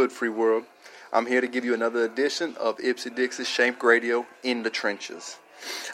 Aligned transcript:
Good, 0.00 0.12
free 0.12 0.30
world? 0.30 0.64
I'm 1.12 1.26
here 1.26 1.42
to 1.42 1.46
give 1.46 1.62
you 1.62 1.74
another 1.74 2.06
edition 2.06 2.56
of 2.58 2.78
Ipsy 2.78 3.14
Dix's 3.14 3.46
Shank 3.46 3.82
Radio 3.82 4.26
in 4.42 4.62
the 4.62 4.70
Trenches. 4.70 5.36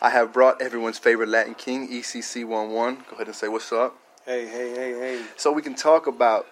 I 0.01 0.11
have 0.11 0.33
brought 0.33 0.63
everyone's 0.63 0.97
favorite 0.97 1.29
Latin 1.29 1.57
king, 1.57 1.89
ECC11. 1.89 2.71
Go 3.09 3.17
ahead 3.17 3.27
and 3.27 3.35
say 3.35 3.49
what's 3.49 3.73
up. 3.73 3.99
Hey, 4.25 4.47
hey, 4.47 4.71
hey, 4.71 4.93
hey. 4.93 5.25
So 5.35 5.51
we 5.51 5.61
can 5.61 5.75
talk 5.75 6.07
about 6.07 6.47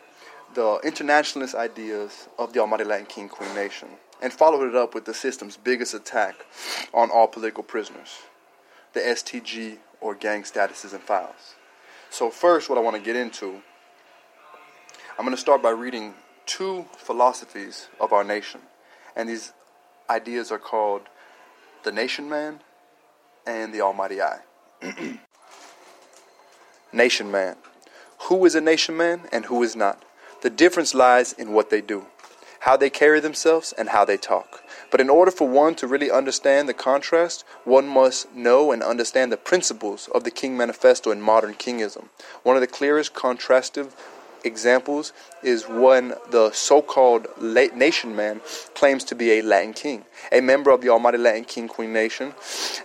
the 0.55 0.81
internationalist 0.83 1.55
ideas 1.55 2.27
of 2.41 2.53
the 2.55 2.59
Almighty 2.59 2.83
Latin 2.83 3.07
King 3.07 3.29
Queen 3.29 3.55
Nation 3.55 3.87
and 4.21 4.33
follow 4.33 4.67
it 4.67 4.75
up 4.75 4.93
with 4.93 5.05
the 5.05 5.15
system's 5.15 5.57
biggest 5.57 5.95
attack 5.95 6.45
on 6.93 7.09
all 7.09 7.29
political 7.29 7.63
prisoners 7.63 8.19
the 8.95 9.01
STG 9.01 9.79
or 10.01 10.17
gang 10.17 10.43
statuses 10.43 10.93
and 10.93 11.03
files. 11.05 11.55
So, 12.11 12.31
first, 12.31 12.69
what 12.69 12.79
I 12.79 12.81
want 12.81 12.97
to 12.97 13.03
get 13.03 13.15
into, 13.15 13.63
I'm 15.17 15.25
going 15.25 15.37
to 15.37 15.41
start 15.41 15.63
by 15.63 15.71
reading 15.71 16.15
two 16.47 16.87
philosophies 16.97 17.89
of 18.01 18.13
our 18.13 18.25
nation. 18.25 18.61
And 19.17 19.29
these 19.29 19.53
ideas 20.09 20.51
are 20.51 20.59
called 20.59 21.03
the 21.85 21.93
nation 21.93 22.29
man 22.29 22.61
and 23.47 23.73
the 23.73 23.81
almighty 23.81 24.21
I. 24.21 24.41
nation 26.93 27.31
man. 27.31 27.57
Who 28.29 28.45
is 28.45 28.55
a 28.55 28.61
nation 28.61 28.97
man 28.97 29.23
and 29.33 29.47
who 29.47 29.63
is 29.63 29.77
not? 29.77 30.03
The 30.43 30.51
difference 30.51 30.95
lies 30.95 31.33
in 31.33 31.53
what 31.53 31.71
they 31.71 31.81
do, 31.81 32.07
how 32.61 32.77
they 32.77 32.91
carry 32.91 33.21
themselves, 33.21 33.73
and 33.77 33.91
how 33.91 34.05
they 34.05 34.17
talk. 34.17 34.63
But 34.91 35.01
in 35.01 35.11
order 35.11 35.31
for 35.31 35.49
one 35.49 35.75
to 35.77 35.87
really 35.87 36.11
understand 36.11 36.69
the 36.69 36.75
contrast, 36.75 37.45
one 37.65 37.89
must 37.89 38.33
know 38.35 38.73
and 38.73 38.83
understand 38.83 39.33
the 39.33 39.37
principles 39.37 40.09
of 40.15 40.25
the 40.25 40.31
King 40.31 40.57
Manifesto 40.57 41.11
in 41.11 41.21
modern 41.21 41.55
kingism. 41.55 42.09
One 42.43 42.57
of 42.57 42.61
the 42.61 42.67
clearest 42.67 43.15
contrastive 43.15 43.93
examples 44.45 45.13
is 45.43 45.65
when 45.69 46.15
the 46.31 46.51
so-called 46.53 47.27
nation 47.41 48.15
man 48.15 48.41
claims 48.75 49.05
to 49.05 49.15
be 49.15 49.33
a 49.33 49.43
Latin 49.43 49.73
king, 49.73 50.05
a 50.31 50.41
member 50.41 50.71
of 50.71 50.81
the 50.81 50.89
Almighty 50.89 51.19
Latin 51.19 51.45
King 51.45 51.69
Queen 51.69 51.93
Nation, 51.93 52.35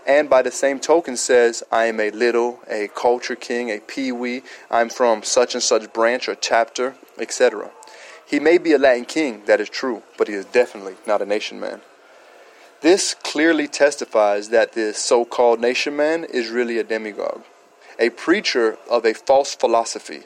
and 0.08 0.30
by 0.30 0.42
the 0.42 0.52
same 0.52 0.80
token 0.80 1.18
says, 1.18 1.64
I 1.72 1.86
am 1.86 2.00
a 2.00 2.12
little, 2.12 2.60
a 2.70 2.90
culture 2.96 3.36
king, 3.36 3.70
a 3.70 3.80
peewee, 3.80 4.44
I'm 4.70 4.90
from 4.90 5.24
such 5.24 5.54
and 5.54 5.64
such 5.64 5.92
branch 5.94 6.28
or 6.28 6.36
chapter, 6.36 6.96
etc. 7.18 7.72
He 8.26 8.40
may 8.40 8.58
be 8.58 8.74
a 8.74 8.78
Latin 8.78 9.06
king, 9.06 9.44
that 9.46 9.60
is 9.60 9.70
true, 9.70 10.04
but 10.18 10.28
he 10.28 10.36
is 10.36 10.46
definitely 10.46 10.96
not 11.08 11.22
a 11.22 11.26
nation 11.26 11.60
man. 11.60 11.82
This 12.82 13.14
clearly 13.14 13.68
testifies 13.68 14.50
that 14.50 14.74
this 14.74 14.98
so 14.98 15.26
called 15.26 15.60
nation 15.60 15.96
man 15.96 16.24
is 16.24 16.50
really 16.50 16.78
a 16.78 16.84
demagogue, 16.84 17.44
a 17.98 18.10
preacher 18.10 18.78
of 18.90 19.06
a 19.06 19.14
false 19.14 19.54
philosophy, 19.54 20.24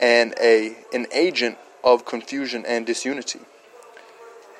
and 0.00 0.34
a, 0.40 0.76
an 0.92 1.06
agent 1.12 1.58
of 1.84 2.04
confusion 2.04 2.64
and 2.66 2.86
disunity. 2.86 3.40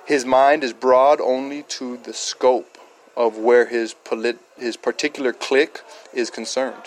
His 0.06 0.24
mind 0.24 0.64
is 0.64 0.72
broad 0.72 1.20
only 1.20 1.62
to 1.64 1.96
the 1.98 2.12
scope 2.12 2.78
of 3.16 3.38
where 3.38 3.66
his, 3.66 3.94
polit- 3.94 4.40
his 4.58 4.76
particular 4.76 5.32
clique 5.32 5.80
is 6.12 6.30
concerned. 6.30 6.82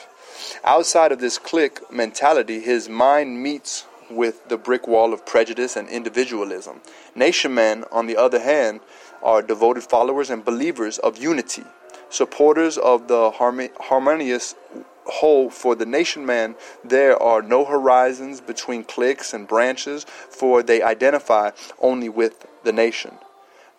Outside 0.63 1.11
of 1.11 1.19
this 1.19 1.37
clique 1.37 1.79
mentality, 1.91 2.59
his 2.59 2.89
mind 2.89 3.41
meets 3.41 3.85
with 4.09 4.47
the 4.49 4.57
brick 4.57 4.87
wall 4.87 5.13
of 5.13 5.25
prejudice 5.25 5.75
and 5.75 5.87
individualism. 5.89 6.81
Nation 7.15 7.53
men, 7.53 7.85
on 7.91 8.07
the 8.07 8.17
other 8.17 8.39
hand, 8.39 8.81
are 9.21 9.41
devoted 9.41 9.83
followers 9.83 10.29
and 10.29 10.43
believers 10.43 10.97
of 10.99 11.17
unity, 11.17 11.63
supporters 12.09 12.77
of 12.77 13.07
the 13.07 13.31
harmonious 13.79 14.55
whole 15.05 15.49
for 15.49 15.75
the 15.75 15.85
nation 15.85 16.25
man, 16.25 16.55
there 16.83 17.21
are 17.21 17.41
no 17.41 17.65
horizons 17.65 18.41
between 18.41 18.83
cliques 18.83 19.33
and 19.33 19.47
branches, 19.47 20.05
for 20.05 20.63
they 20.63 20.81
identify 20.81 21.51
only 21.79 22.09
with 22.09 22.45
the 22.63 22.71
nation. 22.71 23.17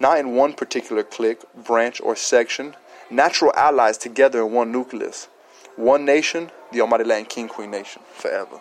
Not 0.01 0.19
in 0.19 0.35
one 0.35 0.55
particular 0.55 1.03
clique, 1.03 1.43
branch, 1.55 2.01
or 2.01 2.17
section, 2.17 2.75
natural 3.11 3.53
allies 3.55 3.99
together 3.99 4.45
in 4.45 4.53
one 4.53 4.73
nucleus. 4.73 5.29
One 5.77 6.05
nation, 6.05 6.51
the 6.73 6.81
Almighty 6.81 7.05
Latin 7.05 7.27
King 7.27 7.49
Queen 7.49 7.71
Nation, 7.71 8.03
forever. 8.13 8.61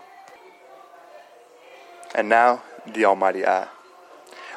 And 2.16 2.30
now, 2.30 2.64
the 2.92 3.06
Almighty 3.06 3.46
I. 3.46 3.68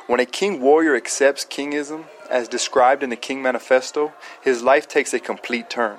When 0.06 0.20
a 0.20 0.26
king 0.26 0.60
warrior 0.60 0.94
accepts 0.94 1.44
kingism, 1.44 2.04
as 2.30 2.48
described 2.48 3.02
in 3.02 3.10
the 3.10 3.16
King 3.16 3.42
Manifesto, 3.42 4.12
his 4.40 4.62
life 4.62 4.86
takes 4.86 5.12
a 5.12 5.18
complete 5.18 5.68
turn. 5.68 5.98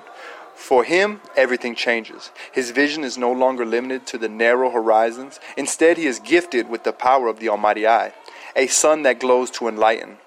For 0.58 0.82
him, 0.82 1.20
everything 1.36 1.76
changes. 1.76 2.30
His 2.52 2.72
vision 2.72 3.04
is 3.04 3.16
no 3.16 3.32
longer 3.32 3.64
limited 3.64 4.06
to 4.08 4.18
the 4.18 4.28
narrow 4.28 4.70
horizons. 4.70 5.38
Instead, 5.56 5.96
he 5.96 6.06
is 6.06 6.18
gifted 6.18 6.68
with 6.68 6.82
the 6.82 6.92
power 6.92 7.28
of 7.28 7.38
the 7.38 7.48
Almighty 7.48 7.86
Eye, 7.86 8.12
a 8.56 8.66
sun 8.66 9.02
that 9.04 9.20
glows 9.20 9.50
to 9.52 9.68
enlighten. 9.68 10.18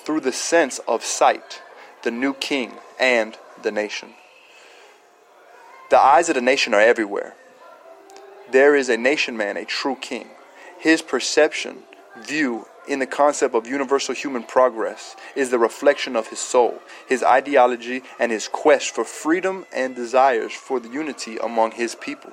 Through 0.00 0.22
the 0.22 0.32
sense 0.32 0.80
of 0.88 1.04
sight, 1.04 1.62
the 2.02 2.10
new 2.10 2.32
king 2.32 2.78
and 2.98 3.36
the 3.62 3.70
nation. 3.70 4.14
The 5.90 6.00
eyes 6.00 6.30
of 6.30 6.34
the 6.34 6.40
nation 6.40 6.72
are 6.72 6.80
everywhere. 6.80 7.34
There 8.50 8.74
is 8.74 8.88
a 8.88 8.96
nation 8.96 9.36
man, 9.36 9.58
a 9.58 9.66
true 9.66 9.96
king. 10.00 10.28
His 10.80 11.02
perception, 11.02 11.82
view, 12.18 12.66
in 12.88 12.98
the 12.98 13.06
concept 13.06 13.54
of 13.54 13.66
universal 13.66 14.14
human 14.14 14.42
progress 14.42 15.14
is 15.36 15.50
the 15.50 15.58
reflection 15.58 16.16
of 16.16 16.28
his 16.28 16.38
soul, 16.38 16.80
his 17.06 17.22
ideology, 17.22 18.02
and 18.18 18.32
his 18.32 18.48
quest 18.48 18.94
for 18.94 19.04
freedom 19.04 19.66
and 19.72 19.94
desires 19.94 20.52
for 20.52 20.80
the 20.80 20.88
unity 20.88 21.36
among 21.36 21.72
his 21.72 21.94
people. 21.94 22.32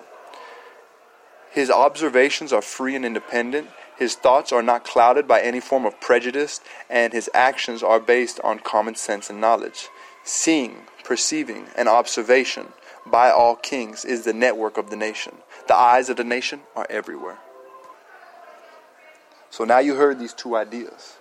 His 1.52 1.70
observations 1.70 2.52
are 2.52 2.62
free 2.62 2.96
and 2.96 3.06
independent. 3.06 3.70
His 3.98 4.16
thoughts 4.16 4.52
are 4.52 4.64
not 4.64 4.84
clouded 4.84 5.28
by 5.28 5.42
any 5.42 5.60
form 5.60 5.86
of 5.86 6.02
prejudice, 6.02 6.60
and 6.90 7.14
his 7.14 7.30
actions 7.34 7.82
are 7.84 8.00
based 8.00 8.40
on 8.42 8.60
common 8.60 8.96
sense 8.96 9.30
and 9.30 9.40
knowledge. 9.40 9.90
Seeing, 10.24 10.82
perceiving, 11.04 11.68
and 11.78 11.88
observation 11.88 12.68
by 13.06 13.30
all 13.30 13.56
kings 13.56 14.04
is 14.04 14.24
the 14.24 14.34
network 14.34 14.78
of 14.78 14.90
the 14.90 14.96
nation. 14.96 15.36
The 15.68 15.76
eyes 15.76 16.10
of 16.10 16.18
the 16.18 16.24
nation 16.24 16.62
are 16.76 16.88
everywhere. 16.90 17.38
So 19.50 19.64
now 19.64 19.80
you 19.80 19.96
heard 19.96 20.20
these 20.20 20.34
two 20.34 20.56
ideas. 20.56 21.18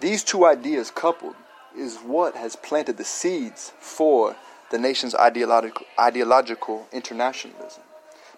These 0.00 0.24
two 0.24 0.46
ideas 0.46 0.90
coupled 0.90 1.36
is 1.76 1.98
what 1.98 2.36
has 2.36 2.56
planted 2.56 2.96
the 2.96 3.04
seeds 3.04 3.72
for 3.78 4.36
the 4.70 4.78
nation's 4.78 5.14
ideological, 5.14 5.86
ideological 5.98 6.86
internationalism. 6.92 7.82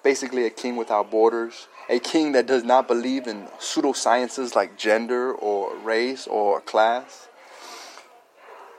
Basically, 0.03 0.45
a 0.45 0.51
king 0.51 0.77
without 0.77 1.11
borders, 1.11 1.69
a 1.89 1.99
king 1.99 2.33
that 2.33 2.47
does 2.47 2.63
not 2.63 2.87
believe 2.87 3.27
in 3.27 3.47
pseudosciences 3.59 4.55
like 4.55 4.77
gender 4.77 5.33
or 5.33 5.75
race 5.77 6.27
or 6.27 6.61
class. 6.61 7.29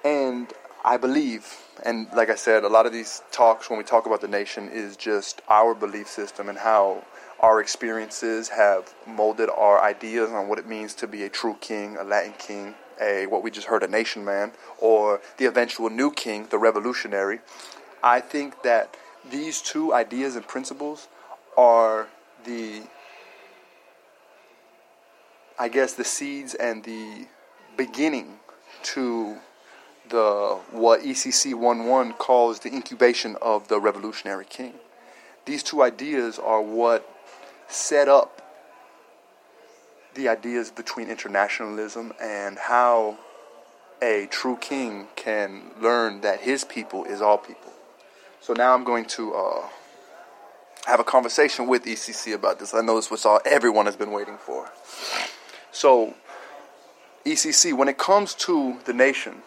And 0.06 0.54
I 0.86 0.98
believe, 0.98 1.54
and 1.84 2.08
like 2.16 2.30
I 2.30 2.36
said, 2.36 2.64
a 2.64 2.70
lot 2.70 2.86
of 2.86 2.94
these 2.94 3.22
talks 3.32 3.70
when 3.70 3.78
we 3.78 3.84
talk 3.84 4.06
about 4.06 4.22
the 4.22 4.28
nation 4.28 4.70
is 4.70 4.96
just 4.96 5.42
our 5.50 5.74
belief 5.74 6.08
system 6.08 6.48
and 6.48 6.58
how 6.58 7.04
our 7.40 7.62
experiences 7.62 8.50
have 8.50 8.94
molded 9.06 9.50
our 9.50 9.82
ideas 9.82 10.32
on 10.32 10.48
what 10.48 10.58
it 10.58 10.68
means 10.68 10.94
to 10.96 11.08
be 11.08 11.24
a 11.24 11.30
true 11.30 11.56
king, 11.62 11.98
a 11.98 12.04
Latin 12.04 12.34
king, 12.38 12.76
a 13.00 13.28
what 13.28 13.44
we 13.44 13.52
just 13.52 13.68
heard 13.68 13.84
a 13.84 13.88
nation 13.88 14.26
man, 14.26 14.52
or 14.80 15.22
the 15.38 15.46
eventual 15.46 15.90
new 15.90 16.12
king, 16.12 16.48
the 16.50 16.58
revolutionary. 16.58 17.40
I 18.04 18.22
think 18.22 18.64
that 18.64 18.98
these 19.30 19.62
two 19.62 19.94
ideas 19.94 20.36
and 20.36 20.48
principles 20.48 21.08
are 21.58 22.08
the 22.46 22.84
I 25.60 25.70
guess 25.70 25.94
the 25.94 26.04
seeds 26.04 26.54
and 26.54 26.84
the 26.84 27.28
beginning 27.76 28.40
to 28.84 29.38
the 30.10 30.60
what 30.72 31.02
ECC 31.02 31.52
11 31.52 32.14
calls 32.14 32.60
the 32.60 32.70
incubation 32.74 33.36
of 33.42 33.68
the 33.68 33.80
revolutionary 33.80 34.46
king. 34.46 34.74
These 35.46 35.64
two 35.64 35.82
ideas 35.82 36.40
are 36.40 36.62
what 36.62 37.17
set 37.68 38.08
up 38.08 38.42
the 40.16 40.28
ideas 40.28 40.72
between 40.72 41.10
internationalism 41.10 42.14
and 42.22 42.58
how 42.58 43.18
a 44.02 44.28
true 44.30 44.58
king 44.58 45.08
can 45.16 45.72
learn 45.80 46.22
that 46.22 46.42
his 46.42 46.64
people 46.64 47.04
is 47.06 47.22
all 47.22 47.38
people. 47.38 47.72
So 48.42 48.54
now 48.54 48.74
I'm 48.74 48.84
going 48.84 49.06
to 49.06 49.34
uh, 49.34 49.68
have 50.86 51.00
a 51.00 51.04
conversation 51.04 51.68
with 51.68 51.86
ECC 51.86 52.34
about 52.34 52.60
this. 52.60 52.74
I 52.74 52.82
know 52.82 52.96
this 52.96 53.12
was 53.12 53.26
all 53.26 53.40
everyone 53.46 53.86
has 53.86 53.96
been 53.96 54.12
waiting 54.12 54.38
for. 54.38 54.70
So, 55.72 56.16
ECC, 57.26 57.74
when 57.74 57.88
it 57.88 57.98
comes 57.98 58.34
to 58.36 58.78
the 58.86 58.94
nation, 58.94 59.42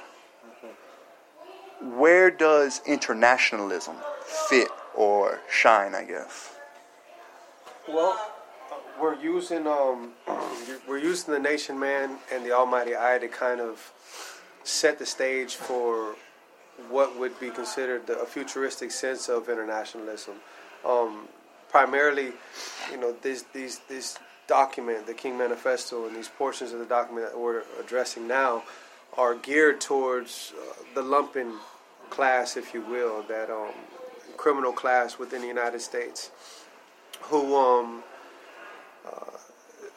where 1.82 2.30
does 2.30 2.82
internationalism 2.86 3.96
fit 4.48 4.68
or 4.94 5.40
shine, 5.50 5.94
I 5.94 6.04
guess? 6.04 6.49
Well, 7.92 8.16
we're 9.00 9.20
using 9.20 9.66
um, 9.66 10.12
we're 10.88 10.98
using 10.98 11.34
the 11.34 11.40
nation 11.40 11.76
man 11.76 12.18
and 12.32 12.44
the 12.44 12.52
Almighty 12.52 12.92
eye 12.96 13.18
to 13.20 13.26
kind 13.26 13.60
of 13.60 13.92
set 14.62 15.00
the 15.00 15.06
stage 15.06 15.56
for 15.56 16.14
what 16.88 17.18
would 17.18 17.38
be 17.40 17.50
considered 17.50 18.08
a 18.08 18.26
futuristic 18.26 18.92
sense 18.92 19.28
of 19.28 19.48
internationalism. 19.48 20.34
Um, 20.86 21.26
primarily, 21.68 22.32
you 22.92 22.96
know, 22.96 23.12
this 23.22 23.44
these 23.52 23.80
these 23.88 24.16
document, 24.46 25.08
the 25.08 25.14
King 25.14 25.36
Manifesto, 25.36 26.06
and 26.06 26.14
these 26.14 26.28
portions 26.28 26.72
of 26.72 26.78
the 26.78 26.84
document 26.84 27.32
that 27.32 27.38
we're 27.38 27.64
addressing 27.80 28.28
now 28.28 28.62
are 29.18 29.34
geared 29.34 29.80
towards 29.80 30.52
uh, 30.56 30.74
the 30.94 31.02
lumpen 31.02 31.56
class, 32.08 32.56
if 32.56 32.72
you 32.72 32.82
will, 32.82 33.22
that 33.22 33.50
um, 33.50 33.72
criminal 34.36 34.72
class 34.72 35.18
within 35.18 35.40
the 35.40 35.48
United 35.48 35.80
States, 35.80 36.30
who 37.22 37.56
um, 37.56 38.02
uh, 39.06 39.36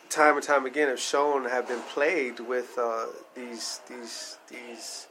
time 0.10 0.36
and 0.36 0.44
time 0.44 0.66
again 0.66 0.88
have 0.90 1.00
shown 1.00 1.46
have 1.46 1.68
been 1.68 1.82
plagued 1.94 2.40
with 2.40 2.78
uh, 2.78 3.06
these 3.36 3.82
these 3.90 4.38
these 4.50 5.08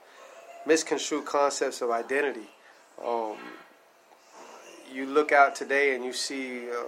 misconstrued 0.67 1.25
concepts 1.25 1.81
of 1.81 1.91
identity. 1.91 2.49
Um, 3.05 3.37
you 4.93 5.07
look 5.07 5.33
out 5.33 5.57
today 5.57 5.95
and 5.95 6.05
you 6.05 6.13
see 6.13 6.71
uh, 6.71 6.85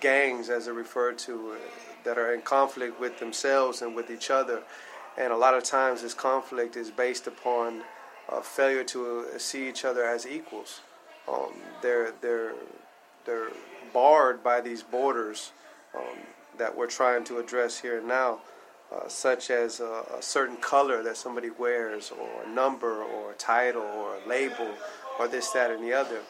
gangs, 0.00 0.50
as 0.50 0.64
they're 0.64 0.74
referred 0.74 1.18
to, 1.18 1.52
uh, 1.52 1.56
that 2.04 2.18
are 2.18 2.34
in 2.34 2.42
conflict 2.42 3.00
with 3.00 3.18
themselves 3.18 3.82
and 3.82 3.94
with 3.94 4.10
each 4.10 4.30
other. 4.30 4.62
And 5.16 5.32
a 5.32 5.36
lot 5.36 5.54
of 5.54 5.64
times, 5.64 6.02
this 6.02 6.14
conflict 6.14 6.76
is 6.76 6.90
based 6.90 7.26
upon 7.26 7.82
uh, 8.28 8.40
failure 8.40 8.84
to 8.84 9.26
uh, 9.34 9.38
see 9.38 9.68
each 9.68 9.84
other 9.84 10.04
as 10.04 10.26
equals. 10.26 10.80
Um, 11.28 11.52
they're 11.82 12.12
they're 12.20 12.52
they're 13.24 13.50
barred 13.92 14.42
by 14.42 14.60
these 14.60 14.82
borders 14.82 15.52
um, 15.94 16.18
that 16.58 16.76
we're 16.76 16.86
trying 16.86 17.24
to 17.24 17.38
address 17.38 17.78
here 17.78 17.98
and 17.98 18.08
now, 18.08 18.40
uh, 18.92 19.08
such 19.08 19.50
as 19.50 19.80
a, 19.80 20.04
a, 20.18 20.22
certain 20.22 20.56
color 20.56 21.02
that 21.02 21.16
somebody 21.16 21.50
wears, 21.50 22.10
or 22.10 22.44
a 22.44 22.48
number, 22.48 23.02
or 23.02 23.32
a 23.32 23.34
title, 23.34 23.82
or 23.82 24.16
a 24.16 24.28
label, 24.28 24.68
or 25.18 25.28
this, 25.28 25.50
that, 25.50 25.70
and 25.70 25.82
the 25.82 25.92
other. 25.92 26.20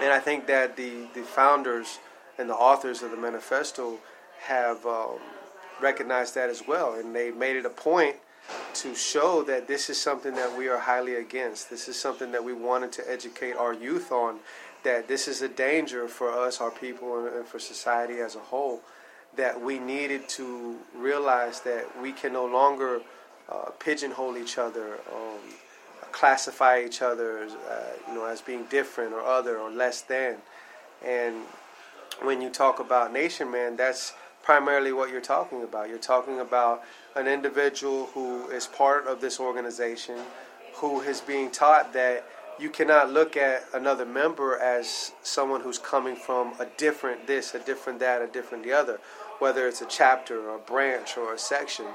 And 0.00 0.12
I 0.12 0.18
think 0.18 0.46
that 0.46 0.76
the, 0.76 1.08
the 1.14 1.22
founders 1.22 1.98
and 2.38 2.48
the 2.48 2.54
authors 2.54 3.02
of 3.02 3.10
the 3.10 3.16
manifesto 3.16 3.98
have 4.42 4.84
um, 4.86 5.18
recognized 5.80 6.34
that 6.34 6.48
as 6.48 6.66
well, 6.66 6.94
and 6.94 7.14
they 7.14 7.30
made 7.30 7.56
it 7.56 7.66
a 7.66 7.70
point 7.70 8.16
to 8.74 8.94
show 8.94 9.42
that 9.44 9.68
this 9.68 9.90
is 9.90 10.00
something 10.00 10.34
that 10.34 10.56
we 10.56 10.68
are 10.68 10.78
highly 10.78 11.16
against. 11.16 11.70
This 11.70 11.88
is 11.88 11.98
something 11.98 12.32
that 12.32 12.42
we 12.42 12.52
wanted 12.52 12.92
to 12.92 13.10
educate 13.10 13.52
our 13.52 13.74
youth 13.74 14.12
on. 14.12 14.38
That 14.84 15.08
this 15.08 15.28
is 15.28 15.42
a 15.42 15.48
danger 15.48 16.08
for 16.08 16.30
us, 16.30 16.60
our 16.60 16.70
people, 16.70 17.26
and 17.26 17.46
for 17.46 17.58
society 17.58 18.20
as 18.20 18.34
a 18.36 18.40
whole. 18.40 18.80
That 19.36 19.60
we 19.60 19.78
needed 19.78 20.28
to 20.30 20.76
realize 20.94 21.60
that 21.60 22.00
we 22.00 22.12
can 22.12 22.32
no 22.32 22.46
longer 22.46 23.00
uh, 23.48 23.70
pigeonhole 23.78 24.36
each 24.36 24.58
other. 24.58 24.94
Um, 25.14 25.38
classify 26.12 26.82
each 26.84 27.02
other, 27.02 27.38
as, 27.38 27.52
uh, 27.52 27.92
you 28.08 28.14
know, 28.14 28.26
as 28.26 28.40
being 28.40 28.64
different 28.64 29.12
or 29.12 29.20
other 29.20 29.58
or 29.58 29.70
less 29.70 30.02
than. 30.02 30.36
And 31.04 31.36
when 32.22 32.42
you 32.42 32.50
talk 32.50 32.80
about 32.80 33.12
nation 33.12 33.50
man, 33.50 33.76
that's 33.76 34.12
primarily 34.42 34.92
what 34.92 35.10
you're 35.10 35.20
talking 35.20 35.62
about. 35.62 35.88
You're 35.88 35.98
talking 35.98 36.40
about 36.40 36.82
an 37.14 37.26
individual 37.26 38.06
who 38.06 38.48
is 38.50 38.66
part 38.66 39.06
of 39.06 39.20
this 39.20 39.38
organization, 39.38 40.18
who 40.74 41.00
is 41.00 41.20
being 41.20 41.50
taught 41.50 41.92
that 41.92 42.24
you 42.60 42.70
cannot 42.70 43.10
look 43.10 43.36
at 43.36 43.64
another 43.72 44.04
member 44.04 44.58
as 44.58 45.12
someone 45.22 45.60
who's 45.60 45.78
coming 45.78 46.16
from 46.16 46.52
a 46.60 46.66
different 46.76 47.26
this, 47.26 47.54
a 47.54 47.60
different 47.60 47.98
that, 48.00 48.22
a 48.22 48.26
different 48.26 48.64
the 48.64 48.72
other, 48.72 49.00
whether 49.38 49.66
it's 49.66 49.80
a 49.80 49.86
chapter 49.86 50.48
or 50.50 50.56
a 50.56 50.58
branch 50.58 51.16
or 51.16 51.34
a 51.34 51.38
section. 51.38 51.86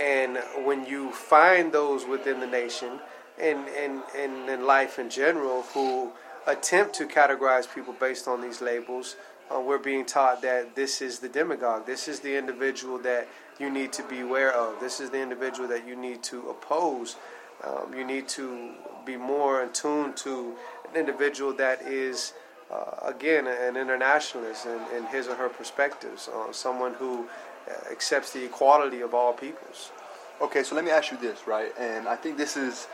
And 0.00 0.38
when 0.64 0.86
you 0.86 1.10
find 1.12 1.72
those 1.72 2.06
within 2.06 2.40
the 2.40 2.46
nation, 2.46 3.00
in, 3.40 3.64
in, 3.68 4.02
in, 4.18 4.48
in 4.48 4.66
life 4.66 4.98
in 4.98 5.08
general 5.08 5.62
who 5.74 6.12
attempt 6.46 6.94
to 6.94 7.06
categorize 7.06 7.72
people 7.72 7.94
based 7.94 8.28
on 8.28 8.40
these 8.40 8.60
labels. 8.60 9.16
Uh, 9.52 9.60
we're 9.60 9.78
being 9.78 10.04
taught 10.04 10.42
that 10.42 10.76
this 10.76 11.02
is 11.02 11.18
the 11.18 11.28
demagogue. 11.28 11.86
This 11.86 12.06
is 12.06 12.20
the 12.20 12.36
individual 12.36 12.98
that 12.98 13.28
you 13.58 13.70
need 13.70 13.92
to 13.94 14.02
be 14.04 14.20
aware 14.20 14.52
of. 14.52 14.78
This 14.80 15.00
is 15.00 15.10
the 15.10 15.20
individual 15.20 15.68
that 15.68 15.86
you 15.86 15.96
need 15.96 16.22
to 16.24 16.48
oppose. 16.50 17.16
Um, 17.64 17.94
you 17.94 18.04
need 18.04 18.28
to 18.28 18.70
be 19.04 19.16
more 19.16 19.62
in 19.62 19.72
tune 19.72 20.12
to 20.14 20.54
an 20.88 20.96
individual 20.96 21.52
that 21.54 21.82
is, 21.82 22.32
uh, 22.70 22.96
again, 23.02 23.46
an 23.46 23.76
internationalist 23.76 24.66
in, 24.66 24.80
in, 24.96 25.06
his 25.06 25.28
or 25.28 25.34
her 25.34 25.48
perspectives, 25.48 26.28
uh, 26.28 26.52
someone 26.52 26.94
who 26.94 27.26
uh, 27.68 27.92
accepts 27.92 28.32
the 28.32 28.44
equality 28.44 29.00
of 29.00 29.14
all 29.14 29.32
peoples. 29.32 29.92
Okay, 30.40 30.62
so 30.62 30.74
let 30.74 30.84
me 30.84 30.90
ask 30.90 31.10
you 31.10 31.18
this, 31.18 31.46
right? 31.46 31.72
And 31.78 32.08
I 32.08 32.16
think 32.16 32.38
this 32.38 32.56
is 32.56 32.86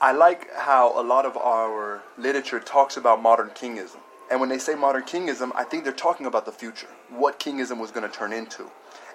I 0.00 0.12
like 0.12 0.52
how 0.54 0.98
a 1.00 1.02
lot 1.02 1.26
of 1.26 1.36
our 1.36 2.02
literature 2.16 2.60
talks 2.60 2.96
about 2.96 3.20
modern 3.20 3.48
kingism. 3.48 3.98
And 4.30 4.38
when 4.38 4.48
they 4.48 4.58
say 4.58 4.76
modern 4.76 5.02
kingism, 5.02 5.50
I 5.56 5.64
think 5.64 5.82
they're 5.82 5.92
talking 5.92 6.26
about 6.26 6.44
the 6.44 6.52
future, 6.52 6.86
what 7.08 7.40
kingism 7.40 7.80
was 7.80 7.90
going 7.90 8.08
to 8.08 8.14
turn 8.14 8.32
into. 8.32 8.70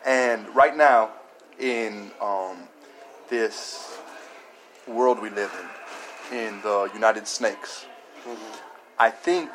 And 0.06 0.54
right 0.54 0.76
now, 0.76 1.12
in 1.58 2.12
um, 2.20 2.68
this 3.30 3.93
world 4.88 5.22
we 5.22 5.30
live 5.30 5.52
in, 6.32 6.38
in 6.38 6.62
the 6.62 6.90
United 6.94 7.28
Snakes, 7.28 7.86
mm-hmm. 8.28 8.58
I 9.00 9.10
think 9.10 9.50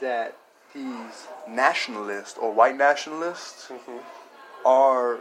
that 0.00 0.36
these 0.74 1.28
nationalists 1.48 2.36
or 2.38 2.52
white 2.52 2.76
nationalists 2.76 3.68
mm-hmm. 3.68 3.98
are, 4.66 5.20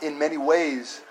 in 0.00 0.18
many 0.18 0.36
ways, 0.36 1.02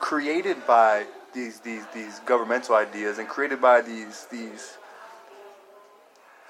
created 0.00 0.66
by 0.66 1.06
these 1.34 1.60
these 1.60 1.84
these 1.92 2.20
governmental 2.20 2.74
ideas 2.74 3.18
and 3.18 3.28
created 3.28 3.60
by 3.60 3.80
these 3.80 4.26
these 4.30 4.78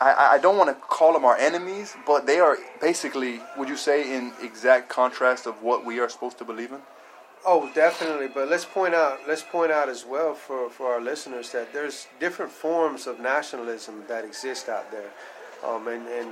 I, 0.01 0.35
I 0.35 0.39
don't 0.39 0.59
want 0.59 0.69
to 0.69 0.75
call 0.75 1.15
them 1.15 1.25
our 1.25 1.37
enemies, 1.37 1.97
but 2.07 2.27
they 2.27 2.39
are 2.39 2.59
basically, 2.83 3.41
would 3.57 3.69
you 3.69 3.77
say, 3.79 4.15
in 4.15 4.33
exact 4.43 4.91
contrast 4.91 5.47
of 5.47 5.63
what 5.63 5.87
we 5.87 6.01
are 6.01 6.09
supposed 6.09 6.37
to 6.39 6.45
believe 6.45 6.71
in? 6.71 6.83
Oh, 7.49 7.71
definitely. 7.75 8.27
But 8.27 8.49
let's 8.49 8.65
point 8.65 8.93
out 8.93 9.21
let's 9.29 9.43
point 9.43 9.71
out 9.71 9.89
as 9.89 10.05
well 10.05 10.35
for, 10.35 10.69
for 10.69 10.93
our 10.93 11.01
listeners 11.01 11.53
that 11.53 11.73
there's 11.73 12.09
different 12.19 12.51
forms 12.51 13.07
of 13.07 13.21
nationalism 13.21 14.03
that 14.09 14.25
exist 14.25 14.69
out 14.69 14.91
there. 14.91 15.11
Um, 15.65 15.87
and, 15.87 16.07
and 16.09 16.29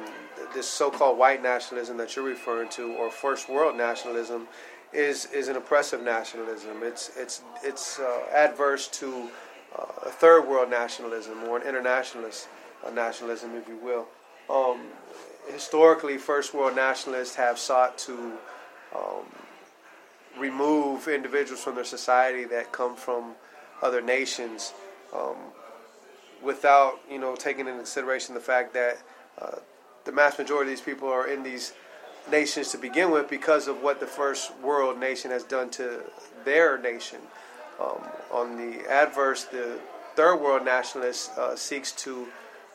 this 0.53 0.69
so-called 0.69 1.17
white 1.17 1.41
nationalism 1.41 1.97
that 1.99 2.15
you're 2.15 2.25
referring 2.25 2.69
to, 2.71 2.93
or 2.95 3.11
first 3.11 3.49
world 3.49 3.77
nationalism, 3.77 4.49
is 4.93 5.27
is 5.27 5.47
an 5.47 5.55
oppressive 5.55 6.03
nationalism. 6.03 6.83
It's 6.83 7.13
it's 7.17 7.43
it's 7.63 8.01
uh, 8.01 8.23
adverse 8.35 8.89
to 8.89 9.31
uh, 9.79 10.07
a 10.07 10.11
third 10.11 10.49
world 10.49 10.69
nationalism 10.69 11.45
or 11.45 11.59
an 11.59 11.67
internationalist 11.67 12.49
uh, 12.85 12.91
nationalism, 12.91 13.55
if 13.55 13.69
you 13.69 13.77
will. 13.77 14.09
Um, 14.51 14.81
historically, 15.49 16.19
first 16.19 16.55
world 16.55 16.75
nationalists 16.75 17.37
have 17.37 17.57
sought 17.57 17.97
to 17.99 18.33
um, 18.95 19.25
remove 20.39 21.09
individuals 21.09 21.63
from 21.63 21.75
their 21.75 21.85
society 21.85 22.45
that 22.45 22.73
come 22.73 22.97
from 22.97 23.35
other 23.83 24.01
nations, 24.01 24.73
um, 25.15 25.37
without 26.43 26.99
you 27.11 27.19
know 27.19 27.35
taking 27.35 27.61
into 27.67 27.79
consideration 27.79 28.35
the 28.35 28.41
fact 28.41 28.75
that 28.75 28.99
uh, 29.41 29.57
the 30.05 30.13
mass 30.13 30.39
majority 30.39 30.71
of 30.73 30.79
these 30.79 30.85
people 30.85 31.09
are 31.09 31.29
in 31.29 31.43
these 31.43 31.73
nations 32.31 32.71
to 32.71 32.79
begin 32.79 33.11
with 33.11 33.29
because 33.29 33.69
of 33.69 33.83
what 33.83 34.01
the 34.01 34.07
first 34.07 34.55
world 34.59 34.99
nation 34.99 35.31
has 35.31 35.45
done 35.45 35.71
to 35.71 36.03
their 36.45 36.79
nation. 36.79 37.19
Um, 37.81 38.01
on 38.33 38.57
the 38.57 38.89
adverse, 38.89 39.45
the 39.45 39.79
third 40.15 40.37
world 40.37 40.65
nationalist 40.65 41.37
uh, 41.37 41.57
seeks 41.57 41.93
to 41.93 42.27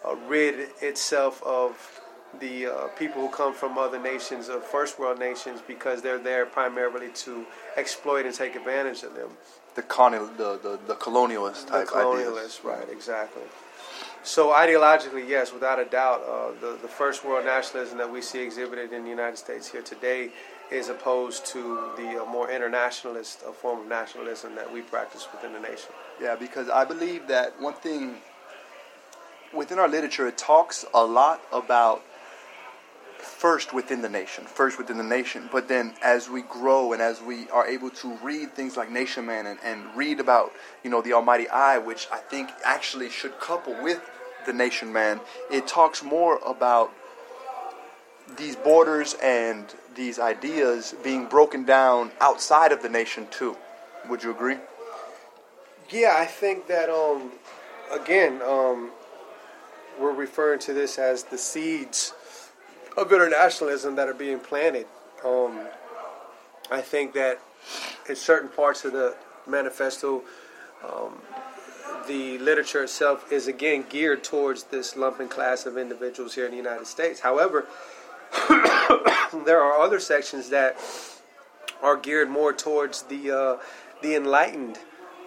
uh, 0.06 0.16
rid 0.28 0.70
itself 0.82 1.42
of 1.44 2.02
the 2.40 2.68
uh, 2.68 2.88
people 2.90 3.22
who 3.22 3.30
come 3.30 3.54
from 3.54 3.78
other 3.78 4.00
nations, 4.00 4.50
of 4.50 4.64
first 4.64 5.00
world 5.00 5.20
nations, 5.20 5.62
because 5.68 6.02
they're 6.02 6.20
there 6.20 6.46
primarily 6.46 7.10
to 7.26 7.46
exploit 7.76 8.26
and 8.26 8.36
take 8.36 8.56
advantage 8.56 9.04
of 9.04 9.16
them. 9.16 9.30
The, 9.76 9.82
con- 9.84 10.12
the, 10.12 10.60
the, 10.62 10.80
the 10.88 10.96
colonialist 10.96 11.68
type 11.68 11.88
The 11.88 11.94
colonialist, 11.94 12.30
ideas. 12.30 12.62
right, 12.64 12.90
exactly. 12.90 13.44
So 14.24 14.50
ideologically, 14.52 15.28
yes, 15.28 15.54
without 15.54 15.80
a 15.80 15.86
doubt, 15.86 16.22
uh, 16.28 16.52
the 16.60 16.78
the 16.82 16.90
first 16.90 17.24
world 17.24 17.46
nationalism 17.46 17.98
that 18.00 18.12
we 18.12 18.22
see 18.22 18.40
exhibited 18.42 18.92
in 18.92 19.04
the 19.04 19.10
United 19.10 19.38
States 19.38 19.66
here 19.72 19.82
today 19.82 20.30
is 20.70 20.90
opposed 20.90 21.46
to 21.48 21.90
the 21.96 22.22
uh, 22.22 22.26
more 22.26 22.52
internationalist 22.52 23.44
uh, 23.48 23.52
form 23.52 23.80
of 23.80 23.88
nationalism 23.88 24.56
that 24.56 24.72
we 24.72 24.82
practice 24.82 25.26
within 25.32 25.54
the 25.54 25.60
nation. 25.60 25.92
Yeah, 26.22 26.36
because 26.36 26.70
I 26.70 26.84
believe 26.84 27.28
that 27.30 27.60
one 27.62 27.74
thing 27.76 28.16
within 29.54 29.80
our 29.80 29.88
literature 29.88 30.28
it 30.28 30.38
talks 30.38 30.86
a 30.94 31.04
lot 31.04 31.42
about 31.54 32.04
first 33.22 33.74
within 33.74 34.02
the 34.02 34.10
nation, 34.10 34.46
first 34.46 34.78
within 34.78 34.98
the 34.98 35.04
nation. 35.04 35.50
But 35.52 35.68
then 35.68 35.94
as 36.02 36.30
we 36.30 36.42
grow 36.44 36.94
and 36.94 37.02
as 37.02 37.22
we 37.22 37.50
are 37.50 37.68
able 37.68 37.90
to 37.92 38.16
read 38.18 38.54
things 38.54 38.78
like 38.78 38.92
Nation 38.92 39.26
Man 39.26 39.46
and, 39.46 39.60
and 39.64 39.84
read 39.96 40.20
about, 40.20 40.52
you 40.84 40.90
know, 40.90 41.02
the 41.02 41.14
Almighty 41.14 41.48
Eye, 41.50 41.78
which 41.78 42.08
I 42.12 42.18
think 42.18 42.50
actually 42.64 43.10
should 43.10 43.40
couple 43.40 43.76
with 43.82 44.02
the 44.46 44.54
Nation 44.54 44.92
Man, 44.92 45.20
it 45.52 45.68
talks 45.68 46.04
more 46.04 46.40
about 46.46 46.92
these 48.38 48.56
borders 48.56 49.16
and 49.24 49.74
these 49.96 50.20
ideas 50.20 50.96
being 51.04 51.26
broken 51.26 51.66
down 51.66 52.12
outside 52.22 52.72
of 52.72 52.82
the 52.82 52.90
nation 52.90 53.28
too. 53.32 53.58
Would 54.10 54.24
you 54.24 54.32
agree? 54.32 54.58
Yeah, 55.90 56.16
I 56.18 56.26
think 56.26 56.68
that 56.68 56.90
um 56.90 57.32
again, 57.92 58.42
um 58.42 58.92
we're 60.00 60.14
referring 60.14 60.60
to 60.60 60.74
this 60.74 60.98
as 60.98 61.24
the 61.24 61.38
seeds 61.38 62.14
of 63.02 63.12
internationalism 63.12 63.96
that 63.96 64.08
are 64.08 64.14
being 64.14 64.40
planted. 64.40 64.86
Um, 65.26 65.60
I 66.70 66.82
think 66.82 67.14
that 67.14 67.40
in 68.08 68.16
certain 68.16 68.50
parts 68.50 68.86
of 68.86 68.94
the 68.94 69.16
manifesto, 69.48 70.24
um, 70.88 71.20
the 72.08 72.38
literature 72.40 72.84
itself 72.84 73.32
is 73.32 73.48
again 73.48 73.86
geared 73.90 74.24
towards 74.24 74.64
this 74.64 74.94
lumpen 74.94 75.30
class 75.30 75.66
of 75.66 75.78
individuals 75.78 76.36
here 76.36 76.46
in 76.46 76.52
the 76.52 76.58
United 76.58 76.88
States. 76.88 77.20
However, 77.20 77.66
there 79.46 79.62
are 79.62 79.80
other 79.80 80.00
sections 80.00 80.50
that 80.50 80.78
are 81.82 81.98
geared 81.98 82.30
more 82.30 82.54
towards 82.54 83.04
the 83.04 83.32
uh, 83.32 83.58
the 84.02 84.16
enlightened 84.16 84.80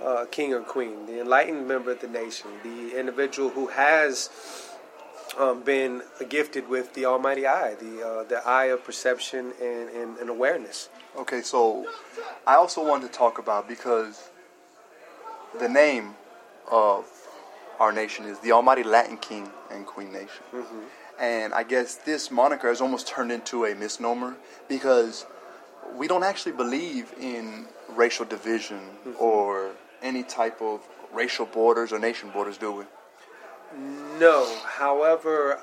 uh, 0.03 0.27
king 0.31 0.53
or 0.53 0.61
queen, 0.61 1.07
the 1.07 1.21
enlightened 1.21 1.67
member 1.69 1.93
of 1.93 2.01
the 2.01 2.09
nation, 2.09 2.51
the 2.63 2.99
individual 2.99 3.51
who 3.51 3.69
has 3.69 4.31
um, 5.39 5.63
been 5.63 6.03
gifted 6.29 6.69
with 6.69 6.95
the 6.95 7.05
Almighty 7.07 7.47
Eye, 7.47 7.75
the 7.75 8.07
uh, 8.07 8.25
the 8.25 8.47
eye 8.47 8.67
of 8.67 8.85
perception 8.85 9.53
and, 9.61 9.89
and, 9.91 10.19
and 10.19 10.31
awareness. 10.31 10.89
Okay, 11.19 11.43
so 11.43 11.87
I 12.47 12.55
also 12.55 12.87
wanted 12.87 13.13
to 13.13 13.19
talk 13.19 13.39
about 13.39 13.69
because 13.69 14.29
the 15.59 15.69
name 15.69 16.15
of 16.71 17.07
our 17.81 17.93
nation 17.93 18.25
is 18.27 18.39
the 18.41 18.53
Almighty 18.53 18.83
Latin 18.83 19.17
King 19.17 19.51
and 19.71 19.87
Queen 19.87 20.13
Nation. 20.13 20.45
Mm-hmm. 20.55 20.79
And 21.21 21.53
I 21.55 21.63
guess 21.63 21.95
this 21.97 22.31
moniker 22.31 22.69
has 22.69 22.81
almost 22.81 23.07
turned 23.07 23.31
into 23.31 23.65
a 23.67 23.75
misnomer 23.75 24.37
because 24.69 25.27
we 25.95 26.09
don't 26.09 26.25
actually 26.25 26.53
believe 26.53 27.13
in 27.21 27.67
racial 27.91 28.25
division 28.25 28.81
Mm-hmm. 29.07 29.23
or 29.23 29.73
any 30.03 30.23
type 30.23 30.63
of 30.63 30.81
racial 31.13 31.47
borders 31.47 31.93
or 31.93 31.99
nation 31.99 32.31
borders, 32.31 32.57
do 32.57 32.73
we? 32.73 32.85
No, 34.19 34.59
however, 34.67 35.61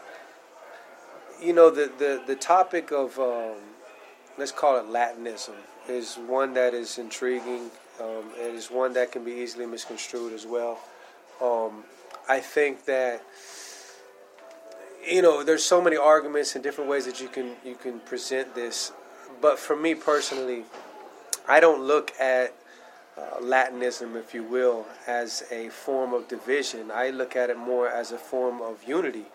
you 1.42 1.54
know 1.54 1.70
the 1.70 1.92
the, 1.98 2.22
the 2.26 2.36
topic 2.36 2.92
of 2.92 3.20
um, 3.20 3.58
let's 4.38 4.52
call 4.52 4.78
it 4.78 4.86
Latinism 4.86 5.56
is 5.88 6.16
one 6.16 6.54
that 6.54 6.74
is 6.74 6.98
intriguing. 6.98 7.70
Um, 8.02 8.32
it 8.38 8.56
is 8.56 8.72
one 8.72 8.94
that 8.94 9.12
can 9.12 9.24
be 9.24 9.34
easily 9.34 9.66
misconstrued 9.66 10.34
as 10.34 10.46
well. 10.46 10.80
Um, 11.42 11.84
I 12.28 12.40
think 12.40 12.86
that 12.86 13.22
you 15.08 15.22
know 15.22 15.44
there's 15.44 15.64
so 15.64 15.82
many 15.82 15.98
arguments 15.98 16.56
and 16.56 16.64
different 16.64 16.90
ways 16.90 17.06
that 17.06 17.22
you 17.22 17.28
can 17.28 17.52
you 17.64 17.76
can 17.76 18.00
present 18.02 18.56
this, 18.56 18.92
but 19.42 19.60
for 19.60 19.76
me 19.76 19.96
personally, 19.96 20.64
I 21.48 21.60
don't 21.60 21.82
look 21.82 22.12
at 22.20 22.54
uh, 23.18 23.42
Latinism, 23.42 24.16
if 24.16 24.34
you 24.34 24.44
will, 24.44 24.86
as 25.08 25.44
a 25.52 25.70
form 25.70 26.14
of 26.14 26.28
division. 26.28 26.92
I 26.92 27.10
look 27.10 27.36
at 27.36 27.50
it 27.50 27.58
more 27.58 27.90
as 27.90 28.12
a 28.12 28.18
form 28.18 28.62
of 28.62 28.84
unity. 28.88 29.26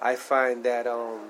I 0.00 0.14
find 0.16 0.64
that 0.64 0.86
um, 0.86 1.20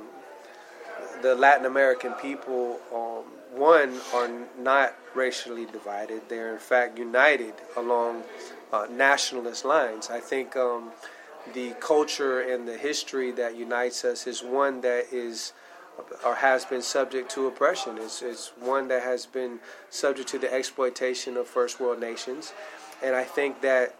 the 1.23 1.35
Latin 1.35 1.67
American 1.67 2.13
people, 2.15 2.79
um, 2.95 3.25
one, 3.59 4.01
are 4.15 4.31
not 4.59 4.95
racially 5.15 5.67
divided. 5.67 6.23
They're 6.29 6.53
in 6.53 6.59
fact 6.59 6.99
united 6.99 7.55
along 7.77 8.25
uh, 8.73 8.87
nationalist 8.91 9.65
lines. 9.65 10.11
I 10.11 10.21
think 10.21 10.57
um, 10.57 10.91
the 11.55 11.71
culture 11.81 12.41
and 12.41 12.67
the 12.67 12.77
history 12.77 13.31
that 13.33 13.57
unites 13.57 14.05
us 14.05 14.27
is 14.27 14.43
one 14.43 14.81
that 14.83 15.07
is 15.13 15.53
or 16.25 16.37
has 16.37 16.65
been 16.65 16.83
subject 16.83 17.31
to 17.33 17.47
oppression. 17.47 17.99
It's, 17.99 18.23
it's 18.23 18.53
one 18.59 18.89
that 18.89 19.03
has 19.03 19.27
been 19.27 19.61
subject 19.91 20.29
to 20.31 20.39
the 20.39 20.53
exploitation 20.53 21.37
of 21.37 21.47
first 21.47 21.81
world 21.81 22.01
nations. 22.01 22.53
And 23.03 23.15
I 23.15 23.25
think 23.25 23.61
that 23.63 23.97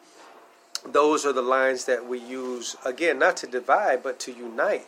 those 0.85 1.27
are 1.27 1.33
the 1.33 1.43
lines 1.43 1.85
that 1.87 2.07
we 2.07 2.19
use, 2.19 2.77
again, 2.85 3.19
not 3.19 3.37
to 3.39 3.47
divide, 3.47 4.03
but 4.03 4.19
to 4.21 4.33
unite. 4.33 4.87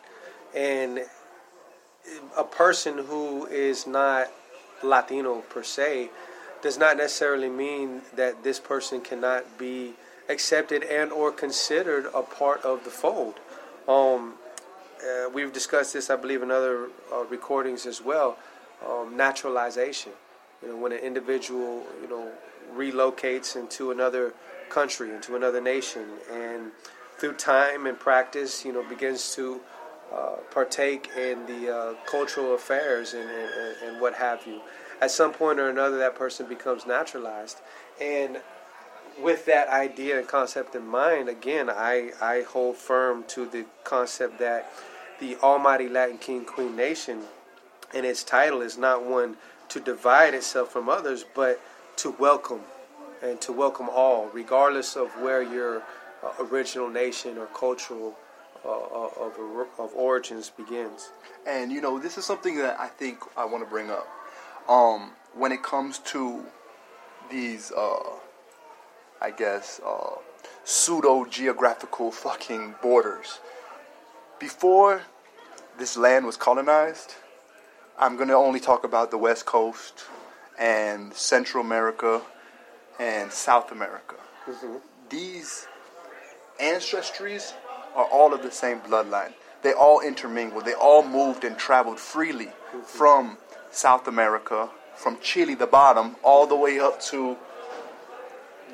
And 0.55 1.00
a 2.37 2.45
person 2.45 2.99
who 2.99 3.47
is 3.47 3.87
not 3.87 4.31
Latino 4.83 5.41
per 5.43 5.62
se 5.62 6.11
does 6.62 6.79
not 6.79 6.97
necessarily 6.97 7.49
mean 7.49 8.03
that 8.17 8.43
this 8.43 8.59
person 8.59 9.00
cannot 9.00 9.59
be 9.59 9.95
accepted 10.29 10.83
and 10.83 11.11
or 11.11 11.31
considered 11.31 12.07
a 12.15 12.23
part 12.23 12.62
of 12.65 12.85
the 12.85 12.91
fold. 12.91 13.35
Um, 13.87 14.35
uh, 15.02 15.31
we've 15.31 15.52
discussed 15.52 15.93
this, 15.93 16.11
I 16.11 16.17
believe, 16.17 16.43
in 16.43 16.50
other 16.50 16.88
uh, 17.12 17.25
recordings 17.25 17.87
as 17.87 18.02
well. 18.02 18.38
Um, 18.87 19.17
naturalization. 19.17 20.12
You 20.62 20.69
know, 20.69 20.76
when 20.76 20.93
an 20.93 20.99
individual, 20.99 21.85
you 22.02 22.09
know, 22.09 22.31
relocates 22.75 23.57
into 23.57 23.90
another 23.90 24.35
country, 24.69 25.11
into 25.11 25.37
another 25.37 25.61
nation, 25.61 26.05
and 26.33 26.73
through 27.19 27.35
time 27.35 27.87
and 27.87 27.99
practice, 27.99 28.64
you 28.64 28.73
know, 28.73 28.83
begins 28.88 29.35
to 29.35 29.61
uh, 30.14 30.37
partake 30.50 31.11
in 31.17 31.45
the 31.47 31.75
uh, 31.75 31.95
cultural 32.07 32.55
affairs 32.55 33.14
and, 33.14 33.28
and, 33.28 33.76
and 33.85 34.00
what 34.00 34.14
have 34.14 34.47
you. 34.47 34.61
At 35.00 35.11
some 35.11 35.33
point 35.33 35.59
or 35.59 35.69
another, 35.69 35.99
that 35.99 36.17
person 36.17 36.47
becomes 36.47 36.87
naturalized, 36.87 37.59
and 38.00 38.40
with 39.23 39.47
that 39.47 39.69
idea 39.69 40.19
and 40.19 40.28
concept 40.28 40.75
in 40.75 40.87
mind, 40.87 41.28
again, 41.28 41.69
I, 41.69 42.12
I 42.21 42.43
hold 42.43 42.76
firm 42.76 43.25
to 43.28 43.47
the 43.47 43.67
concept 43.85 44.38
that 44.38 44.71
the 45.21 45.37
Almighty 45.37 45.89
Latin 45.89 46.19
King 46.19 46.45
Queen 46.45 46.77
Nation 46.77 47.23
and 47.95 48.05
its 48.07 48.23
title 48.23 48.61
is 48.61 48.79
not 48.79 49.05
one 49.05 49.37
to 49.69 49.81
divide 49.81 50.35
itself 50.35 50.71
from 50.71 50.89
others, 50.89 51.25
but 51.35 51.61
to 51.97 52.15
welcome 52.19 52.61
and 53.23 53.41
to 53.41 53.53
welcome 53.53 53.89
all, 53.91 54.29
regardless 54.33 54.97
of 54.97 55.09
where 55.21 55.43
your 55.43 55.83
uh, 56.23 56.45
original 56.51 56.89
nation 56.89 57.37
or 57.37 57.47
cultural 57.47 58.17
uh, 58.65 58.69
of, 58.69 59.69
of 59.79 59.95
origins 59.95 60.51
begins. 60.51 61.11
And 61.47 61.73
you 61.73 61.81
know, 61.81 61.99
this 61.99 62.19
is 62.19 62.25
something 62.25 62.57
that 62.59 62.79
I 62.79 62.89
think 62.89 63.19
I 63.37 63.45
want 63.45 63.65
to 63.65 63.71
bring 63.71 63.91
up. 63.91 64.07
Um, 64.69 65.13
when 65.35 65.53
it 65.53 65.63
comes 65.63 65.99
to 65.99 66.45
these, 67.31 67.73
uh, 67.73 68.11
I 69.21 69.31
guess, 69.31 69.81
uh, 69.85 70.17
pseudo 70.65 71.25
geographical 71.25 72.11
fucking 72.11 72.77
borders. 72.83 73.41
Before 74.38 75.02
this 75.78 75.97
land 75.97 76.26
was 76.26 76.37
colonized, 76.37 77.14
I'm 77.99 78.16
going 78.16 78.28
to 78.28 78.35
only 78.35 78.61
talk 78.61 78.85
about 78.85 79.11
the 79.11 79.18
West 79.18 79.47
Coast 79.47 80.04
and 80.59 81.12
Central 81.14 81.64
America 81.64 82.23
and 83.00 83.33
South 83.33 83.73
America. 83.73 84.14
Mm-hmm. 84.49 84.76
These 85.11 85.66
ancestries 86.61 87.52
are 87.95 88.07
all 88.07 88.33
of 88.33 88.42
the 88.42 88.50
same 88.50 88.80
bloodline. 88.80 89.33
They 89.62 89.73
all 89.73 90.00
intermingled. 90.00 90.64
They 90.64 90.75
all 90.75 91.02
moved 91.07 91.45
and 91.45 91.57
traveled 91.59 91.99
freely 91.99 92.47
Mm-hmm. 92.68 92.80
from 92.83 93.38
South 93.71 94.07
America, 94.07 94.68
from 94.95 95.16
Chile, 95.23 95.54
the 95.54 95.66
bottom, 95.66 96.16
all 96.23 96.47
the 96.47 96.54
way 96.54 96.78
up 96.78 97.00
to, 97.00 97.38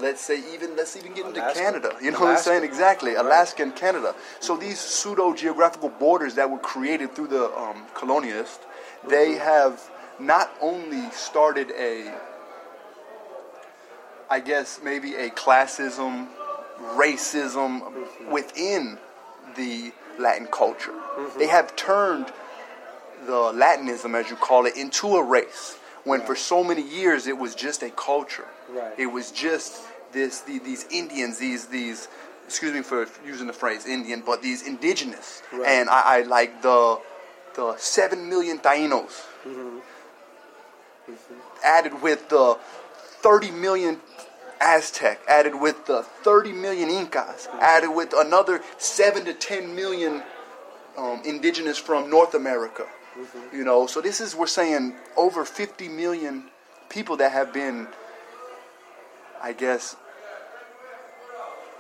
let's 0.00 0.20
say, 0.20 0.42
even 0.52 0.76
let's 0.76 0.96
even 0.96 1.12
get 1.12 1.26
into 1.26 1.40
Alaska. 1.40 1.62
Canada. 1.62 1.96
You 2.02 2.10
know 2.10 2.20
what 2.20 2.30
I'm 2.30 2.38
saying? 2.38 2.64
Exactly. 2.64 3.14
Alaska 3.14 3.62
and 3.62 3.74
Canada. 3.74 4.14
So 4.40 4.56
these 4.56 4.80
pseudo 4.80 5.34
geographical 5.34 5.88
borders 5.88 6.34
that 6.34 6.50
were 6.50 6.58
created 6.58 7.14
through 7.14 7.28
the 7.28 7.44
um, 7.56 7.84
colonialists, 7.94 8.60
they 9.08 9.32
mm-hmm. 9.32 9.44
have 9.44 9.90
not 10.18 10.50
only 10.60 11.10
started 11.10 11.70
a, 11.78 12.12
I 14.30 14.40
guess 14.40 14.80
maybe 14.82 15.14
a 15.14 15.30
classism, 15.30 16.28
racism 16.94 17.82
mm-hmm. 17.82 18.32
within 18.32 18.98
the 19.56 19.92
Latin 20.18 20.46
culture. 20.46 20.92
Mm-hmm. 20.92 21.38
They 21.38 21.46
have 21.46 21.74
turned 21.76 22.32
the 23.26 23.52
Latinism, 23.52 24.14
as 24.14 24.30
you 24.30 24.36
call 24.36 24.66
it, 24.66 24.76
into 24.76 25.16
a 25.16 25.22
race. 25.22 25.78
When 26.04 26.20
for 26.20 26.36
so 26.36 26.62
many 26.62 26.82
years 26.82 27.26
it 27.26 27.38
was 27.38 27.54
just 27.54 27.82
a 27.82 27.90
culture. 27.90 28.46
Right. 28.70 28.94
It 28.98 29.06
was 29.06 29.30
just 29.30 29.82
this 30.12 30.40
the, 30.40 30.58
these 30.58 30.86
Indians, 30.90 31.38
these 31.38 31.66
these 31.66 32.08
excuse 32.46 32.72
me 32.72 32.82
for 32.82 33.06
using 33.26 33.46
the 33.46 33.52
phrase 33.52 33.86
Indian, 33.86 34.22
but 34.24 34.42
these 34.42 34.66
indigenous. 34.66 35.42
Right. 35.52 35.68
And 35.68 35.88
I, 35.88 36.18
I 36.18 36.22
like 36.22 36.62
the 36.62 37.00
the 37.54 37.76
seven 37.76 38.28
million 38.28 38.58
Tainos 38.58 39.22
mm-hmm. 39.46 39.78
added 41.64 42.02
with 42.02 42.28
the 42.28 42.58
30 43.24 43.52
million 43.52 44.00
Aztec, 44.60 45.20
added 45.28 45.54
with 45.60 45.86
the 45.86 46.02
30 46.02 46.52
million 46.52 46.88
Incas, 46.88 47.46
mm-hmm. 47.46 47.58
added 47.60 47.90
with 47.90 48.12
another 48.16 48.60
7 48.78 49.24
to 49.24 49.34
10 49.34 49.74
million 49.74 50.22
um, 50.96 51.22
indigenous 51.24 51.78
from 51.78 52.10
North 52.10 52.34
America. 52.34 52.86
Mm-hmm. 53.18 53.56
You 53.56 53.64
know, 53.64 53.86
so 53.86 54.00
this 54.00 54.20
is, 54.20 54.34
we're 54.34 54.46
saying, 54.46 54.94
over 55.16 55.44
50 55.44 55.88
million 55.88 56.50
people 56.88 57.16
that 57.18 57.32
have 57.32 57.52
been, 57.52 57.88
I 59.44 59.52
guess, 59.52 59.94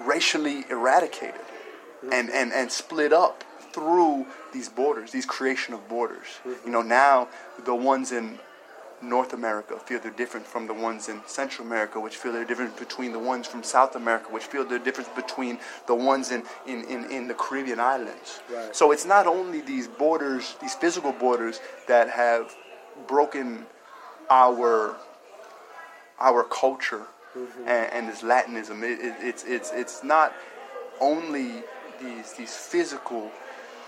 racially 0.04 0.66
eradicated 0.68 1.40
mm-hmm. 1.40 2.12
and, 2.12 2.28
and, 2.28 2.52
and 2.52 2.70
split 2.70 3.10
up 3.10 3.42
through 3.72 4.26
these 4.52 4.68
borders, 4.68 5.12
these 5.12 5.24
creation 5.24 5.72
of 5.72 5.88
borders. 5.88 6.26
Mm-hmm. 6.26 6.66
You 6.66 6.72
know, 6.72 6.82
now 6.82 7.28
the 7.64 7.74
ones 7.74 8.12
in 8.12 8.38
North 9.00 9.32
America 9.32 9.78
feel 9.78 9.98
they're 9.98 10.10
different 10.10 10.46
from 10.46 10.66
the 10.66 10.74
ones 10.74 11.08
in 11.08 11.22
Central 11.24 11.66
America, 11.66 11.98
which 11.98 12.16
feel 12.16 12.32
they're 12.32 12.44
different 12.44 12.76
between 12.78 13.12
the 13.12 13.18
ones 13.18 13.46
from 13.46 13.62
South 13.62 13.96
America, 13.96 14.26
which 14.30 14.44
feel 14.44 14.66
they're 14.66 14.78
different 14.78 15.14
between 15.16 15.58
the 15.86 15.94
ones 15.94 16.30
in, 16.32 16.42
in, 16.66 16.84
in, 16.84 17.10
in 17.10 17.28
the 17.28 17.34
Caribbean 17.34 17.80
islands. 17.80 18.40
Right. 18.52 18.76
So 18.76 18.92
it's 18.92 19.06
not 19.06 19.26
only 19.26 19.62
these 19.62 19.88
borders, 19.88 20.56
these 20.60 20.74
physical 20.74 21.12
borders, 21.12 21.60
that 21.88 22.10
have 22.10 22.54
broken 23.08 23.64
our 24.30 24.96
our 26.20 26.44
culture 26.44 27.06
Mm-hmm. 27.36 27.68
and, 27.68 27.92
and 27.92 28.08
this 28.08 28.22
Latinism. 28.22 28.82
It, 28.82 29.00
it, 29.00 29.14
it's 29.20 29.44
it's 29.44 29.72
it's 29.72 30.04
not 30.04 30.32
only 31.00 31.62
these 32.00 32.32
these 32.34 32.54
physical 32.54 33.30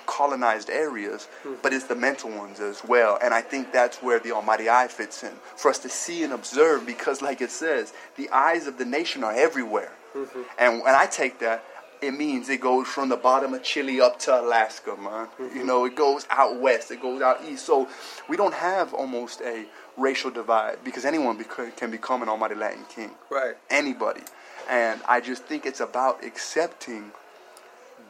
colonized 0.07 0.71
areas, 0.71 1.29
mm-hmm. 1.45 1.55
but 1.63 1.73
it's 1.73 1.87
the 1.87 1.95
mental 1.95 2.31
ones 2.31 2.61
as 2.61 2.83
well. 2.85 3.19
And 3.23 3.35
I 3.35 3.41
think 3.41 3.73
that's 3.73 3.99
where 3.99 4.19
the 4.19 4.33
Almighty 4.33 4.69
Eye 4.69 4.89
fits 4.89 5.23
in 5.23 5.33
for 5.57 5.71
us 5.71 5.79
to 5.81 5.89
see 5.89 6.23
and 6.23 6.33
observe, 6.33 6.87
because 6.87 7.23
like 7.23 7.41
it 7.41 7.51
says, 7.51 7.93
the 8.17 8.31
eyes 8.31 8.67
of 8.67 8.79
the 8.79 8.85
nation 8.85 9.25
are 9.25 9.33
everywhere. 9.33 9.93
Mm-hmm. 10.15 10.43
And 10.59 10.83
when 10.83 10.95
I 10.95 11.07
take 11.07 11.39
that. 11.41 11.65
It 12.03 12.11
means 12.11 12.51
it 12.51 12.61
goes 12.61 12.87
from 12.87 13.09
the 13.09 13.17
bottom 13.17 13.55
of 13.55 13.63
Chile 13.63 14.03
up 14.03 14.19
to 14.21 14.39
Alaska, 14.39 14.97
man. 14.97 15.29
You 15.55 15.65
know, 15.65 15.87
it 15.87 15.97
goes 15.97 16.27
out 16.29 16.61
west, 16.61 16.91
it 16.91 17.01
goes 17.01 17.23
out 17.23 17.43
east. 17.49 17.65
So 17.65 17.89
we 18.29 18.37
don't 18.37 18.53
have 18.53 18.93
almost 18.93 19.41
a 19.41 19.65
racial 19.97 20.31
divide 20.31 20.79
because 20.85 21.05
anyone 21.05 21.39
beca- 21.43 21.75
can 21.77 21.91
become 21.91 22.23
an 22.23 22.29
Almighty 22.29 22.55
Latin 22.55 22.85
King 22.89 23.13
Right. 23.31 23.57
anybody. 23.71 24.23
And 24.69 25.01
I 25.09 25.21
just 25.21 25.45
think 25.45 25.65
it's 25.65 25.81
about 25.81 26.25
accepting 26.25 27.13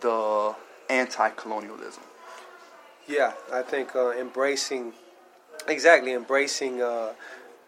the 0.01 0.55
anti-colonialism. 0.89 2.03
Yeah, 3.07 3.35
I 3.53 3.63
think 3.63 3.95
uh, 3.95 4.11
embracing, 4.13 4.93
exactly 5.69 6.13
embracing 6.13 6.83
uh, 6.83 7.13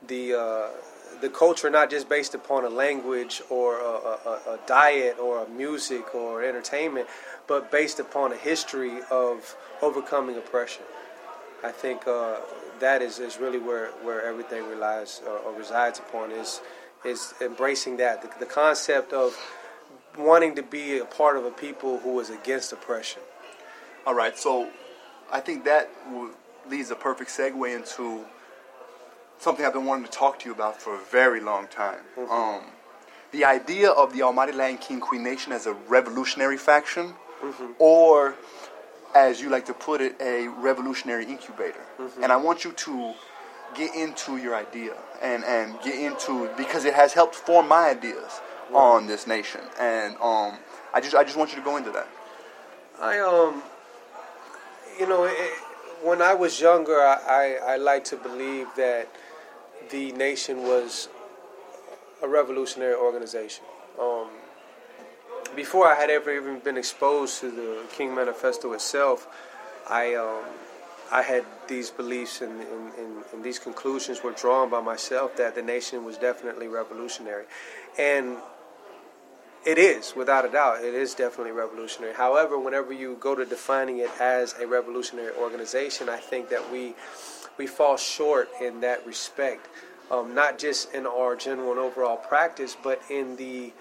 the 0.07 0.35
uh, 0.35 0.69
the 1.21 1.29
culture, 1.29 1.69
not 1.71 1.91
just 1.91 2.09
based 2.09 2.35
upon 2.35 2.65
a 2.65 2.69
language 2.69 3.43
or 3.51 3.79
a, 3.81 3.85
a, 3.85 4.41
a 4.55 4.59
diet 4.67 5.19
or 5.19 5.45
a 5.45 5.49
music 5.49 6.15
or 6.15 6.43
entertainment, 6.45 7.09
but 7.47 7.71
based 7.73 7.99
upon 7.99 8.33
a 8.33 8.37
history 8.37 9.01
of 9.11 9.57
overcoming 9.83 10.37
oppression. 10.37 10.83
I 11.65 11.73
think 11.73 12.07
uh, 12.07 12.37
that 12.81 13.03
is, 13.03 13.19
is 13.19 13.39
really 13.39 13.59
where, 13.59 13.89
where 14.03 14.23
everything 14.23 14.67
relies 14.69 15.21
or, 15.27 15.39
or 15.39 15.53
resides 15.57 15.99
upon 15.99 16.31
is 16.31 16.61
is 17.05 17.33
embracing 17.41 17.97
that 17.99 18.23
the, 18.23 18.31
the 18.41 18.47
concept 18.47 19.13
of 19.13 19.37
wanting 20.19 20.57
to 20.57 20.63
be 20.63 20.99
a 20.99 21.05
part 21.05 21.37
of 21.37 21.45
a 21.45 21.51
people 21.51 21.99
who 22.01 22.19
is 22.19 22.29
against 22.29 22.73
oppression. 22.73 23.23
All 24.05 24.15
right, 24.15 24.37
so 24.37 24.69
I 25.31 25.41
think 25.41 25.65
that 25.65 25.89
leads 26.69 26.91
a 26.91 26.97
perfect 26.97 27.31
segue 27.31 27.75
into 27.75 28.25
something 29.39 29.65
I've 29.65 29.73
been 29.73 29.85
wanting 29.85 30.07
to 30.07 30.11
talk 30.11 30.41
to 30.41 30.47
you 30.47 30.55
about 30.55 30.81
for 30.81 30.95
a 30.97 30.99
very 30.99 31.41
long 31.41 31.69
time. 31.69 32.01
Um, 32.29 32.63
the 33.31 33.45
idea 33.45 33.91
of 33.91 34.13
the 34.13 34.23
Almighty 34.23 34.53
Latin 34.53 34.79
King 34.79 35.01
Queen 35.01 35.23
Nation 35.23 35.53
as 35.53 35.67
a 35.67 35.75
revolutionary 35.75 36.57
faction, 36.57 37.15
or 37.79 38.35
as 39.15 39.41
you 39.41 39.49
like 39.49 39.67
to 39.67 39.75
put 39.75 40.01
it, 40.01 40.17
a 40.21 40.49
revolutionary 40.49 41.25
incubator. 41.25 41.81
And 42.23 42.31
I 42.33 42.37
want 42.37 42.65
you 42.65 42.73
to 42.73 43.15
get 43.75 43.95
into 43.95 44.37
your 44.37 44.55
idea 44.55 44.95
and, 45.23 45.45
and 45.45 45.81
get 45.83 45.99
into 45.99 46.51
because 46.57 46.85
it 46.85 46.95
has 46.95 47.13
helped 47.13 47.35
form 47.35 47.69
my 47.69 47.91
ideas 47.91 48.41
on 48.73 49.07
this 49.07 49.27
nation. 49.27 49.61
And 49.79 50.15
um, 50.17 50.59
I 50.95 51.01
just 51.01 51.15
I 51.15 51.25
just 51.25 51.37
want 51.37 51.51
you 51.51 51.57
to 51.57 51.65
go 51.65 51.77
into 51.77 51.91
that. 51.91 52.09
I 53.01 53.21
um, 53.21 53.63
you 54.99 55.09
know, 55.09 55.25
it, 55.25 55.59
when 56.03 56.23
I 56.23 56.35
was 56.35 56.61
younger, 56.61 57.01
I, 57.01 57.59
I 57.67 57.73
I 57.73 57.77
like 57.77 58.05
to 58.05 58.17
believe 58.17 58.69
that 58.77 59.09
the 59.91 60.13
nation 60.13 60.63
was 60.63 61.09
a 62.23 62.29
revolutionary 62.29 62.95
organization. 62.95 63.65
Um, 64.01 64.29
before 65.59 65.89
I 65.89 65.97
had 65.97 66.09
ever 66.09 66.31
even 66.31 66.61
been 66.61 66.77
exposed 66.77 67.41
to 67.41 67.51
the 67.51 67.83
King 67.91 68.15
Manifesto 68.15 68.75
itself, 68.75 69.27
I 69.91 70.15
um, 70.15 70.45
I 71.11 71.23
had 71.23 71.45
these 71.67 71.91
beliefs 71.91 72.43
and, 72.43 72.61
and, 72.61 72.95
and, 73.01 73.25
and 73.33 73.43
these 73.43 73.59
conclusions 73.59 74.23
were 74.23 74.31
drawn 74.31 74.71
by 74.71 74.81
myself 74.81 75.37
that 75.37 75.57
the 75.57 75.63
nation 75.63 76.05
was 76.05 76.17
definitely 76.17 76.69
revolutionary, 76.69 77.47
and 77.99 78.37
it 79.67 79.79
is, 79.79 80.15
without 80.15 80.45
a 80.45 80.49
doubt, 80.49 80.85
it 80.85 80.95
is 80.95 81.13
definitely 81.15 81.51
revolutionary. 81.51 82.15
However, 82.15 82.57
whenever 82.57 82.93
you 82.93 83.17
go 83.19 83.35
to 83.35 83.45
defining 83.45 83.99
it 83.99 84.11
as 84.21 84.55
a 84.61 84.67
revolutionary 84.67 85.35
organization, 85.35 86.09
I 86.09 86.19
think 86.19 86.51
that 86.51 86.71
we 86.71 86.95
we 87.59 87.67
fall 87.67 87.97
short 87.97 88.49
in 88.63 88.81
that 88.83 89.05
respect, 89.05 89.67
um, 90.13 90.37
not 90.37 90.57
just 90.57 90.95
in 90.95 91.05
our 91.05 91.35
general 91.35 91.73
and 91.73 91.81
overall 91.81 92.17
practice, 92.17 92.77
but 92.81 93.03
in 93.11 93.35
the 93.35 93.73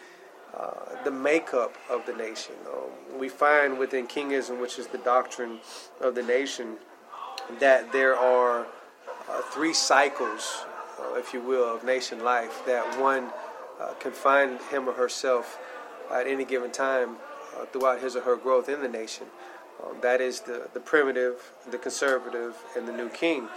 uh, 0.58 1.04
the 1.04 1.12
makeup 1.12 1.76
of 1.90 2.06
the 2.06 2.14
nation. 2.14 2.56
Um, 2.68 3.20
we 3.20 3.30
find 3.30 3.78
within 3.78 4.08
Kingism, 4.08 4.60
which 4.60 4.80
is 4.80 4.88
the 4.88 4.98
doctrine 5.00 5.60
of 6.02 6.16
the 6.16 6.24
nation, 6.24 6.78
that 7.60 7.92
there 7.92 8.16
are 8.16 8.66
uh, 9.30 9.42
three 9.54 9.74
cycles, 9.74 10.66
uh, 11.00 11.14
if 11.16 11.34
you 11.34 11.42
will, 11.42 11.76
of 11.76 11.84
nation 11.84 12.24
life 12.24 12.64
that 12.66 13.00
one 13.00 13.30
uh, 13.80 13.94
can 14.00 14.12
find 14.12 14.60
him 14.72 14.90
or 14.90 14.94
herself 14.94 15.60
at 16.12 16.28
any 16.28 16.46
given 16.46 16.72
time 16.72 17.18
uh, 17.56 17.66
throughout 17.66 18.02
his 18.02 18.16
or 18.16 18.22
her 18.22 18.36
growth 18.36 18.70
in 18.70 18.82
the 18.82 18.90
nation. 18.90 19.28
Um, 19.84 19.98
that 20.02 20.22
is 20.22 20.42
the, 20.42 20.70
the 20.74 20.80
primitive, 20.80 21.52
the 21.70 21.78
conservative, 21.78 22.56
and 22.76 22.88
the 22.88 22.94
new 22.94 23.10
king. 23.10 23.48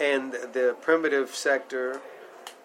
And 0.00 0.32
the 0.32 0.76
primitive 0.80 1.34
sector 1.34 2.00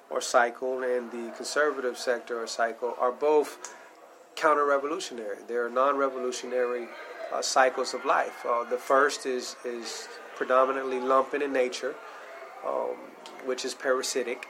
or 0.10 0.22
cycle 0.22 0.84
and 0.84 1.12
the 1.12 1.32
conservative 1.36 1.98
sector 1.98 2.42
or 2.42 2.48
cycle 2.48 2.96
are 3.00 3.12
both 3.12 3.76
counter 4.36 4.66
revolutionary. 4.66 5.38
They're 5.48 5.70
non 5.70 5.98
revolutionary 5.98 6.88
uh, 7.32 7.42
cycles 7.42 7.94
of 7.94 8.06
life. 8.06 8.46
Uh, 8.48 8.64
the 8.64 8.78
first 8.78 9.26
is, 9.26 9.56
is 9.66 10.08
predominantly 10.36 10.98
lumpen 10.98 11.42
in 11.42 11.54
nature, 11.54 11.96
um, 12.68 12.96
which 13.46 13.66
is 13.66 13.74
parasitic. 13.74 14.46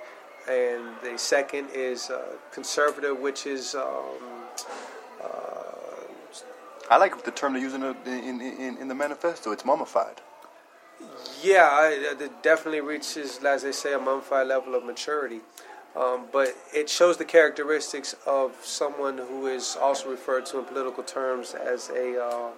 And 0.49 0.95
the 1.01 1.17
second 1.17 1.69
is 1.73 2.09
uh, 2.09 2.33
conservative, 2.51 3.17
which 3.19 3.45
is 3.45 3.75
um, 3.75 4.33
I 6.89 6.97
like 6.97 7.23
the 7.23 7.31
term 7.31 7.53
they 7.53 7.59
use 7.59 7.73
in 7.73 7.81
the, 7.81 7.95
in, 8.05 8.41
in, 8.41 8.77
in 8.77 8.87
the 8.87 8.95
manifesto. 8.95 9.51
It's 9.51 9.65
mummified. 9.65 10.21
Yeah, 11.41 11.89
it 11.89 12.41
definitely 12.41 12.81
reaches, 12.81 13.39
as 13.43 13.63
they 13.63 13.71
say, 13.71 13.93
a 13.93 13.99
mummified 13.99 14.47
level 14.47 14.75
of 14.75 14.85
maturity. 14.85 15.41
Um, 15.95 16.25
but 16.31 16.55
it 16.73 16.89
shows 16.89 17.17
the 17.17 17.25
characteristics 17.25 18.15
of 18.25 18.55
someone 18.63 19.17
who 19.17 19.47
is 19.47 19.77
also 19.79 20.09
referred 20.09 20.45
to 20.47 20.59
in 20.59 20.65
political 20.65 21.03
terms 21.03 21.53
as 21.53 21.89
a 21.89 22.25
um, 22.25 22.53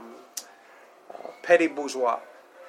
uh, 1.13 1.27
petty 1.43 1.67
bourgeois. 1.67 2.19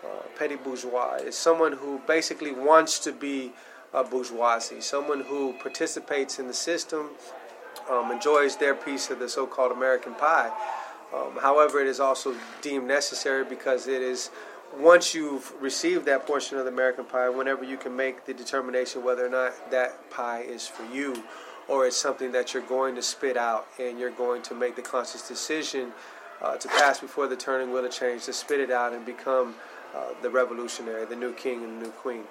Uh, 0.03 0.23
petty 0.37 0.57
bourgeois 0.57 1.17
is 1.17 1.37
someone 1.37 1.73
who 1.73 2.01
basically 2.07 2.53
wants 2.53 2.99
to 2.99 3.13
be 3.13 3.53
a 3.95 4.03
bourgeoisie, 4.03 4.81
someone 4.81 5.21
who 5.21 5.55
participates 5.55 6.39
in 6.39 6.49
the 6.49 6.55
system, 6.55 7.11
um, 7.89 8.11
enjoys 8.11 8.57
their 8.57 8.75
piece 8.75 9.11
of 9.11 9.19
the 9.19 9.29
so-called 9.29 9.71
American 9.71 10.15
pie. 10.15 10.51
Um, 11.15 11.39
however, 11.41 11.81
it 11.81 11.87
is 11.87 12.01
also 12.01 12.35
deemed 12.61 12.89
necessary 12.89 13.45
because 13.45 13.87
it 13.87 14.03
is 14.03 14.31
once 14.79 15.15
you've 15.15 15.53
received 15.61 16.05
that 16.07 16.27
portion 16.27 16.59
of 16.59 16.65
the 16.65 16.71
American 16.71 17.05
pie, 17.05 17.29
whenever 17.29 17.65
you 17.65 17.77
can 17.77 17.95
make 17.97 18.27
the 18.27 18.35
determination 18.35 19.05
whether 19.05 19.25
or 19.25 19.31
not 19.31 19.71
that 19.71 20.11
pie 20.11 20.41
is 20.41 20.67
for 20.67 20.85
you 20.95 21.23
or 21.69 21.87
it's 21.87 21.97
something 21.97 22.33
that 22.33 22.55
you're 22.55 22.63
going 22.63 22.95
to 22.95 23.03
spit 23.03 23.37
out 23.37 23.67
and 23.79 23.99
you're 23.99 24.11
going 24.11 24.43
to 24.43 24.55
make 24.55 24.77
the 24.77 24.83
conscious 24.83 25.27
decision 25.27 25.93
uh, 26.43 26.57
to 26.57 26.69
pass 26.69 27.01
before 27.01 27.27
the 27.27 27.37
turning 27.37 27.73
wheel 27.73 27.85
of 27.85 27.91
change, 27.91 28.25
to 28.25 28.33
spit 28.33 28.61
it 28.61 28.71
out 28.71 28.93
and 28.93 29.05
become 29.05 29.55
uh, 29.95 30.09
the 30.23 30.31
revolutionary, 30.31 31.05
the 31.07 31.17
new 31.17 31.33
king 31.33 31.65
and 31.65 31.81
the 31.81 31.87
new 31.87 31.93
queen. 31.93 32.23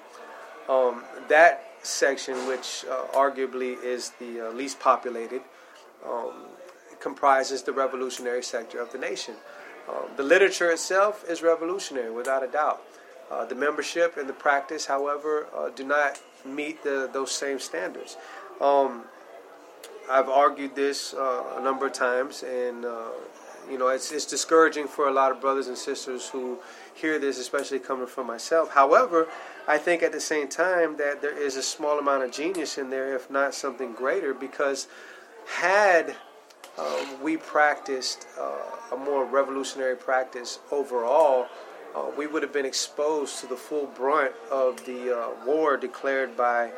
Um, 0.68 1.04
that 1.28 1.64
section, 1.82 2.34
which 2.46 2.84
uh, 2.90 3.06
arguably 3.12 3.82
is 3.82 4.10
the 4.18 4.48
uh, 4.48 4.52
least 4.52 4.80
populated, 4.80 5.42
um, 6.04 6.46
comprises 7.00 7.62
the 7.62 7.72
revolutionary 7.72 8.42
sector 8.42 8.80
of 8.80 8.90
the 8.92 8.98
nation. 8.98 9.34
Um, 9.88 10.08
the 10.16 10.22
literature 10.22 10.70
itself 10.70 11.24
is 11.28 11.42
revolutionary, 11.42 12.10
without 12.10 12.42
a 12.42 12.48
doubt. 12.48 12.82
Uh, 13.30 13.44
the 13.44 13.54
membership 13.54 14.16
and 14.16 14.28
the 14.28 14.32
practice, 14.32 14.86
however, 14.86 15.48
uh, 15.56 15.68
do 15.70 15.84
not 15.84 16.20
meet 16.44 16.82
the, 16.84 17.10
those 17.12 17.32
same 17.32 17.58
standards. 17.58 18.16
Um, 18.60 19.04
I've 20.08 20.28
argued 20.28 20.76
this 20.76 21.14
uh, 21.14 21.56
a 21.58 21.60
number 21.62 21.86
of 21.86 21.92
times, 21.92 22.44
and 22.44 22.84
uh, 22.84 23.08
you 23.68 23.78
know 23.78 23.88
it's, 23.88 24.12
it's 24.12 24.24
discouraging 24.24 24.86
for 24.86 25.08
a 25.08 25.12
lot 25.12 25.32
of 25.32 25.40
brothers 25.40 25.66
and 25.66 25.76
sisters 25.76 26.28
who 26.28 26.58
hear 26.94 27.18
this, 27.18 27.38
especially 27.38 27.80
coming 27.80 28.06
from 28.06 28.26
myself. 28.26 28.70
However, 28.72 29.26
I 29.66 29.78
think 29.78 30.02
at 30.02 30.12
the 30.12 30.20
same 30.20 30.48
time 30.48 30.96
that 30.98 31.20
there 31.20 31.36
is 31.36 31.56
a 31.56 31.62
small 31.62 31.98
amount 31.98 32.22
of 32.22 32.30
genius 32.30 32.78
in 32.78 32.90
there, 32.90 33.14
if 33.14 33.28
not 33.28 33.54
something 33.54 33.92
greater, 33.92 34.32
because 34.32 34.86
had 35.46 36.14
um, 36.78 37.22
we 37.22 37.36
practiced 37.36 38.26
uh, 38.38 38.94
a 38.94 38.96
more 38.96 39.24
revolutionary 39.24 39.96
practice 39.96 40.58
overall, 40.70 41.46
uh, 41.94 42.10
we 42.16 42.26
would 42.26 42.42
have 42.42 42.52
been 42.52 42.66
exposed 42.66 43.40
to 43.40 43.46
the 43.46 43.56
full 43.56 43.86
brunt 43.86 44.32
of 44.50 44.84
the 44.84 45.16
uh, 45.16 45.30
war 45.46 45.76
declared 45.76 46.36
by 46.36 46.70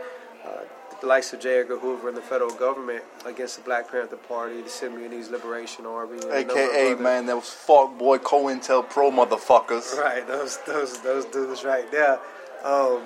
uh, 0.45 0.61
the 1.01 1.07
likes 1.07 1.33
of 1.33 1.41
J. 1.41 1.61
Edgar 1.61 1.79
Hoover 1.79 2.09
and 2.09 2.17
the 2.17 2.23
federal 2.23 2.51
government 2.51 3.05
against 3.25 3.57
the 3.57 3.63
Black 3.63 3.91
Panther 3.91 4.17
Party, 4.17 4.61
the 4.63 4.69
Symbionese 4.69 5.31
Liberation 5.31 5.87
Army, 5.87 6.19
aka 6.31 6.95
man, 6.95 7.27
that 7.27 7.37
was 7.37 7.51
Falk 7.51 7.97
Boy, 7.99 8.19
COINTELPRO 8.19 9.11
motherfuckers. 9.13 9.97
Right, 9.97 10.27
those 10.27 10.59
those 10.67 11.01
those 11.03 11.25
dudes 11.27 11.65
right 11.65 11.91
there. 11.91 12.19
Um, 12.65 13.03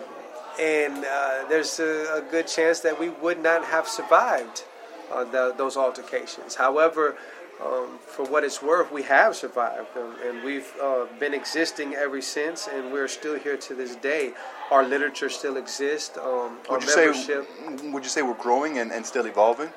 and 0.60 1.04
uh, 1.04 1.44
there's 1.48 1.80
a, 1.80 2.16
a, 2.16 2.22
good 2.30 2.46
chance 2.46 2.80
that 2.80 2.98
we 2.98 3.08
would 3.08 3.42
not 3.42 3.64
have 3.64 3.88
survived 3.88 4.64
uh, 5.12 5.24
the, 5.24 5.54
those 5.56 5.76
altercations. 5.76 6.54
However, 6.54 7.16
um, 7.64 7.98
for 8.06 8.24
what 8.24 8.42
it's 8.44 8.60
worth, 8.62 8.90
we 8.90 9.02
have 9.04 9.36
survived, 9.36 9.96
um, 9.96 10.16
and 10.26 10.42
we've 10.42 10.72
uh, 10.82 11.06
been 11.20 11.34
existing 11.34 11.94
ever 11.94 12.20
since, 12.20 12.66
and 12.66 12.92
we're 12.92 13.08
still 13.08 13.38
here 13.38 13.56
to 13.56 13.74
this 13.74 13.94
day. 13.96 14.32
Our 14.70 14.84
literature 14.84 15.28
still 15.28 15.56
exists. 15.56 16.16
Um, 16.18 16.58
would 16.70 16.82
you 16.82 16.96
membership, 16.96 17.46
say? 17.46 17.90
Would 17.90 18.02
you 18.02 18.08
say 18.08 18.22
we're 18.22 18.34
growing 18.34 18.78
and, 18.78 18.90
and 18.90 19.06
still 19.06 19.26
evolving? 19.26 19.70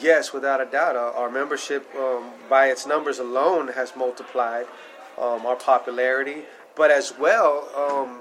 Yes, 0.00 0.32
without 0.32 0.60
a 0.60 0.66
doubt. 0.66 0.96
Our, 0.96 1.12
our 1.12 1.30
membership, 1.30 1.86
um, 1.96 2.30
by 2.48 2.66
its 2.66 2.86
numbers 2.86 3.18
alone, 3.18 3.68
has 3.68 3.94
multiplied. 3.96 4.66
Um, 5.18 5.44
our 5.44 5.56
popularity, 5.56 6.44
but 6.76 6.90
as 6.90 7.12
well, 7.18 7.68
um, 7.76 8.20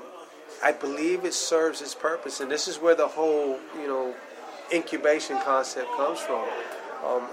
I 0.62 0.74
believe 0.74 1.24
it 1.24 1.34
serves 1.34 1.82
its 1.82 1.96
purpose, 1.96 2.42
and 2.42 2.52
this 2.52 2.68
is 2.68 2.78
where 2.78 2.96
the 2.96 3.08
whole, 3.08 3.58
you 3.80 3.88
know, 3.88 4.14
incubation 4.74 5.40
concept 5.42 5.88
comes 5.96 6.20
from. 6.20 6.48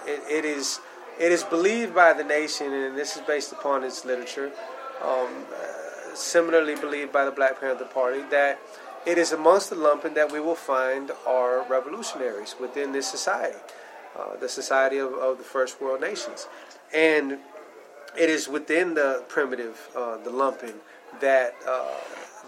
It, 0.07 0.23
it 0.31 0.45
is 0.45 0.81
it 1.19 1.33
is 1.33 1.43
believed 1.43 1.95
by 1.95 2.13
the 2.13 2.25
nation, 2.25 2.73
and 2.73 2.97
this 2.97 3.17
is 3.17 3.23
based 3.23 3.53
upon 3.53 3.85
its 3.85 4.05
literature, 4.05 4.53
um, 5.03 5.29
uh, 5.51 6.15
similarly 6.15 6.75
believed 6.75 7.11
by 7.11 7.25
the 7.25 7.31
Black 7.31 7.59
Panther 7.59 7.87
Party, 7.87 8.21
that 8.31 8.59
it 9.07 9.17
is 9.17 9.33
amongst 9.33 9.71
the 9.71 9.77
lumpen 9.77 10.15
that 10.15 10.31
we 10.31 10.41
will 10.41 10.55
find 10.55 11.11
our 11.27 11.65
revolutionaries 11.71 12.57
within 12.61 12.93
this 12.93 13.09
society, 13.09 13.57
uh, 14.19 14.37
the 14.37 14.49
society 14.49 14.99
of, 14.99 15.15
of, 15.15 15.39
the 15.39 15.45
first 15.45 15.81
world 15.81 16.03
nations. 16.03 16.49
And 16.93 17.39
it 18.19 18.29
is 18.29 18.47
within 18.47 18.93
the 18.93 19.25
primitive, 19.29 19.89
uh, 19.97 20.19
the 20.19 20.31
lumpen, 20.31 20.75
that 21.21 21.55
uh, 21.67 21.95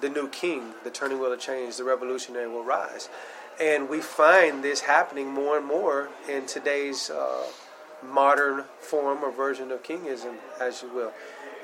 the 0.03 0.11
new 0.11 0.29
king, 0.29 0.75
the 0.85 0.91
turning 0.91 1.19
wheel 1.21 1.33
of 1.33 1.41
change, 1.41 1.79
the 1.79 1.85
revolutionary 1.85 2.49
will 2.49 2.65
rise. 2.65 3.09
And 3.61 3.89
we 3.89 4.01
find 4.01 4.63
this 4.63 4.81
happening 4.81 5.29
more 5.29 5.59
and 5.59 5.67
more 5.67 6.11
in 6.29 6.47
today's 6.47 7.11
uh, 7.11 7.45
modern 8.05 8.65
form 8.79 9.25
or 9.25 9.33
version 9.33 9.73
of 9.73 9.83
kingism, 9.83 10.37
as 10.61 10.83
you 10.83 10.93
will. 10.95 11.13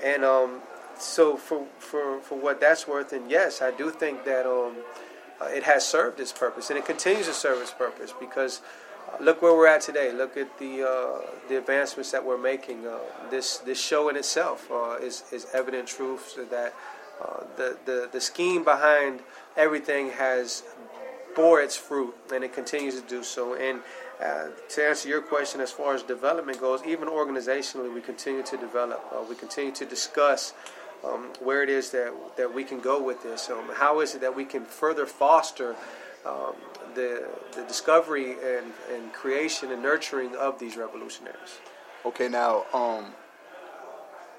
And 0.05 0.25
um, 0.25 0.61
so, 0.99 1.37
for, 1.37 1.67
for, 1.79 2.21
for 2.21 2.37
what 2.37 2.61
that's 2.61 2.89
worth, 2.89 3.13
and 3.13 3.31
yes, 3.31 3.63
I 3.63 3.71
do 3.71 3.91
think 3.91 4.25
that 4.25 4.45
um, 4.45 4.77
uh, 5.41 5.47
it 5.47 5.63
has 5.65 5.87
served 5.87 6.19
its 6.19 6.33
purpose, 6.33 6.71
and 6.71 6.79
it 6.79 6.85
continues 6.85 7.27
to 7.27 7.33
serve 7.33 7.63
its 7.63 7.73
purpose 7.73 8.13
because 8.19 8.61
uh, 9.09 9.23
look 9.23 9.41
where 9.41 9.55
we're 9.55 9.69
at 9.69 9.81
today. 9.81 10.13
Look 10.13 10.37
at 10.37 10.59
the 10.59 10.83
uh, 10.83 11.21
the 11.49 11.59
advancements 11.59 12.11
that 12.11 12.25
we're 12.25 12.39
making. 12.39 12.87
Uh, 12.87 12.99
this 13.31 13.59
this 13.59 13.81
show 13.81 14.09
in 14.09 14.17
itself 14.17 14.69
uh, 14.71 14.97
is 15.01 15.25
is 15.33 15.47
evident 15.53 15.87
truth 15.87 16.37
that 16.51 16.75
the, 17.57 17.77
the 17.85 18.09
the 18.13 18.21
scheme 18.21 18.65
behind 18.65 19.21
everything 19.57 20.11
has 20.11 20.65
bore 21.35 21.61
its 21.61 21.77
fruit, 21.77 22.15
and 22.33 22.45
it 22.45 22.53
continues 22.53 23.01
to 23.01 23.07
do 23.09 23.23
so. 23.23 23.55
And 23.55 23.81
uh, 24.23 24.49
to 24.71 24.89
answer 24.89 25.09
your 25.09 25.23
question, 25.23 25.61
as 25.61 25.73
far 25.73 25.95
as 25.95 26.03
development 26.03 26.61
goes, 26.61 26.81
even 26.87 27.09
organizationally, 27.09 27.93
we 27.93 28.01
continue 28.01 28.43
to 28.43 28.57
develop. 28.57 29.05
Uh, 29.13 29.25
we 29.29 29.35
continue 29.35 29.73
to 29.73 29.85
discuss 29.85 30.55
um, 31.05 31.33
where 31.41 31.63
it 31.63 31.69
is 31.69 31.91
that, 31.91 32.13
that 32.37 32.53
we 32.53 32.65
can 32.65 32.81
go 32.81 33.03
with 33.03 33.23
this. 33.23 33.51
Um, 33.51 33.71
how 33.75 34.01
is 34.01 34.15
it 34.15 34.21
that 34.21 34.35
we 34.35 34.45
can 34.45 34.65
further 34.65 35.07
foster 35.07 35.77
um, 36.25 36.55
the, 36.95 37.29
the 37.55 37.63
discovery 37.65 38.33
and, 38.33 38.73
and 38.93 39.13
creation 39.13 39.73
and 39.73 39.83
nurturing 39.83 40.35
of 40.37 40.59
these 40.59 40.77
revolutionaries? 40.77 41.59
Okay, 42.07 42.29
now, 42.29 42.65
um, 42.73 43.07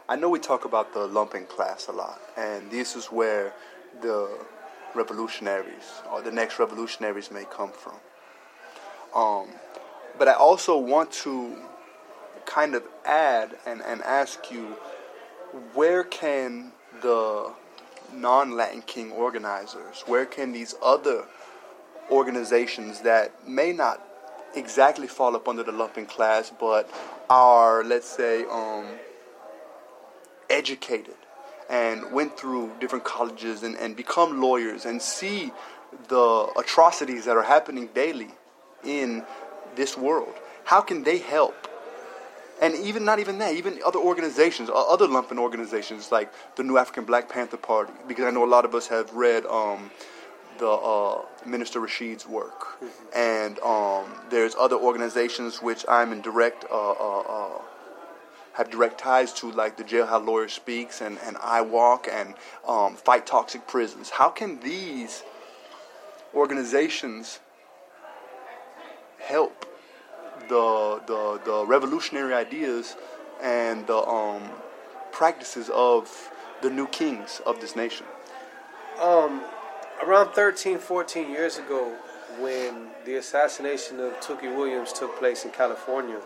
I 0.08 0.15
know 0.15 0.29
we 0.29 0.39
talk 0.39 0.65
about 0.65 0.93
the 0.93 1.08
lumpen 1.08 1.47
class 1.47 1.88
a 1.88 1.91
lot, 1.91 2.21
and 2.38 2.69
this 2.71 2.95
is 2.95 3.08
where 3.08 3.53
the 4.01 4.29
revolutionaries 4.95 6.01
or 6.12 6.21
the 6.21 6.31
next 6.31 6.60
revolutionaries 6.60 7.31
may 7.31 7.45
come 7.45 7.71
from. 7.71 7.95
Um, 9.13 9.49
but 10.17 10.27
I 10.27 10.34
also 10.34 10.77
want 10.77 11.12
to 11.23 11.58
kind 12.45 12.75
of 12.75 12.84
add 13.05 13.55
and, 13.65 13.81
and 13.81 14.01
ask 14.03 14.51
you 14.51 14.75
where 15.73 16.03
can 16.03 16.71
the 17.01 17.51
non 18.13 18.51
Latin 18.51 18.81
King 18.81 19.12
organizers, 19.12 20.03
where 20.05 20.25
can 20.25 20.51
these 20.51 20.75
other 20.81 21.25
organizations 22.12 23.01
that 23.01 23.47
may 23.47 23.71
not 23.71 24.05
exactly 24.55 25.08
fall 25.08 25.36
up 25.36 25.47
under 25.47 25.63
the 25.63 25.71
lumpen 25.71 26.08
class 26.08 26.51
but 26.60 26.89
are, 27.29 27.84
let's 27.84 28.08
say, 28.08 28.45
um, 28.45 28.86
educated 30.49 31.15
and 31.69 32.12
went 32.12 32.38
through 32.38 32.71
different 32.80 33.04
colleges 33.04 33.63
and, 33.63 33.75
and 33.78 33.95
become 33.95 34.41
lawyers 34.41 34.86
and 34.86 35.01
see 35.01 35.51
the 36.08 36.51
atrocities 36.58 37.25
that 37.25 37.38
are 37.38 37.43
happening 37.43 37.89
daily 37.93 38.30
in 38.84 39.23
this 39.75 39.97
world? 39.97 40.34
How 40.63 40.82
can 40.82 41.04
they 41.04 41.17
help? 41.17 41.67
And 42.62 42.73
even 42.75 43.04
not 43.04 43.19
even 43.19 43.38
that, 43.39 43.54
even 43.56 43.80
other 43.86 43.99
organizations, 43.99 44.69
other 44.73 45.08
lumpen 45.08 45.38
organizations 45.38 46.12
like 46.12 46.32
the 46.56 46.63
New 46.63 46.78
African 46.78 47.04
Black 47.04 47.28
Panther 47.28 47.58
Party, 47.58 47.93
because 48.08 48.25
I 48.25 48.32
know 48.32 48.45
a 48.45 48.47
lot 48.47 48.63
of 48.63 48.73
us 48.73 48.88
have 48.88 49.13
read 49.13 49.45
um, 49.45 49.91
the 50.58 50.69
uh, 50.69 51.21
Minister 51.45 51.82
Rashid's 51.82 52.25
work, 52.25 52.80
mm-hmm. 52.80 52.88
and 53.13 53.60
um, 53.60 54.06
there's 54.30 54.56
other 54.56 54.78
organizations 54.78 55.62
which 55.62 55.86
I'm 55.89 56.13
in 56.13 56.21
direct 56.21 56.63
uh, 56.71 56.91
uh, 56.91 57.19
uh 57.19 57.62
have 58.56 58.70
direct 58.70 58.98
ties 58.98 59.34
to, 59.34 59.52
like 59.52 59.78
the 59.78 59.84
Jailhouse 59.84 60.26
Lawyer 60.26 60.48
Speaks 60.48 61.02
and, 61.02 61.18
and 61.26 61.36
IWOC 61.38 62.08
and 62.10 62.34
um, 62.68 62.96
Fight 62.96 63.26
Toxic 63.26 63.68
Prisons. 63.68 64.10
How 64.10 64.30
can 64.30 64.60
these 64.62 65.24
organizations 66.34 67.39
help 69.20 69.65
the 70.48 71.02
the, 71.08 71.41
the 71.44 71.65
revolutionary 71.65 72.34
ideas 72.34 72.96
and 73.41 73.86
the 73.88 73.98
um, 73.98 74.44
practices 75.12 75.70
of 75.74 76.32
the 76.62 76.70
new 76.70 76.88
kings 76.88 77.41
of 77.46 77.60
this 77.60 77.76
nation? 77.76 78.06
Um, 79.02 79.41
around 80.02 80.34
13, 80.34 80.78
14 80.78 81.30
years 81.30 81.58
ago, 81.58 81.94
when 82.39 82.88
the 83.06 83.15
assassination 83.15 84.00
of 84.00 84.13
Tookie 84.22 84.56
Williams 84.56 84.94
took 84.94 85.18
place 85.20 85.44
in 85.44 85.52
California, 85.52 86.22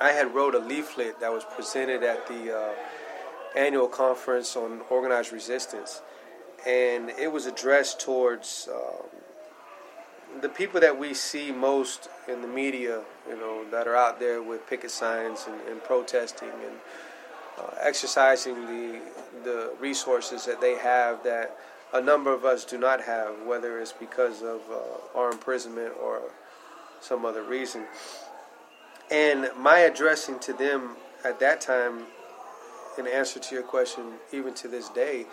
I 0.00 0.12
had 0.12 0.34
wrote 0.34 0.54
a 0.54 0.58
leaflet 0.58 1.20
that 1.20 1.32
was 1.32 1.44
presented 1.44 2.02
at 2.02 2.26
the 2.28 2.56
uh, 2.56 2.72
annual 3.56 3.88
conference 3.88 4.56
on 4.56 4.80
organized 4.90 5.32
resistance, 5.32 6.02
and 6.66 7.10
it 7.10 7.32
was 7.32 7.46
addressed 7.46 8.00
towards 8.00 8.68
um, 8.72 10.40
the 10.40 10.48
people 10.48 10.80
that 10.80 10.98
we 10.98 11.14
see 11.14 11.50
most 11.50 12.08
in 12.28 12.42
the 12.42 12.48
media, 12.48 13.02
you 13.28 13.36
know, 13.36 13.64
that 13.70 13.88
are 13.88 13.96
out 13.96 14.20
there 14.20 14.42
with 14.42 14.66
picket 14.68 14.90
signs 14.90 15.46
and, 15.48 15.60
and 15.68 15.82
protesting 15.82 16.48
and 16.48 16.76
uh, 17.58 17.74
exercising 17.80 18.54
the 18.66 19.00
the 19.44 19.72
resources 19.80 20.44
that 20.44 20.60
they 20.60 20.76
have 20.76 21.22
that 21.24 21.56
a 21.92 22.00
number 22.00 22.32
of 22.32 22.44
us 22.44 22.64
do 22.64 22.76
not 22.76 23.00
have, 23.00 23.34
whether 23.46 23.80
it's 23.80 23.92
because 23.92 24.42
of 24.42 24.60
uh, 24.70 25.18
our 25.18 25.30
imprisonment 25.30 25.92
or 26.02 26.20
some 27.00 27.24
other 27.24 27.42
reason. 27.42 27.84
And 29.10 29.50
my 29.56 29.80
addressing 29.80 30.38
to 30.40 30.52
them 30.52 30.96
at 31.24 31.40
that 31.40 31.60
time, 31.60 32.04
in 32.98 33.06
answer 33.06 33.40
to 33.40 33.54
your 33.54 33.64
question, 33.64 34.04
even 34.32 34.54
to 34.54 34.68
this 34.68 34.88
day, 34.90 35.26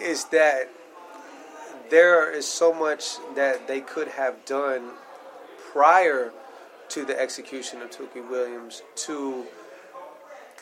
is 0.00 0.24
that 0.26 0.70
there 1.90 2.30
is 2.30 2.46
so 2.46 2.72
much 2.72 3.16
that 3.34 3.66
they 3.66 3.80
could 3.80 4.08
have 4.08 4.44
done 4.44 4.90
prior 5.72 6.32
to 6.88 7.04
the 7.04 7.18
execution 7.18 7.82
of 7.82 7.90
Tookie 7.90 8.28
Williams 8.28 8.82
to 8.96 9.44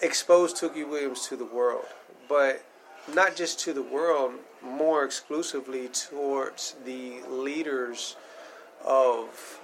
expose 0.03 0.53
Tookie 0.53 0.89
Williams 0.89 1.27
to 1.29 1.37
the 1.37 1.45
world, 1.45 1.87
but 2.29 2.65
not 3.15 3.37
just 3.37 3.61
to 3.61 3.73
the 3.73 3.83
world, 3.83 4.33
more 4.63 5.05
exclusively 5.05 5.89
towards 5.89 6.75
the 6.85 7.21
leaders 7.29 8.17
of 8.85 9.61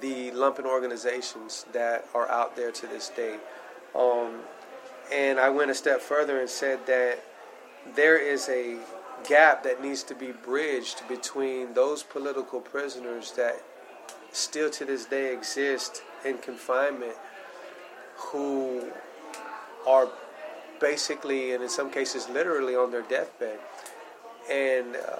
the 0.00 0.30
lumpen 0.30 0.64
organizations 0.64 1.66
that 1.72 2.06
are 2.14 2.28
out 2.30 2.56
there 2.56 2.70
to 2.70 2.86
this 2.86 3.08
day. 3.10 3.36
Um, 3.94 4.40
and 5.12 5.38
I 5.38 5.50
went 5.50 5.70
a 5.70 5.74
step 5.74 6.00
further 6.00 6.40
and 6.40 6.48
said 6.48 6.86
that 6.86 7.22
there 7.94 8.16
is 8.16 8.48
a 8.48 8.78
gap 9.28 9.62
that 9.64 9.82
needs 9.82 10.02
to 10.04 10.14
be 10.14 10.32
bridged 10.32 11.06
between 11.08 11.74
those 11.74 12.02
political 12.02 12.60
prisoners 12.60 13.32
that 13.32 13.62
still 14.32 14.70
to 14.70 14.84
this 14.84 15.04
day 15.04 15.32
exist 15.32 16.02
in 16.24 16.38
confinement 16.38 17.14
who 18.16 18.90
are 19.86 20.08
basically, 20.80 21.52
and 21.52 21.62
in 21.62 21.68
some 21.68 21.90
cases, 21.90 22.28
literally 22.28 22.74
on 22.74 22.90
their 22.90 23.02
deathbed. 23.02 23.58
And 24.50 24.96
uh, 24.96 25.18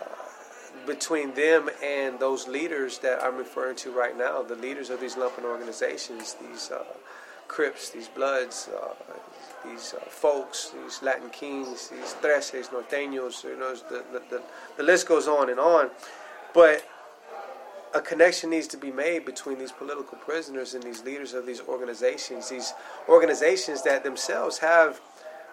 between 0.87 1.35
them 1.35 1.71
and 1.83 2.19
those 2.19 2.49
leaders 2.49 2.99
that 2.99 3.23
I'm 3.23 3.37
referring 3.37 3.77
to 3.77 3.91
right 3.91 4.17
now, 4.17 4.43
the 4.43 4.57
leaders 4.57 4.91
of 4.91 5.01
these 5.01 5.15
lumpen 5.15 5.45
organizations, 5.45 6.35
these 6.35 6.71
uh, 6.71 6.85
Crips, 7.49 7.91
these 7.91 8.09
Bloods, 8.09 8.69
uh, 8.75 8.95
these 9.65 9.95
uh, 9.95 10.01
folks, 10.09 10.73
these 10.83 11.03
Latin 11.03 11.31
Kings, 11.31 11.89
these 11.89 12.15
Treces, 12.15 12.69
Norteños, 12.69 13.45
you 13.45 13.57
know, 13.59 13.75
the, 13.75 14.05
the, 14.13 14.23
the, 14.31 14.43
the 14.77 14.83
list 14.83 15.07
goes 15.07 15.29
on 15.29 15.51
and 15.51 15.61
on. 15.61 15.91
But 16.55 16.85
a 17.95 18.01
connection 18.01 18.51
needs 18.51 18.67
to 18.69 18.77
be 18.77 18.91
made 18.91 19.25
between 19.25 19.59
these 19.59 19.73
political 19.73 20.17
prisoners 20.19 20.75
and 20.75 20.83
these 20.83 21.05
leaders 21.05 21.35
of 21.35 21.47
these 21.47 21.61
organizations, 21.61 22.49
these 22.49 22.73
organizations 23.09 23.83
that 23.83 24.03
themselves 24.03 24.59
have 24.59 25.01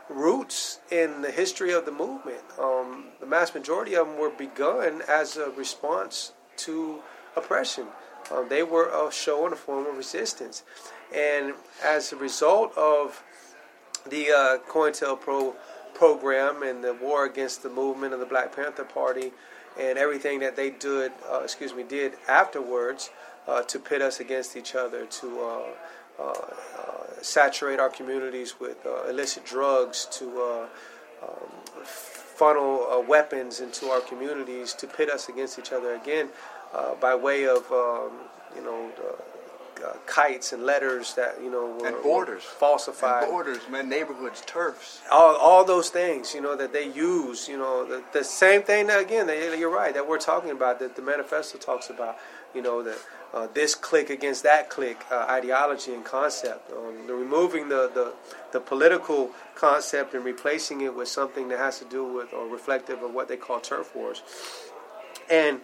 roots 0.10 0.80
in 0.92 1.22
the 1.22 1.32
history 1.32 1.72
of 1.72 1.86
the 1.86 1.92
movement. 1.92 2.42
Um, 2.60 3.06
the 3.20 3.26
mass 3.26 3.54
majority 3.54 3.96
of 3.96 4.08
them 4.08 4.18
were 4.18 4.32
begun 4.32 5.02
as 5.08 5.38
a 5.38 5.52
response 5.52 6.34
to 6.58 7.00
oppression. 7.36 7.88
Um, 8.32 8.48
they 8.50 8.64
were 8.64 8.90
a 8.90 9.12
show 9.12 9.46
and 9.46 9.54
a 9.54 9.58
form 9.58 9.86
of 9.86 9.96
resistance. 9.96 10.64
And 11.16 11.54
as 11.84 12.12
a 12.12 12.16
result 12.16 12.76
of 12.78 13.24
the 14.08 14.32
uh, 14.32 14.58
COINTELPRO 14.70 15.56
program 15.94 16.64
and 16.64 16.84
the 16.84 16.94
war 16.94 17.26
against 17.26 17.64
the 17.64 17.70
movement 17.70 18.14
of 18.14 18.20
the 18.20 18.26
Black 18.26 18.56
Panther 18.56 18.84
Party 18.84 19.32
and 19.80 19.98
everything 19.98 20.40
that 20.40 20.56
they 20.56 20.70
did, 20.70 21.12
uh, 21.32 21.42
excuse 21.44 21.74
me, 21.74 21.84
did 21.84 22.14
afterwards 22.28 23.10
uh, 23.48 23.62
to 23.64 23.80
pit 23.80 24.02
us 24.02 24.20
against 24.20 24.56
each 24.56 24.76
other, 24.76 25.06
to 25.06 25.42
uh, 25.42 25.64
Uh, 26.20 26.32
uh, 26.32 27.22
saturate 27.22 27.80
our 27.80 27.90
communities 27.90 28.60
with 28.60 28.86
uh, 28.86 29.08
illicit 29.10 29.46
drugs, 29.46 30.08
to 30.12 30.68
um, 31.22 31.30
funnel 31.84 33.06
weapons 33.08 33.60
into 33.60 33.88
our 33.88 34.02
communities, 34.02 34.74
to 34.74 34.88
pit 34.88 35.10
us 35.10 35.30
against 35.30 35.60
each 35.60 35.72
other 35.72 35.96
again 35.96 36.30
by 37.02 37.16
way 37.16 37.46
of, 37.46 37.70
um, 37.72 38.12
you 38.56 38.64
know, 38.64 38.92
uh, 39.86 39.94
kites 40.06 40.52
and 40.52 40.64
letters 40.64 41.14
that 41.14 41.42
you 41.42 41.50
know 41.50 41.78
were, 41.80 41.88
and 41.88 42.04
borders. 42.04 42.44
Falsified. 42.44 43.24
and 43.24 43.32
borders 43.32 43.60
man 43.70 43.88
neighborhoods 43.88 44.42
turfs. 44.46 45.02
All, 45.12 45.36
all 45.38 45.64
those 45.64 45.90
things 45.90 46.34
you 46.34 46.42
know 46.42 46.56
that 46.58 46.74
they 46.74 46.92
use 46.92 47.48
you 47.48 47.58
know 47.58 47.86
the, 47.86 48.04
the 48.12 48.24
same 48.24 48.62
thing 48.64 48.88
that, 48.88 49.00
again 49.00 49.28
that 49.28 49.58
you're 49.58 49.70
right 49.70 49.94
that 49.94 50.08
we're 50.08 50.20
talking 50.20 50.52
about 50.52 50.80
that 50.80 50.96
the 50.96 51.02
manifesto 51.02 51.58
talks 51.58 51.90
about 51.90 52.18
you 52.54 52.62
know 52.62 52.84
that 52.84 52.98
uh, 53.34 53.48
this 53.54 53.76
clique 53.76 54.10
against 54.10 54.44
that 54.44 54.70
clique 54.70 55.02
uh, 55.12 55.26
ideology 55.30 55.94
and 55.94 56.04
concept 56.04 56.72
um, 56.72 57.08
the 57.08 57.14
removing 57.14 57.70
the, 57.70 57.90
the 57.94 58.14
the 58.52 58.60
political 58.60 59.32
concept 59.56 60.14
and 60.14 60.26
replacing 60.26 60.82
it 60.82 60.96
with 60.96 61.08
something 61.08 61.48
that 61.50 61.60
has 61.60 61.80
to 61.80 61.86
do 61.86 62.04
with 62.04 62.34
or 62.34 62.48
reflective 62.48 63.02
of 63.04 63.14
what 63.14 63.28
they 63.28 63.38
call 63.38 63.60
turf 63.60 63.96
wars 63.96 64.24
and 65.30 65.62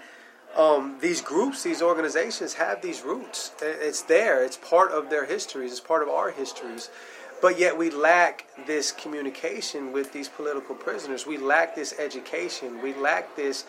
um, 0.56 0.96
these 1.02 1.20
groups, 1.20 1.64
these 1.64 1.82
organizations 1.82 2.54
have 2.54 2.82
these 2.82 3.02
roots. 3.02 3.52
It's 3.62 4.04
there. 4.04 4.44
It's 4.44 4.56
part 4.56 4.92
of 4.92 5.10
their 5.10 5.26
histories. 5.26 5.72
It's 5.72 5.82
part 5.82 6.02
of 6.02 6.08
our 6.08 6.32
histories. 6.32 6.90
But 7.42 7.60
yet 7.60 7.78
we 7.78 7.90
lack 7.90 8.46
this 8.66 8.94
communication 8.94 9.92
with 9.92 10.14
these 10.14 10.30
political 10.30 10.74
prisoners. 10.74 11.28
We 11.28 11.38
lack 11.38 11.76
this 11.76 11.94
education. 12.00 12.82
We 12.82 12.94
lack 12.94 13.36
this. 13.36 13.66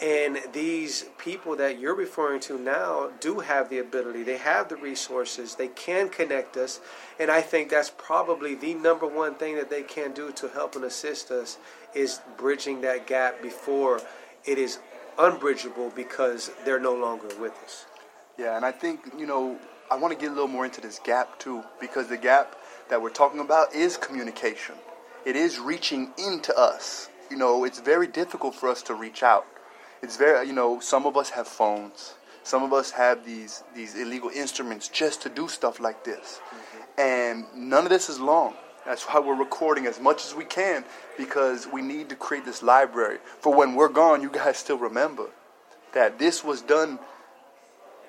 And 0.00 0.38
these 0.52 1.04
people 1.18 1.56
that 1.56 1.78
you're 1.78 1.94
referring 1.94 2.40
to 2.40 2.58
now 2.58 3.10
do 3.20 3.40
have 3.40 3.68
the 3.68 3.78
ability. 3.78 4.24
They 4.24 4.38
have 4.38 4.68
the 4.68 4.76
resources. 4.76 5.54
They 5.54 5.68
can 5.68 6.08
connect 6.08 6.56
us. 6.56 6.80
And 7.20 7.30
I 7.30 7.40
think 7.40 7.70
that's 7.70 7.92
probably 7.96 8.54
the 8.54 8.74
number 8.74 9.06
one 9.06 9.34
thing 9.34 9.54
that 9.56 9.70
they 9.70 9.82
can 9.82 10.12
do 10.12 10.32
to 10.32 10.48
help 10.48 10.74
and 10.74 10.84
assist 10.84 11.30
us 11.30 11.58
is 11.94 12.20
bridging 12.36 12.80
that 12.80 13.06
gap 13.06 13.42
before 13.42 14.00
it 14.44 14.58
is 14.58 14.80
unbridgeable 15.18 15.90
because 15.94 16.50
they're 16.64 16.80
no 16.80 16.94
longer 16.94 17.28
with 17.40 17.52
us. 17.62 17.86
Yeah, 18.38 18.56
and 18.56 18.64
I 18.64 18.72
think, 18.72 19.00
you 19.16 19.26
know, 19.26 19.58
I 19.90 19.96
want 19.96 20.14
to 20.14 20.18
get 20.18 20.30
a 20.30 20.34
little 20.34 20.48
more 20.48 20.64
into 20.64 20.80
this 20.80 20.98
gap 21.04 21.38
too, 21.38 21.62
because 21.80 22.08
the 22.08 22.16
gap 22.16 22.56
that 22.88 23.00
we're 23.00 23.10
talking 23.10 23.40
about 23.40 23.74
is 23.74 23.96
communication. 23.96 24.74
It 25.24 25.36
is 25.36 25.60
reaching 25.60 26.12
into 26.18 26.58
us. 26.58 27.08
You 27.30 27.36
know, 27.36 27.64
it's 27.64 27.78
very 27.78 28.06
difficult 28.06 28.54
for 28.54 28.68
us 28.68 28.82
to 28.84 28.94
reach 28.94 29.22
out. 29.22 29.46
It's 30.02 30.16
very, 30.16 30.46
you 30.46 30.52
know, 30.52 30.80
some 30.80 31.06
of 31.06 31.16
us 31.16 31.30
have 31.30 31.46
phones. 31.46 32.14
Some 32.42 32.64
of 32.64 32.72
us 32.72 32.90
have 32.90 33.24
these 33.24 33.62
these 33.74 33.94
illegal 33.94 34.30
instruments 34.30 34.88
just 34.88 35.22
to 35.22 35.28
do 35.28 35.48
stuff 35.48 35.78
like 35.78 36.02
this. 36.04 36.40
Mm-hmm. 36.40 37.00
And 37.00 37.70
none 37.70 37.84
of 37.84 37.90
this 37.90 38.08
is 38.08 38.18
long. 38.18 38.54
That's 38.84 39.04
why 39.04 39.20
we're 39.20 39.38
recording 39.38 39.86
as 39.86 40.00
much 40.00 40.24
as 40.24 40.34
we 40.34 40.44
can 40.44 40.84
because 41.16 41.68
we 41.68 41.82
need 41.82 42.08
to 42.08 42.16
create 42.16 42.44
this 42.44 42.62
library 42.64 43.18
for 43.40 43.54
when 43.54 43.76
we're 43.76 43.88
gone. 43.88 44.22
You 44.22 44.30
guys 44.30 44.58
still 44.58 44.78
remember 44.78 45.28
that 45.94 46.18
this 46.18 46.42
was 46.42 46.62
done 46.62 46.98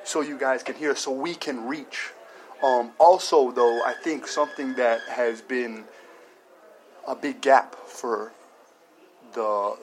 so 0.04 0.22
you 0.22 0.38
guys 0.38 0.64
can 0.64 0.76
hear, 0.76 0.96
so 0.96 1.12
we 1.12 1.36
can 1.36 1.68
reach. 1.68 2.10
Um, 2.64 2.92
also, 3.00 3.52
though, 3.52 3.84
I 3.84 3.94
think 3.94 4.28
something 4.28 4.74
that 4.76 5.02
has 5.10 5.42
been 5.42 5.86
a 7.08 7.16
big 7.16 7.42
gap 7.42 7.76
for 7.76 8.32
the 9.34 9.78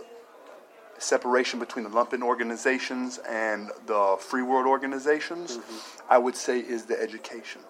separation 1.00 1.58
between 1.58 1.84
the 1.84 1.90
lumpen 1.90 2.22
organizations 2.22 3.18
and 3.28 3.70
the 3.86 4.16
free 4.20 4.42
world 4.42 4.66
organizations, 4.66 5.56
mm-hmm. 5.56 6.02
I 6.08 6.18
would 6.18 6.36
say, 6.36 6.60
is 6.60 6.84
the 6.84 7.00
education 7.00 7.62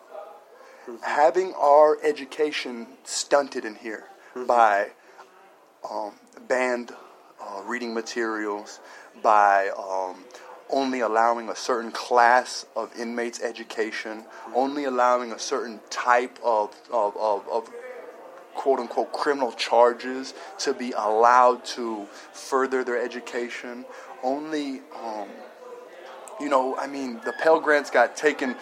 having 1.02 1.54
our 1.54 1.98
education 2.02 2.86
stunted 3.04 3.64
in 3.64 3.74
here 3.74 4.04
mm-hmm. 4.34 4.46
by 4.46 4.90
um, 5.88 6.12
banned 6.48 6.92
uh, 7.40 7.62
reading 7.64 7.94
materials, 7.94 8.80
by 9.22 9.70
um, 9.78 10.24
only 10.70 11.00
allowing 11.00 11.48
a 11.48 11.56
certain 11.56 11.90
class 11.90 12.66
of 12.76 12.90
inmates 12.98 13.40
education, 13.42 14.18
mm-hmm. 14.18 14.52
only 14.54 14.84
allowing 14.84 15.32
a 15.32 15.38
certain 15.38 15.80
type 15.90 16.38
of, 16.42 16.74
of, 16.92 17.16
of, 17.16 17.48
of 17.48 17.70
quote 18.54 18.78
unquote 18.80 19.12
criminal 19.12 19.52
charges 19.52 20.34
to 20.58 20.74
be 20.74 20.92
allowed 20.92 21.64
to 21.64 22.06
further 22.32 22.84
their 22.84 23.02
education. 23.02 23.84
Only, 24.22 24.82
um, 25.02 25.28
you 26.40 26.48
know, 26.48 26.76
I 26.76 26.86
mean, 26.86 27.20
the 27.24 27.32
Pell 27.32 27.60
Grants 27.60 27.90
got 27.90 28.16
taken 28.16 28.56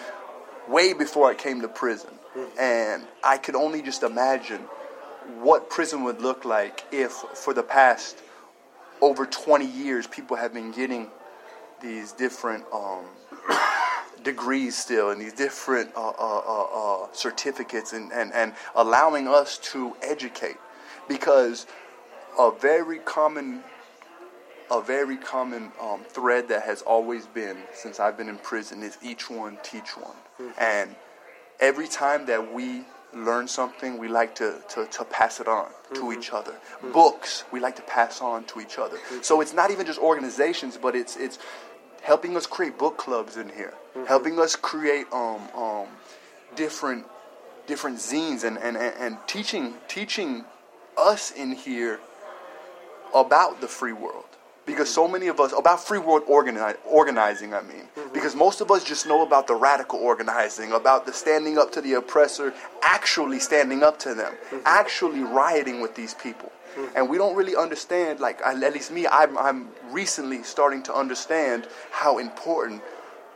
way 0.69 0.93
before 0.93 1.31
I 1.31 1.35
came 1.35 1.61
to 1.63 1.69
prison. 1.69 2.11
And 2.59 3.05
I 3.25 3.37
could 3.37 3.57
only 3.57 3.83
just 3.83 4.03
imagine 4.03 4.61
what 5.41 5.71
prison 5.71 6.05
would 6.05 6.21
look 6.21 6.45
like 6.45 6.85
if, 6.93 7.13
for 7.13 7.53
the 7.53 7.63
past 7.63 8.19
over 9.01 9.27
20 9.27 9.65
years, 9.67 10.07
people 10.07 10.37
have 10.37 10.53
been 10.53 10.73
getting 10.73 11.09
these 11.81 12.13
different 12.13 12.65
um, 12.73 13.05
degrees 14.29 14.77
still 14.77 15.11
and 15.11 15.19
these 15.21 15.33
different 15.33 15.91
uh, 15.97 16.09
uh, 16.11 16.43
uh, 16.47 16.67
uh, 16.81 17.07
certificates 17.13 17.95
and, 17.95 18.13
and, 18.13 18.31
and 18.35 18.53
allowing 18.75 19.27
us 19.27 19.57
to 19.57 19.97
educate. 20.03 20.59
Because 21.09 21.67
a 22.39 22.51
very 22.51 22.99
common 22.99 23.65
a 24.71 24.83
very 24.83 25.17
common 25.17 25.73
um, 25.81 26.01
thread 26.05 26.47
that 26.49 26.63
has 26.63 26.83
always 26.83 27.27
been 27.27 27.57
since 27.73 27.99
I've 27.99 28.19
been 28.19 28.29
in 28.29 28.37
prison 28.37 28.83
is 28.83 28.99
each 29.03 29.31
one 29.31 29.57
teach 29.63 29.97
one. 29.97 30.19
Mm-hmm. 30.39 30.63
And 30.63 30.97
every 31.59 31.89
time 31.89 32.27
that 32.27 32.53
we 32.53 32.85
learn 33.15 33.49
something, 33.49 33.97
we 33.97 34.09
like 34.09 34.35
to, 34.35 34.61
to, 34.69 34.85
to 34.85 35.05
pass 35.07 35.41
it 35.41 35.49
on 35.49 35.65
mm-hmm. 35.65 35.95
to 35.95 36.13
each 36.13 36.35
other. 36.35 36.53
Mm-hmm. 36.53 36.93
Books, 36.93 37.45
we 37.51 37.61
like 37.61 37.77
to 37.77 37.83
pass 37.83 38.21
on 38.21 38.45
to 38.45 38.61
each 38.61 38.77
other. 38.79 38.99
Mm-hmm. 38.99 39.23
So 39.23 39.41
it's 39.41 39.55
not 39.55 39.71
even 39.71 39.87
just 39.87 39.99
organizations, 39.99 40.77
but 40.77 40.95
it's 40.95 41.17
it's 41.17 41.39
helping 42.03 42.37
us 42.37 42.47
create 42.47 42.79
book 42.79 42.97
clubs 42.97 43.37
in 43.37 43.49
here, 43.49 43.75
mm-hmm. 43.95 44.07
helping 44.07 44.39
us 44.39 44.57
create 44.57 45.07
um, 45.13 45.43
um, 45.55 45.87
different 46.57 47.05
different 47.67 47.99
zines 47.99 48.45
and, 48.45 48.57
and, 48.59 48.77
and, 48.77 48.95
and 48.99 49.19
teaching 49.27 49.75
teaching 49.89 50.45
us 50.97 51.31
in 51.31 51.53
here 51.53 52.01
about 53.15 53.61
the 53.61 53.69
free 53.69 53.93
world 53.93 54.25
because 54.67 54.93
so 54.93 55.09
many 55.09 55.29
of 55.29 55.41
us 55.41 55.53
about 55.57 55.81
free 55.81 55.99
world 55.99 56.23
organi- 56.27 56.77
organizing 56.85 57.55
i 57.55 57.63
mean 57.63 57.87
mm-hmm. 57.95 58.13
because 58.13 58.35
most 58.35 58.61
of 58.61 58.71
us 58.71 58.85
just 58.85 59.07
know 59.07 59.25
about 59.25 59.47
the 59.47 59.55
radical 59.55 59.99
organizing 59.99 60.73
about 60.73 61.07
the 61.07 61.13
standing 61.13 61.59
up 61.59 61.71
to 61.73 61.81
the 61.81 61.93
oppressor 61.95 62.53
actually 62.83 63.39
standing 63.39 63.83
up 63.83 63.99
to 63.99 64.15
them 64.15 64.33
mm-hmm. 64.33 64.59
actually 64.65 65.21
rioting 65.21 65.81
with 65.81 65.95
these 65.95 66.15
people 66.15 66.51
mm-hmm. 66.79 66.97
and 66.97 67.09
we 67.09 67.19
don't 67.19 67.37
really 67.37 67.57
understand 67.57 68.21
like 68.21 68.41
at 68.43 68.73
least 68.73 68.91
me 68.91 69.07
I'm, 69.07 69.37
I'm 69.37 69.69
recently 69.91 70.43
starting 70.43 70.83
to 70.85 70.95
understand 70.95 71.67
how 71.91 72.19
important 72.19 72.83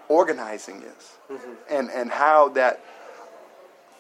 organizing 0.09 0.83
is 0.83 1.19
mm-hmm. 1.31 1.53
and, 1.71 1.91
and 1.91 2.11
how 2.11 2.51
that 2.51 2.85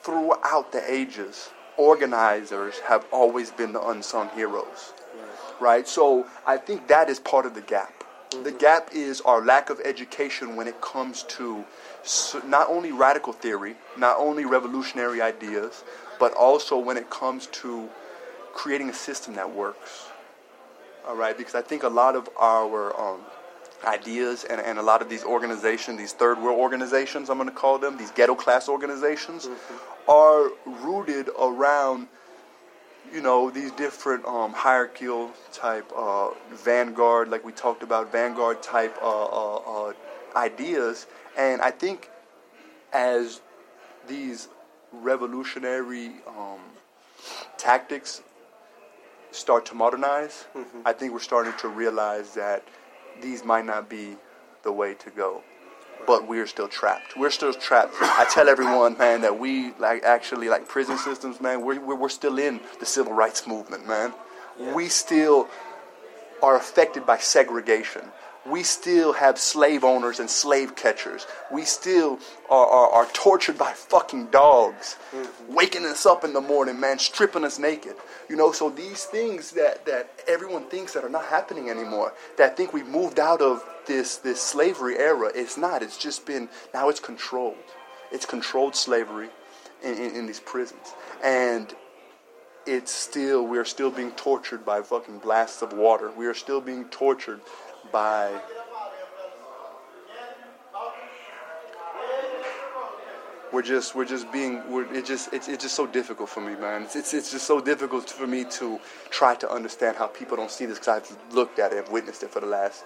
throughout 0.02 0.72
the 0.72 0.82
ages 0.90 1.50
organizers 1.76 2.78
have 2.80 3.04
always 3.12 3.50
been 3.50 3.72
the 3.72 3.82
unsung 3.82 4.28
heroes 4.30 4.92
right? 5.62 5.86
So 5.86 6.26
I 6.46 6.56
think 6.56 6.88
that 6.88 7.08
is 7.08 7.18
part 7.20 7.46
of 7.46 7.54
the 7.54 7.60
gap. 7.62 8.04
Mm-hmm. 8.30 8.42
The 8.42 8.52
gap 8.52 8.90
is 8.92 9.20
our 9.22 9.42
lack 9.42 9.70
of 9.70 9.80
education 9.84 10.56
when 10.56 10.66
it 10.66 10.80
comes 10.80 11.22
to 11.38 11.64
not 12.46 12.68
only 12.68 12.90
radical 12.90 13.32
theory, 13.32 13.76
not 13.96 14.16
only 14.18 14.44
revolutionary 14.44 15.22
ideas, 15.22 15.84
but 16.18 16.34
also 16.34 16.76
when 16.76 16.96
it 16.96 17.08
comes 17.08 17.46
to 17.46 17.88
creating 18.52 18.90
a 18.90 18.94
system 18.94 19.34
that 19.34 19.50
works. 19.50 20.08
All 21.06 21.16
right, 21.16 21.36
because 21.36 21.54
I 21.54 21.62
think 21.62 21.82
a 21.82 21.88
lot 21.88 22.14
of 22.14 22.28
our 22.38 22.98
um, 23.00 23.20
ideas 23.84 24.44
and, 24.44 24.60
and 24.60 24.78
a 24.78 24.82
lot 24.82 25.02
of 25.02 25.08
these 25.08 25.24
organizations, 25.24 25.98
these 25.98 26.12
third 26.12 26.38
world 26.40 26.58
organizations, 26.58 27.28
I'm 27.28 27.38
going 27.38 27.48
to 27.48 27.54
call 27.54 27.78
them, 27.78 27.96
these 27.96 28.12
ghetto 28.12 28.34
class 28.34 28.68
organizations, 28.68 29.46
mm-hmm. 29.46 30.10
are 30.10 30.50
rooted 30.86 31.28
around, 31.40 32.06
you 33.12 33.20
know, 33.20 33.50
these 33.50 33.72
different 33.72 34.24
um, 34.26 34.52
hierarchical 34.52 35.30
type 35.52 35.90
uh, 35.96 36.30
vanguard, 36.52 37.28
like 37.30 37.44
we 37.44 37.52
talked 37.52 37.82
about, 37.82 38.12
vanguard 38.12 38.62
type 38.62 38.96
uh, 39.02 39.24
uh, 39.24 39.56
uh 39.56 39.92
ideas. 40.36 41.06
And 41.36 41.60
I 41.60 41.70
think 41.70 42.10
as 42.92 43.40
these 44.06 44.48
revolutionary 44.92 46.12
um, 46.28 46.60
tactics 47.58 48.22
start 49.32 49.66
to 49.66 49.74
modernize, 49.74 50.44
mm-hmm. 50.54 50.80
I 50.84 50.92
think 50.92 51.12
we're 51.12 51.20
starting 51.20 51.54
to 51.58 51.68
realize 51.68 52.34
that 52.34 52.62
these 53.20 53.44
might 53.44 53.64
not 53.64 53.88
be 53.88 54.16
the 54.62 54.72
way 54.72 54.94
to 54.94 55.10
go. 55.10 55.42
But 56.06 56.26
we're 56.26 56.48
still 56.48 56.66
trapped. 56.66 57.16
We're 57.16 57.30
still 57.30 57.54
trapped. 57.54 57.94
I 58.00 58.26
tell 58.28 58.48
everyone, 58.48 58.98
man, 58.98 59.20
that 59.20 59.38
we 59.38 59.72
like 59.74 60.02
actually 60.02 60.48
like 60.48 60.66
prison 60.66 60.98
systems, 60.98 61.40
man. 61.40 61.62
We're 61.62 61.78
we're, 61.78 62.08
still 62.08 62.38
in 62.38 62.60
the 62.80 62.86
civil 62.86 63.12
rights 63.12 63.46
movement, 63.46 63.86
man. 63.86 64.12
Yeah. 64.58 64.74
We 64.74 64.88
still 64.88 65.48
are 66.42 66.56
affected 66.56 67.06
by 67.06 67.18
segregation 67.18 68.02
we 68.44 68.62
still 68.62 69.12
have 69.12 69.38
slave 69.38 69.84
owners 69.84 70.18
and 70.18 70.28
slave 70.28 70.74
catchers. 70.74 71.26
We 71.50 71.62
still 71.62 72.18
are, 72.50 72.66
are, 72.66 72.90
are 72.90 73.06
tortured 73.12 73.56
by 73.56 73.72
fucking 73.72 74.26
dogs, 74.26 74.96
mm-hmm. 75.14 75.54
waking 75.54 75.84
us 75.84 76.06
up 76.06 76.24
in 76.24 76.32
the 76.32 76.40
morning, 76.40 76.80
man, 76.80 76.98
stripping 76.98 77.44
us 77.44 77.58
naked. 77.58 77.94
You 78.28 78.36
know, 78.36 78.50
so 78.50 78.68
these 78.68 79.04
things 79.04 79.52
that, 79.52 79.86
that 79.86 80.10
everyone 80.26 80.64
thinks 80.64 80.94
that 80.94 81.04
are 81.04 81.08
not 81.08 81.26
happening 81.26 81.70
anymore, 81.70 82.14
that 82.36 82.56
think 82.56 82.72
we 82.72 82.82
moved 82.82 83.20
out 83.20 83.40
of 83.40 83.64
this, 83.86 84.16
this 84.16 84.40
slavery 84.40 84.98
era, 84.98 85.30
it's 85.34 85.56
not. 85.56 85.82
It's 85.82 85.98
just 85.98 86.26
been, 86.26 86.48
now 86.74 86.88
it's 86.88 87.00
controlled. 87.00 87.56
It's 88.10 88.26
controlled 88.26 88.74
slavery 88.74 89.30
in, 89.84 89.94
in, 89.94 90.16
in 90.16 90.26
these 90.26 90.40
prisons. 90.40 90.94
And 91.22 91.72
it's 92.66 92.92
still, 92.92 93.46
we 93.46 93.58
are 93.58 93.64
still 93.64 93.90
being 93.90 94.12
tortured 94.12 94.64
by 94.64 94.82
fucking 94.82 95.18
blasts 95.18 95.62
of 95.62 95.72
water. 95.72 96.10
We 96.10 96.26
are 96.26 96.34
still 96.34 96.60
being 96.60 96.84
tortured 96.86 97.40
by 97.90 98.40
we're 103.52 103.62
just 103.62 103.94
we're 103.94 104.04
just 104.04 104.32
being 104.32 104.62
we're 104.70 104.90
it 104.94 105.04
just 105.04 105.32
it's, 105.32 105.48
it's 105.48 105.62
just 105.62 105.74
so 105.74 105.86
difficult 105.86 106.28
for 106.28 106.40
me 106.40 106.54
man. 106.56 106.82
It's, 106.82 106.96
it's, 106.96 107.12
it's 107.12 107.30
just 107.30 107.46
so 107.46 107.60
difficult 107.60 108.08
for 108.08 108.26
me 108.26 108.44
to 108.44 108.80
try 109.10 109.34
to 109.36 109.50
understand 109.50 109.96
how 109.96 110.06
people 110.06 110.36
don't 110.36 110.50
see 110.50 110.64
this 110.64 110.78
because 110.78 111.02
I've 111.02 111.34
looked 111.34 111.58
at 111.58 111.72
it 111.72 111.84
I've 111.84 111.92
witnessed 111.92 112.22
it 112.22 112.30
for 112.30 112.40
the 112.40 112.46
last 112.46 112.84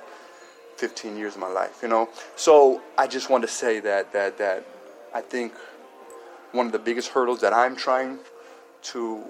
15 0.76 1.16
years 1.16 1.35
of 1.35 1.40
my 1.40 1.48
life 1.48 1.78
you 1.82 1.88
know? 1.88 2.09
So 2.35 2.82
I 2.98 3.06
just 3.06 3.30
want 3.30 3.42
to 3.42 3.48
say 3.48 3.80
that 3.80 4.12
that 4.12 4.38
that 4.38 4.66
I 5.14 5.20
think 5.20 5.54
one 6.52 6.66
of 6.66 6.72
the 6.72 6.78
biggest 6.78 7.09
hurdles 7.09 7.40
that 7.40 7.52
I'm 7.52 7.76
trying 7.76 8.18
to 8.82 9.22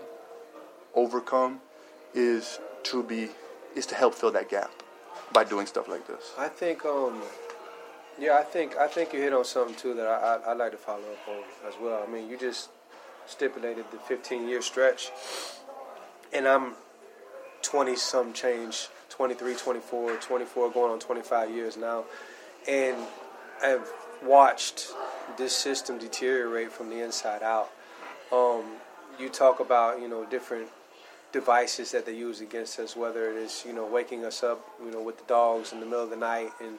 overcome 0.94 1.60
is 2.14 2.58
to 2.84 3.02
be 3.02 3.28
is 3.74 3.84
to 3.86 3.94
help 3.94 4.14
fill 4.14 4.32
that 4.32 4.48
gap 4.48 4.70
by 5.32 5.44
doing 5.44 5.66
stuff 5.66 5.88
like 5.88 6.06
this? 6.06 6.32
I 6.38 6.48
think, 6.48 6.84
um, 6.84 7.20
yeah, 8.18 8.36
I 8.38 8.42
think 8.42 8.76
I 8.76 8.86
think 8.86 9.12
you 9.12 9.20
hit 9.20 9.32
on 9.32 9.44
something 9.44 9.74
too 9.74 9.94
that 9.94 10.06
I, 10.06 10.36
I 10.44 10.48
would 10.48 10.58
like 10.58 10.72
to 10.72 10.78
follow 10.78 11.00
up 11.00 11.28
on 11.28 11.68
as 11.68 11.74
well. 11.80 12.04
I 12.06 12.10
mean, 12.10 12.28
you 12.28 12.38
just 12.38 12.70
stipulated 13.26 13.84
the 13.90 13.98
15 13.98 14.48
year 14.48 14.62
stretch, 14.62 15.10
and 16.32 16.46
I'm 16.46 16.74
20 17.62 17.96
some 17.96 18.32
change, 18.32 18.88
23, 19.10 19.54
24, 19.54 20.16
24, 20.16 20.70
going 20.70 20.92
on 20.92 21.00
25 21.00 21.50
years 21.50 21.76
now, 21.76 22.04
and 22.68 22.96
I've 23.62 23.92
watched 24.22 24.88
this 25.36 25.54
system 25.54 25.98
deteriorate 25.98 26.72
from 26.72 26.88
the 26.90 27.04
inside 27.04 27.42
out. 27.42 27.70
Um, 28.32 28.64
you 29.18 29.28
talk 29.28 29.60
about 29.60 30.00
you 30.00 30.08
know 30.08 30.24
different 30.26 30.68
devices 31.36 31.92
that 31.92 32.06
they 32.06 32.14
use 32.14 32.40
against 32.40 32.78
us, 32.78 32.96
whether 32.96 33.30
it 33.30 33.36
is 33.36 33.62
you 33.66 33.74
know 33.74 33.86
waking 33.86 34.24
us 34.24 34.42
up, 34.42 34.66
you 34.82 34.90
know, 34.90 35.02
with 35.02 35.18
the 35.18 35.24
dogs 35.24 35.72
in 35.72 35.80
the 35.80 35.86
middle 35.86 36.02
of 36.02 36.08
the 36.08 36.16
night 36.16 36.50
and 36.60 36.78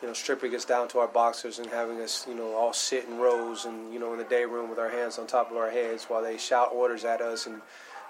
you 0.00 0.06
know 0.06 0.14
stripping 0.14 0.54
us 0.54 0.64
down 0.64 0.86
to 0.86 0.98
our 0.98 1.08
boxers 1.08 1.58
and 1.58 1.66
having 1.68 2.00
us 2.00 2.24
you 2.28 2.34
know 2.34 2.54
all 2.54 2.72
sit 2.72 3.04
in 3.08 3.18
rows 3.18 3.64
and 3.64 3.92
you 3.92 3.98
know 3.98 4.12
in 4.12 4.18
the 4.18 4.24
day 4.24 4.44
room 4.44 4.70
with 4.70 4.78
our 4.78 4.90
hands 4.90 5.18
on 5.18 5.26
top 5.26 5.50
of 5.50 5.56
our 5.56 5.70
heads 5.70 6.04
while 6.04 6.22
they 6.22 6.38
shout 6.38 6.70
orders 6.72 7.04
at 7.04 7.20
us 7.20 7.46
and 7.46 7.60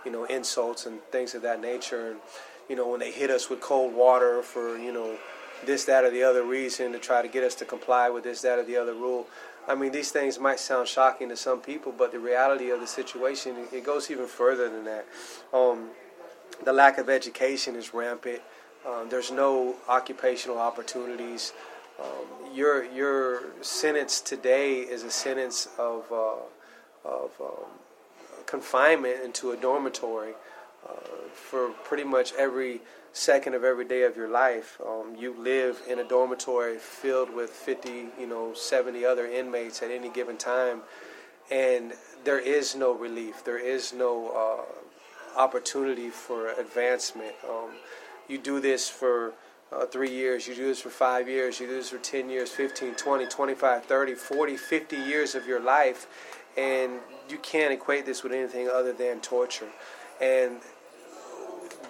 you 0.05 0.11
know 0.11 0.25
insults 0.25 0.85
and 0.85 1.01
things 1.11 1.35
of 1.35 1.41
that 1.43 1.61
nature. 1.63 2.11
And 2.11 2.21
you 2.69 2.77
know 2.77 2.87
when 2.89 3.01
they 3.01 3.11
hit 3.11 3.31
us 3.31 3.49
with 3.49 3.63
cold 3.63 3.95
water 3.95 4.43
for 4.43 4.77
you 4.77 4.93
know 4.93 5.17
this 5.65 5.87
that 5.87 6.05
or 6.05 6.11
the 6.11 6.23
other 6.23 6.45
reason 6.45 6.93
to 6.93 6.99
try 6.99 7.23
to 7.23 7.29
get 7.29 7.43
us 7.43 7.55
to 7.55 7.65
comply 7.65 8.11
with 8.11 8.25
this 8.25 8.43
that 8.43 8.59
or 8.59 8.65
the 8.65 8.77
other 8.77 8.93
rule 8.93 9.27
I 9.69 9.75
mean, 9.75 9.91
these 9.91 10.13
things 10.13 10.39
might 10.39 10.61
sound 10.61 10.87
shocking 10.87 11.29
to 11.31 11.37
some 11.37 11.61
people, 11.61 11.93
but 11.97 12.13
the 12.13 12.21
reality 12.21 12.71
of 12.71 12.81
the 12.81 12.87
situation 12.87 13.57
it 13.73 13.85
goes 13.85 14.11
even 14.11 14.27
further 14.27 14.69
than 14.69 14.85
that. 14.85 15.07
Um, 15.53 15.89
the 16.65 16.73
lack 16.73 16.99
of 16.99 17.11
education 17.11 17.75
is 17.75 17.93
rampant. 17.93 18.41
Um, 18.87 19.09
there's 19.09 19.33
no 19.33 19.75
occupational 19.89 20.59
opportunities. 20.59 21.53
Um, 22.01 22.55
your 22.55 22.85
your 22.85 23.43
sentence 23.63 24.21
today 24.21 24.81
is 24.81 25.03
a 25.03 25.11
sentence 25.11 25.69
of 25.79 26.05
uh, 26.13 27.09
of 27.09 27.31
um, 27.41 27.71
confinement 28.47 29.25
into 29.25 29.51
a 29.51 29.57
dormitory 29.57 30.35
uh, 30.89 30.93
for 31.35 31.71
pretty 31.85 32.05
much 32.05 32.33
every 32.35 32.81
second 33.17 33.55
of 33.55 33.65
every 33.65 33.87
day 33.87 34.03
of 34.03 34.15
your 34.15 34.29
life. 34.29 34.79
Um, 34.87 35.17
you 35.19 35.35
live 35.39 35.81
in 35.89 35.99
a 35.99 36.05
dormitory 36.05 36.77
filled 36.77 37.35
with 37.35 37.49
50, 37.49 38.09
you 38.21 38.27
know, 38.27 38.53
70 38.53 39.07
other 39.07 39.27
inmates 39.27 39.83
at 39.83 39.91
any 39.91 40.11
given 40.11 40.37
time, 40.37 40.83
and 41.51 41.95
there 42.25 42.39
is 42.39 42.77
no 42.77 42.93
relief. 42.93 43.43
There 43.43 43.59
is 43.59 43.95
no 43.95 44.67
uh, 45.35 45.41
opportunity 45.41 46.11
for 46.11 46.51
advancement. 46.61 47.33
Um, 47.49 47.71
you 48.29 48.37
do 48.37 48.61
this 48.61 48.87
for 48.91 49.33
uh, 49.73 49.87
three 49.87 50.13
years, 50.13 50.47
you 50.47 50.55
do 50.55 50.67
this 50.67 50.81
for 50.81 50.91
five 50.91 51.27
years, 51.27 51.59
you 51.59 51.67
do 51.67 51.75
this 51.75 51.89
for 51.89 51.99
10 51.99 52.29
years, 52.29 52.51
15, 52.51 52.97
20, 52.97 53.27
25, 53.27 53.85
30, 53.87 54.15
40, 54.15 54.57
50 54.59 54.97
years 54.97 55.35
of 55.35 55.47
your 55.47 55.61
life, 55.61 56.07
and 56.59 56.93
you 57.31 57.39
can't 57.39 57.73
equate 57.73 58.05
this 58.05 58.23
with 58.23 58.33
anything 58.33 58.69
other 58.69 58.93
than 58.93 59.21
torture. 59.21 59.69
And 60.21 60.61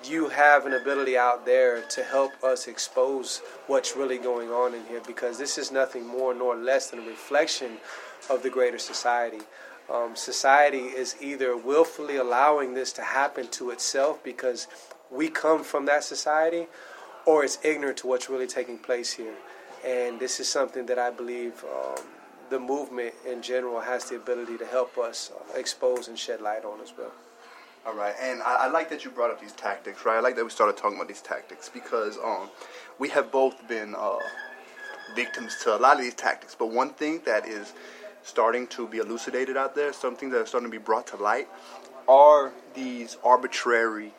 you 0.08 0.28
have 0.28 0.66
an 0.66 0.74
ability 0.74 1.16
out 1.16 1.46
there 1.46 1.82
to 1.82 2.02
help 2.02 2.32
us 2.42 2.66
expose 2.66 3.42
what's 3.66 3.96
really 3.96 4.18
going 4.18 4.50
on 4.50 4.74
in 4.74 4.84
here 4.86 5.00
because 5.06 5.38
this 5.38 5.58
is 5.58 5.70
nothing 5.70 6.06
more 6.06 6.34
nor 6.34 6.56
less 6.56 6.90
than 6.90 7.00
a 7.00 7.06
reflection 7.06 7.78
of 8.30 8.42
the 8.42 8.50
greater 8.50 8.78
society. 8.78 9.40
Um, 9.92 10.16
society 10.16 10.78
is 10.78 11.16
either 11.20 11.56
willfully 11.56 12.16
allowing 12.16 12.74
this 12.74 12.92
to 12.94 13.02
happen 13.02 13.48
to 13.52 13.70
itself 13.70 14.22
because 14.24 14.66
we 15.10 15.28
come 15.28 15.62
from 15.62 15.86
that 15.86 16.02
society, 16.02 16.66
or 17.24 17.44
it's 17.44 17.58
ignorant 17.62 17.98
to 17.98 18.08
what's 18.08 18.28
really 18.28 18.46
taking 18.48 18.78
place 18.78 19.12
here. 19.12 19.34
And 19.86 20.18
this 20.18 20.40
is 20.40 20.48
something 20.48 20.86
that 20.86 20.98
I 20.98 21.10
believe 21.10 21.64
um, 21.64 22.04
the 22.50 22.58
movement 22.58 23.14
in 23.26 23.42
general 23.42 23.80
has 23.80 24.06
the 24.06 24.16
ability 24.16 24.58
to 24.58 24.66
help 24.66 24.98
us 24.98 25.30
uh, 25.34 25.58
expose 25.58 26.08
and 26.08 26.18
shed 26.18 26.40
light 26.40 26.64
on 26.64 26.80
as 26.80 26.92
well. 26.96 27.12
All 27.86 27.94
right, 27.94 28.14
and 28.20 28.42
I, 28.42 28.64
I, 28.64 28.66
like 28.66 28.90
that 28.90 29.04
you 29.04 29.12
brought 29.12 29.30
up 29.30 29.40
these 29.40 29.52
tactics, 29.52 30.04
right? 30.04 30.16
I 30.16 30.20
like 30.20 30.34
that 30.34 30.42
we 30.42 30.50
started 30.50 30.76
talking 30.76 30.96
about 30.96 31.06
these 31.06 31.20
tactics 31.22 31.68
because 31.68 32.18
um, 32.18 32.50
we 32.98 33.08
have 33.10 33.30
both 33.30 33.68
been 33.68 33.94
uh, 33.94 34.18
victims 35.14 35.56
to 35.62 35.76
a 35.76 35.78
lot 35.78 35.96
of 35.96 36.02
these 36.02 36.14
tactics. 36.14 36.56
But 36.58 36.70
one 36.70 36.90
thing 36.90 37.22
that 37.26 37.46
is 37.46 37.74
starting 38.24 38.66
to 38.68 38.88
be 38.88 38.98
elucidated 38.98 39.56
out 39.56 39.76
there, 39.76 39.92
something 39.92 40.30
that 40.30 40.42
is 40.42 40.48
starting 40.48 40.68
to 40.68 40.76
be 40.76 40.82
brought 40.82 41.06
to 41.08 41.16
light, 41.16 41.46
are 42.08 42.52
these 42.74 43.18
arbitrary, 43.22 44.12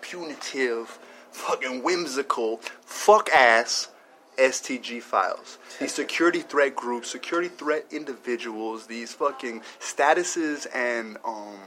punitive, 0.00 0.98
fucking 1.30 1.84
whimsical, 1.84 2.56
fuck 2.80 3.30
ass 3.30 3.90
STG 4.38 5.00
files. 5.00 5.58
These 5.78 5.94
security 5.94 6.40
threat 6.40 6.74
groups, 6.74 7.10
security 7.10 7.48
threat 7.48 7.86
individuals, 7.92 8.88
these 8.88 9.12
fucking 9.14 9.62
statuses 9.78 10.66
and 10.74 11.16
um, 11.24 11.60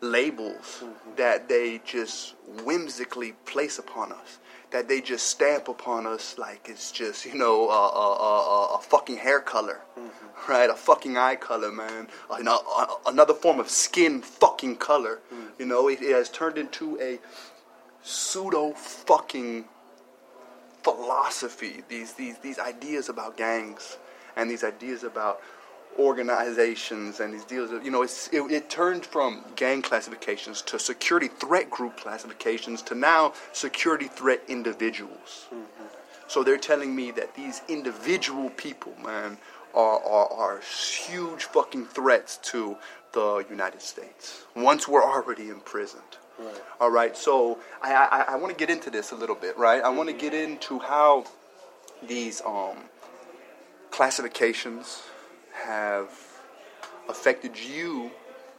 labels 0.00 0.82
mm-hmm. 0.82 1.16
that 1.16 1.48
they 1.48 1.80
just 1.84 2.34
whimsically 2.64 3.32
place 3.44 3.78
upon 3.78 4.12
us, 4.12 4.38
that 4.70 4.88
they 4.88 5.00
just 5.00 5.26
stamp 5.26 5.68
upon 5.68 6.06
us 6.06 6.36
like 6.38 6.68
it's 6.68 6.90
just 6.92 7.24
you 7.24 7.34
know 7.34 7.68
a, 7.68 7.72
a, 7.72 8.14
a, 8.14 8.74
a 8.76 8.78
fucking 8.80 9.16
hair 9.16 9.40
color, 9.40 9.80
mm-hmm. 9.98 10.50
right? 10.52 10.70
A 10.70 10.74
fucking 10.74 11.16
eye 11.16 11.36
color, 11.36 11.70
man. 11.70 12.08
another 13.06 13.34
form 13.34 13.60
of 13.60 13.68
skin 13.68 14.22
fucking 14.22 14.76
color. 14.76 15.20
Mm-hmm. 15.32 15.46
You 15.58 15.66
know, 15.66 15.88
it, 15.88 16.02
it 16.02 16.12
has 16.12 16.28
turned 16.28 16.58
into 16.58 16.98
a 17.00 17.18
pseudo 18.02 18.72
fucking 18.72 19.66
philosophy. 20.82 21.82
These 21.88 22.12
these 22.14 22.38
these 22.38 22.58
ideas 22.58 23.08
about 23.08 23.36
gangs 23.36 23.98
and 24.36 24.50
these 24.50 24.62
ideas 24.62 25.02
about 25.02 25.40
organizations 25.98 27.20
and 27.20 27.32
these 27.34 27.44
deals. 27.44 27.70
You 27.84 27.90
know, 27.90 28.02
it's, 28.02 28.28
it, 28.28 28.40
it 28.50 28.70
turned 28.70 29.04
from 29.04 29.44
gang 29.56 29.82
classifications 29.82 30.62
to 30.62 30.78
security 30.78 31.28
threat 31.28 31.70
group 31.70 31.96
classifications 31.96 32.82
to 32.82 32.94
now 32.94 33.32
security 33.52 34.08
threat 34.08 34.42
individuals. 34.48 35.46
Mm-hmm. 35.52 35.84
So 36.28 36.42
they're 36.42 36.58
telling 36.58 36.94
me 36.94 37.12
that 37.12 37.34
these 37.34 37.62
individual 37.68 38.50
people, 38.50 38.94
man, 39.02 39.38
are, 39.74 40.02
are, 40.02 40.32
are 40.32 40.60
huge 40.60 41.44
fucking 41.44 41.86
threats 41.86 42.38
to 42.38 42.76
the 43.12 43.44
United 43.48 43.80
States 43.80 44.44
once 44.54 44.88
we're 44.88 45.04
already 45.04 45.48
imprisoned. 45.48 46.02
Right. 46.38 46.54
All 46.80 46.90
right, 46.90 47.16
so 47.16 47.58
I, 47.82 47.94
I, 47.94 48.24
I 48.32 48.36
want 48.36 48.56
to 48.56 48.58
get 48.58 48.68
into 48.68 48.90
this 48.90 49.12
a 49.12 49.14
little 49.14 49.36
bit, 49.36 49.56
right? 49.56 49.82
I 49.82 49.88
want 49.88 50.10
to 50.10 50.14
get 50.14 50.34
into 50.34 50.78
how 50.78 51.24
these 52.06 52.42
um, 52.44 52.76
classifications 53.90 55.02
have 55.64 56.10
affected 57.08 57.58
you 57.58 58.10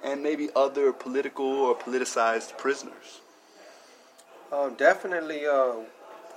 and 0.04 0.22
maybe 0.24 0.50
other 0.56 0.94
political 0.94 1.46
or 1.46 1.76
politicized 1.76 2.58
prisoners. 2.58 3.22
Um, 4.52 4.76
definitely, 4.76 5.46
uh, 5.46 5.74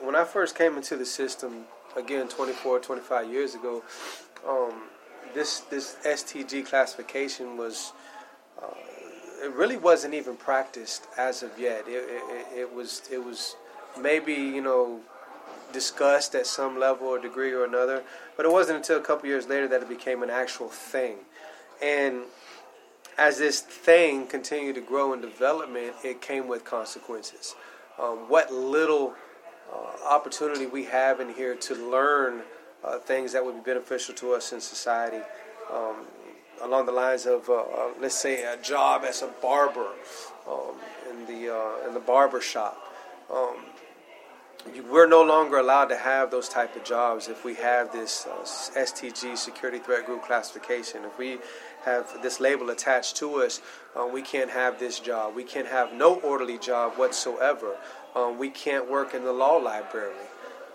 when 0.00 0.16
I 0.16 0.24
first 0.24 0.56
came 0.56 0.76
into 0.76 0.96
the 0.96 1.06
system, 1.06 1.64
again, 1.96 2.28
24, 2.28 2.80
25 2.80 3.30
years 3.30 3.54
ago, 3.54 3.82
um, 4.48 4.72
this 5.34 5.60
this 5.70 5.96
STG 6.04 6.66
classification 6.66 7.56
was 7.56 7.92
uh, 8.60 8.74
it 9.44 9.52
really 9.52 9.76
wasn't 9.76 10.14
even 10.14 10.36
practiced 10.36 11.06
as 11.16 11.42
of 11.42 11.58
yet. 11.58 11.84
It, 11.86 12.04
it, 12.08 12.58
it, 12.60 12.74
was 12.74 13.02
it 13.12 13.24
was 13.24 13.56
maybe 14.00 14.32
you 14.32 14.60
know 14.60 15.00
discussed 15.72 16.34
at 16.34 16.46
some 16.46 16.78
level 16.78 17.08
or 17.08 17.18
degree 17.18 17.52
or 17.52 17.64
another, 17.64 18.02
but 18.36 18.46
it 18.46 18.52
wasn't 18.52 18.76
until 18.76 18.98
a 18.98 19.02
couple 19.02 19.28
years 19.28 19.48
later 19.48 19.68
that 19.68 19.82
it 19.82 19.88
became 19.88 20.22
an 20.22 20.30
actual 20.30 20.68
thing. 20.68 21.16
And 21.82 22.22
as 23.18 23.38
this 23.38 23.60
thing 23.60 24.26
continued 24.26 24.74
to 24.76 24.80
grow 24.80 25.12
in 25.12 25.20
development, 25.20 25.94
it 26.04 26.20
came 26.20 26.48
with 26.48 26.64
consequences. 26.64 27.54
Um, 27.98 28.28
what 28.28 28.52
little 28.52 29.14
uh, 29.72 30.08
opportunity 30.08 30.66
we 30.66 30.84
have 30.84 31.20
in 31.20 31.32
here 31.34 31.54
to 31.54 31.74
learn 31.74 32.42
uh, 32.82 32.98
things 32.98 33.32
that 33.32 33.44
would 33.44 33.56
be 33.56 33.60
beneficial 33.60 34.14
to 34.16 34.32
us 34.32 34.52
in 34.52 34.60
society. 34.60 35.22
Um, 35.72 36.06
along 36.62 36.86
the 36.86 36.92
lines 36.92 37.26
of, 37.26 37.48
uh, 37.48 37.54
uh, 37.54 37.88
let's 38.00 38.14
say, 38.14 38.42
a 38.44 38.56
job 38.56 39.04
as 39.04 39.22
a 39.22 39.28
barber 39.42 39.88
um, 40.48 40.74
in 41.10 41.26
the 41.26 41.54
uh, 41.54 41.86
in 41.86 41.94
the 41.94 42.00
barber 42.00 42.40
shop. 42.40 42.78
Um, 43.32 43.56
we're 44.90 45.08
no 45.08 45.22
longer 45.22 45.58
allowed 45.58 45.86
to 45.86 45.96
have 45.96 46.30
those 46.30 46.48
type 46.48 46.76
of 46.76 46.84
jobs 46.84 47.28
if 47.28 47.44
we 47.44 47.54
have 47.54 47.92
this 47.92 48.26
uh, 48.26 48.42
STG 48.78 49.36
security 49.36 49.78
threat 49.78 50.06
group 50.06 50.24
classification. 50.24 51.04
If 51.04 51.18
we 51.18 51.38
have 51.84 52.22
this 52.22 52.40
label 52.40 52.70
attached 52.70 53.16
to 53.16 53.36
us, 53.36 53.60
uh, 53.96 54.06
we 54.06 54.22
can't 54.22 54.50
have 54.50 54.78
this 54.78 55.00
job. 55.00 55.34
We 55.34 55.44
can't 55.44 55.68
have 55.68 55.92
no 55.92 56.20
orderly 56.20 56.58
job 56.58 56.94
whatsoever. 56.94 57.76
Um, 58.14 58.38
we 58.38 58.50
can't 58.50 58.90
work 58.90 59.14
in 59.14 59.24
the 59.24 59.32
law 59.32 59.56
library. 59.56 60.14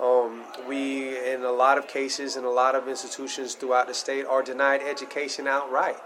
Um, 0.01 0.43
we, 0.67 1.17
in 1.31 1.43
a 1.43 1.51
lot 1.51 1.77
of 1.77 1.87
cases, 1.87 2.35
in 2.35 2.43
a 2.43 2.49
lot 2.49 2.75
of 2.75 2.87
institutions 2.87 3.55
throughout 3.55 3.87
the 3.87 3.93
state, 3.93 4.25
are 4.25 4.43
denied 4.43 4.81
education 4.81 5.47
outright. 5.47 5.97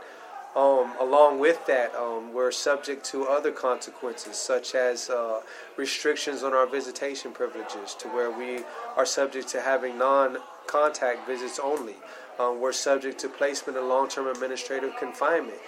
Um, 0.56 0.93
along 1.00 1.39
with 1.39 1.66
that, 1.68 1.93
um, 1.95 2.34
we're 2.34 2.52
subject 2.52 3.06
to 3.06 3.26
other 3.26 3.52
consequences, 3.52 4.36
such 4.36 4.74
as 4.74 5.10
uh, 5.10 5.41
restrictions 5.78 6.41
on 6.41 6.54
our 6.54 6.66
visitation 6.66 7.32
privileges, 7.32 7.93
to 8.00 8.08
where 8.08 8.32
we 8.32 8.64
are 8.97 9.06
subject 9.06 9.47
to 9.50 9.62
having 9.62 9.97
non 9.97 10.38
contact 10.68 11.28
visits 11.28 11.60
only. 11.60 11.95
Um, 12.39 12.60
we're 12.60 12.74
subject 12.74 13.20
to 13.20 13.30
placement 13.30 13.78
in 13.78 13.88
long 13.88 14.10
term 14.10 14.28
administrative 14.28 14.95
confinement. 14.97 15.60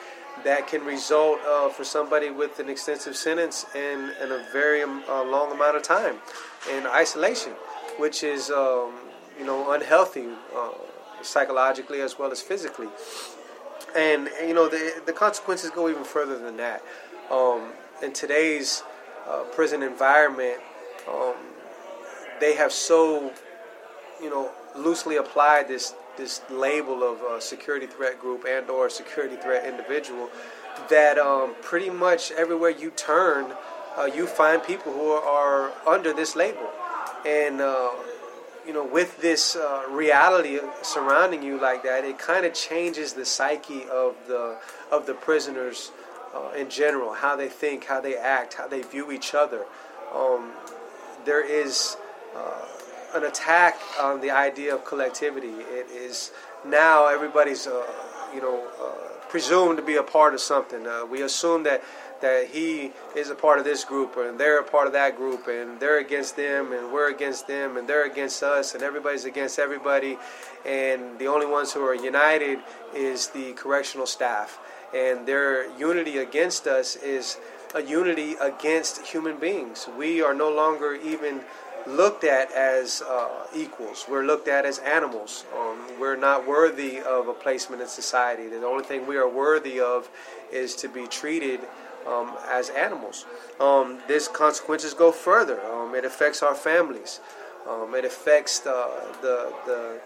That 0.43 0.67
can 0.67 0.83
result 0.85 1.39
uh, 1.41 1.69
for 1.69 1.83
somebody 1.83 2.31
with 2.31 2.59
an 2.59 2.69
extensive 2.69 3.15
sentence 3.15 3.65
in, 3.75 4.11
in 4.23 4.31
a 4.31 4.45
very 4.51 4.81
um, 4.81 5.03
uh, 5.07 5.23
long 5.23 5.51
amount 5.51 5.75
of 5.75 5.83
time 5.83 6.15
in 6.73 6.87
isolation 6.87 7.53
which 7.97 8.23
is 8.23 8.49
um, 8.49 8.93
you 9.37 9.45
know 9.45 9.71
unhealthy 9.71 10.27
uh, 10.55 10.71
psychologically 11.21 12.01
as 12.01 12.17
well 12.17 12.31
as 12.31 12.41
physically. 12.41 12.87
And 13.95 14.29
you 14.47 14.53
know 14.53 14.69
the 14.69 15.01
the 15.05 15.13
consequences 15.13 15.69
go 15.71 15.89
even 15.89 16.03
further 16.03 16.37
than 16.37 16.57
that. 16.57 16.81
Um, 17.29 17.71
in 18.01 18.13
today's 18.13 18.83
uh, 19.27 19.43
prison 19.53 19.83
environment, 19.83 20.59
um, 21.09 21.35
they 22.39 22.55
have 22.55 22.71
so 22.71 23.31
you 24.21 24.29
know 24.29 24.51
loosely 24.75 25.17
applied 25.17 25.67
this 25.67 25.93
this 26.17 26.41
label 26.49 27.03
of 27.03 27.21
a 27.21 27.41
security 27.41 27.87
threat 27.87 28.19
group 28.19 28.45
and 28.47 28.69
or 28.69 28.89
security 28.89 29.35
threat 29.35 29.65
individual 29.65 30.29
that 30.89 31.17
um, 31.17 31.55
pretty 31.61 31.89
much 31.89 32.31
everywhere 32.31 32.69
you 32.69 32.91
turn, 32.91 33.53
uh, 33.97 34.05
you 34.05 34.25
find 34.27 34.63
people 34.63 34.91
who 34.91 35.11
are 35.11 35.71
under 35.87 36.13
this 36.13 36.35
label 36.35 36.69
and 37.25 37.61
uh, 37.61 37.89
you 38.65 38.73
know 38.73 38.85
with 38.85 39.19
this 39.21 39.55
uh, 39.55 39.83
reality 39.89 40.59
surrounding 40.81 41.41
you 41.41 41.59
like 41.59 41.83
that 41.83 42.05
it 42.05 42.17
kind 42.19 42.45
of 42.45 42.53
changes 42.53 43.13
the 43.13 43.25
psyche 43.25 43.83
of 43.91 44.15
the 44.27 44.57
of 44.91 45.05
the 45.05 45.13
prisoners 45.13 45.91
uh, 46.35 46.51
in 46.55 46.69
general 46.69 47.13
how 47.13 47.35
they 47.35 47.47
think 47.47 47.85
how 47.85 47.99
they 47.99 48.15
act 48.15 48.55
how 48.55 48.67
they 48.67 48.81
view 48.81 49.11
each 49.11 49.33
other. 49.33 49.65
Um, 50.13 50.51
there 51.25 51.45
is 51.45 51.97
uh, 52.35 52.65
an 53.15 53.23
attack 53.23 53.79
on 53.99 54.21
the 54.21 54.31
idea 54.31 54.73
of 54.73 54.85
collectivity. 54.85 55.49
It 55.49 55.89
is 55.91 56.31
now 56.65 57.07
everybody's 57.07 57.67
uh, 57.67 57.85
you 58.33 58.41
know 58.41 58.67
uh, 58.81 59.27
presumed 59.29 59.77
to 59.77 59.83
be 59.83 59.95
a 59.95 60.03
part 60.03 60.33
of 60.33 60.41
something. 60.41 60.85
We 61.09 61.21
assume 61.21 61.63
that 61.63 61.83
that 62.21 62.47
he 62.47 62.91
is 63.15 63.29
a 63.29 63.35
part 63.35 63.59
of 63.59 63.65
this 63.65 63.83
group 63.83 64.17
and 64.17 64.39
they're 64.39 64.59
a 64.59 64.63
part 64.63 64.87
of 64.87 64.93
that 64.93 65.17
group 65.17 65.47
and 65.47 65.79
they're 65.79 65.99
against 65.99 66.35
them 66.35 66.71
and 66.71 66.91
we're 66.91 67.09
against 67.09 67.47
them 67.47 67.77
and 67.77 67.87
they're 67.87 68.05
against 68.05 68.43
us 68.43 68.73
and 68.73 68.83
everybody's 68.83 69.25
against 69.25 69.59
everybody 69.59 70.17
and 70.65 71.17
the 71.19 71.27
only 71.27 71.45
ones 71.45 71.73
who 71.73 71.81
are 71.83 71.95
united 71.95 72.59
is 72.95 73.27
the 73.29 73.53
correctional 73.53 74.05
staff 74.05 74.59
and 74.95 75.25
their 75.27 75.69
unity 75.77 76.17
against 76.17 76.67
us 76.67 76.95
is 76.97 77.37
a 77.75 77.81
unity 77.81 78.35
against 78.41 79.05
human 79.05 79.37
beings 79.37 79.87
we 79.97 80.21
are 80.21 80.33
no 80.33 80.49
longer 80.49 80.93
even 80.93 81.41
looked 81.87 82.23
at 82.23 82.51
as 82.51 83.01
uh, 83.01 83.29
equals. 83.55 84.05
We're 84.09 84.23
looked 84.23 84.47
at 84.47 84.65
as 84.65 84.79
animals. 84.79 85.45
Um, 85.57 85.79
we're 85.99 86.15
not 86.15 86.47
worthy 86.47 86.99
of 86.99 87.27
a 87.27 87.33
placement 87.33 87.81
in 87.81 87.87
society. 87.87 88.47
The 88.47 88.65
only 88.65 88.83
thing 88.83 89.07
we 89.07 89.17
are 89.17 89.27
worthy 89.27 89.79
of 89.79 90.09
is 90.51 90.75
to 90.77 90.87
be 90.87 91.07
treated 91.07 91.61
um, 92.07 92.35
as 92.49 92.69
animals. 92.69 93.25
Um, 93.59 93.99
these 94.07 94.27
consequences 94.27 94.93
go 94.93 95.11
further. 95.11 95.61
Um, 95.61 95.95
it 95.95 96.05
affects 96.05 96.43
our 96.43 96.55
families. 96.55 97.19
Um, 97.69 97.93
it 97.95 98.05
affects 98.05 98.59
the, 98.59 98.89
the, 99.21 99.53
the, 99.65 99.99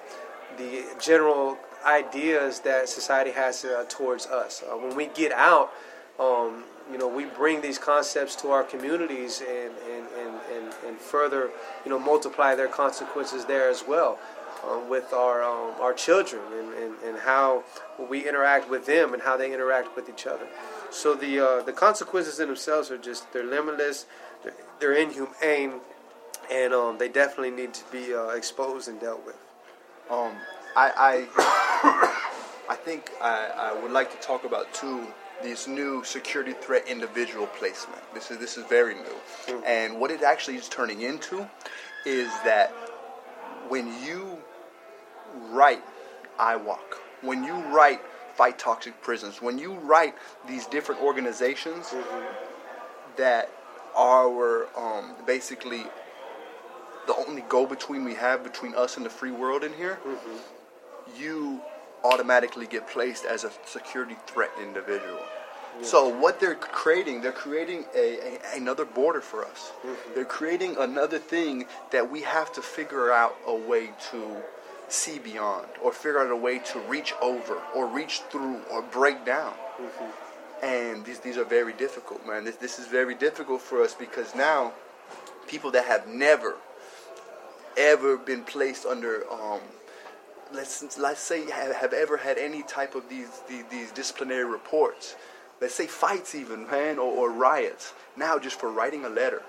the, 0.58 0.84
general 1.00 1.58
ideas 1.86 2.60
that 2.62 2.90
society 2.90 3.32
has 3.32 3.64
uh, 3.64 3.86
towards 3.88 4.28
us. 4.28 4.64
Uh, 4.64 4.76
when 4.76 4.96
we 4.96 5.08
get 5.08 5.32
out, 5.32 5.72
um, 6.20 6.64
you 6.92 6.98
know, 6.98 7.08
we 7.08 7.26
bring 7.26 7.62
these 7.62 7.78
concepts 7.78 8.36
to 8.38 8.50
our 8.50 8.64
communities 8.64 9.42
and, 9.42 9.74
and, 9.90 10.08
and, 10.20 10.40
and, 10.54 10.74
and 10.86 10.98
further, 10.98 11.50
you 11.86 11.90
know, 11.90 12.00
multiply 12.00 12.56
their 12.56 12.68
consequences 12.68 13.46
there 13.46 13.70
as 13.70 13.84
well. 13.88 14.20
Um, 14.64 14.90
with 14.90 15.14
our 15.14 15.44
um, 15.44 15.76
our 15.80 15.94
children 15.94 16.42
and, 16.52 16.74
and, 16.74 16.96
and 17.06 17.18
how 17.20 17.64
we 18.10 18.28
interact 18.28 18.68
with 18.68 18.86
them 18.88 19.14
and 19.14 19.22
how 19.22 19.38
they 19.38 19.54
interact 19.54 19.96
with 19.96 20.10
each 20.10 20.26
other. 20.26 20.48
So 20.96 21.14
the 21.14 21.40
uh, 21.40 21.62
the 21.62 21.74
consequences 21.74 22.40
in 22.40 22.48
themselves 22.48 22.90
are 22.90 22.98
just 22.98 23.32
they're 23.34 23.44
limitless, 23.44 24.06
they're, 24.44 24.54
they're 24.80 24.94
inhumane, 24.94 25.82
and 26.50 26.74
um, 26.74 26.98
they 26.98 27.10
definitely 27.10 27.52
need 27.52 27.74
to 27.74 27.84
be 27.92 28.14
uh, 28.14 28.30
exposed 28.30 28.88
and 28.88 28.98
dealt 29.02 29.26
with. 29.26 29.36
Um, 30.10 30.32
I 30.74 31.28
I, 31.38 32.22
I 32.70 32.76
think 32.76 33.12
I, 33.22 33.74
I 33.74 33.84
would 33.84 33.92
like 33.92 34.10
to 34.10 34.26
talk 34.26 34.46
about 34.46 34.74
two 34.74 35.06
this 35.44 35.68
new 35.68 36.02
security 36.06 36.54
threat 36.54 36.88
individual 36.88 37.48
placement. 37.48 38.02
This 38.14 38.32
is 38.32 38.38
this 38.38 38.56
is 38.56 38.64
very 38.64 38.96
new, 38.96 39.02
mm-hmm. 39.02 39.66
and 39.68 40.00
what 40.00 40.12
it 40.12 40.24
actually 40.24 40.56
is 40.56 40.70
turning 40.70 41.02
into 41.02 41.46
is 42.06 42.30
that 42.46 42.70
when 43.68 43.88
you 44.02 44.38
write 45.50 45.84
IWOC, 46.40 46.80
when 47.22 47.44
you 47.44 47.56
write 47.76 48.00
fight 48.36 48.60
toxic 48.60 49.02
prisons. 49.02 49.42
When 49.42 49.58
you 49.58 49.74
write 49.74 50.16
these 50.48 50.66
different 50.68 51.02
organizations 51.02 51.88
mm-hmm. 51.88 52.26
that 53.18 53.50
are 53.96 54.68
um, 54.78 55.16
basically 55.26 55.84
the 57.08 57.16
only 57.28 57.44
go 57.48 57.66
between 57.66 58.04
we 58.04 58.16
have 58.16 58.44
between 58.44 58.76
us 58.76 58.98
and 58.98 59.06
the 59.06 59.10
free 59.10 59.32
world 59.32 59.64
in 59.64 59.74
here, 59.74 60.00
mm-hmm. 60.06 61.22
you 61.22 61.62
automatically 62.04 62.68
get 62.68 62.88
placed 62.88 63.26
as 63.26 63.44
a 63.44 63.52
security 63.66 64.16
threat 64.28 64.52
individual. 64.62 65.20
Yeah. 65.80 65.86
So 65.86 66.08
what 66.08 66.40
they're 66.40 66.56
creating, 66.56 67.22
they're 67.22 67.32
creating 67.32 67.86
a, 67.96 68.40
a 68.54 68.58
another 68.58 68.86
border 68.86 69.22
for 69.22 69.46
us. 69.46 69.72
Mm-hmm. 69.84 70.14
They're 70.14 70.26
creating 70.26 70.78
another 70.78 71.20
thing 71.20 71.66
that 71.92 72.12
we 72.12 72.22
have 72.22 72.54
to 72.54 72.62
figure 72.62 73.12
out 73.12 73.36
a 73.48 73.56
way 73.56 73.92
to 74.12 74.38
see 74.88 75.20
beyond 75.20 75.68
or 75.82 75.92
figure 75.92 76.20
out 76.20 76.32
a 76.32 76.36
way 76.36 76.60
to 76.60 76.80
reach 76.82 77.14
over 77.22 77.62
or 77.76 77.88
reach 77.88 78.22
through 78.30 78.60
or 78.72 78.82
break 78.82 79.26
down. 79.26 79.54
Mm-hmm. 79.82 80.66
And 80.66 81.06
these, 81.06 81.20
these 81.20 81.38
are 81.38 81.44
very 81.44 81.74
difficult, 81.74 82.26
man. 82.26 82.46
This, 82.46 82.56
this 82.56 82.80
is 82.80 82.88
very 82.88 83.16
difficult 83.16 83.62
for 83.62 83.84
us 83.84 83.94
because 83.94 84.34
now 84.36 84.74
people 85.48 85.72
that 85.72 85.86
have 85.86 86.08
never, 86.08 86.56
ever 87.78 88.18
been 88.18 88.44
placed 88.44 88.86
under, 88.86 89.24
um, 89.32 89.60
let's, 90.54 90.98
let's 90.98 91.20
say, 91.20 91.50
have, 91.52 91.76
have 91.76 91.94
ever 91.94 92.18
had 92.18 92.38
any 92.38 92.64
type 92.64 92.96
of 92.96 93.08
these, 93.10 93.42
these, 93.50 93.66
these 93.70 93.92
disciplinary 93.92 94.46
reports, 94.46 95.16
let's 95.62 95.76
say 95.76 95.88
fights 95.88 96.34
even, 96.36 96.68
man, 96.68 96.98
or, 96.98 97.12
or 97.12 97.32
riots, 97.32 97.94
now 98.16 98.40
just 98.40 98.60
for 98.60 98.72
writing 98.72 99.06
a 99.06 99.10
letter 99.10 99.44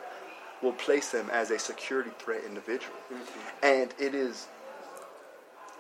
will 0.63 0.73
place 0.73 1.11
them 1.11 1.29
as 1.31 1.51
a 1.51 1.59
security 1.59 2.11
threat 2.19 2.43
individual. 2.45 2.97
Mm-hmm. 3.13 3.65
And 3.65 3.95
it 3.99 4.15
is 4.15 4.49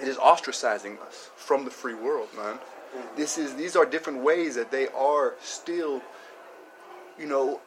it 0.00 0.08
is 0.08 0.16
ostracizing 0.16 1.00
us 1.02 1.30
from 1.36 1.64
the 1.64 1.70
free 1.70 1.94
world, 1.94 2.28
man. 2.36 2.54
Mm-hmm. 2.54 3.16
This 3.16 3.38
is 3.38 3.54
these 3.54 3.76
are 3.76 3.86
different 3.86 4.22
ways 4.22 4.54
that 4.54 4.70
they 4.70 4.88
are 4.88 5.34
still, 5.40 6.02
you 7.18 7.26
know, 7.26 7.60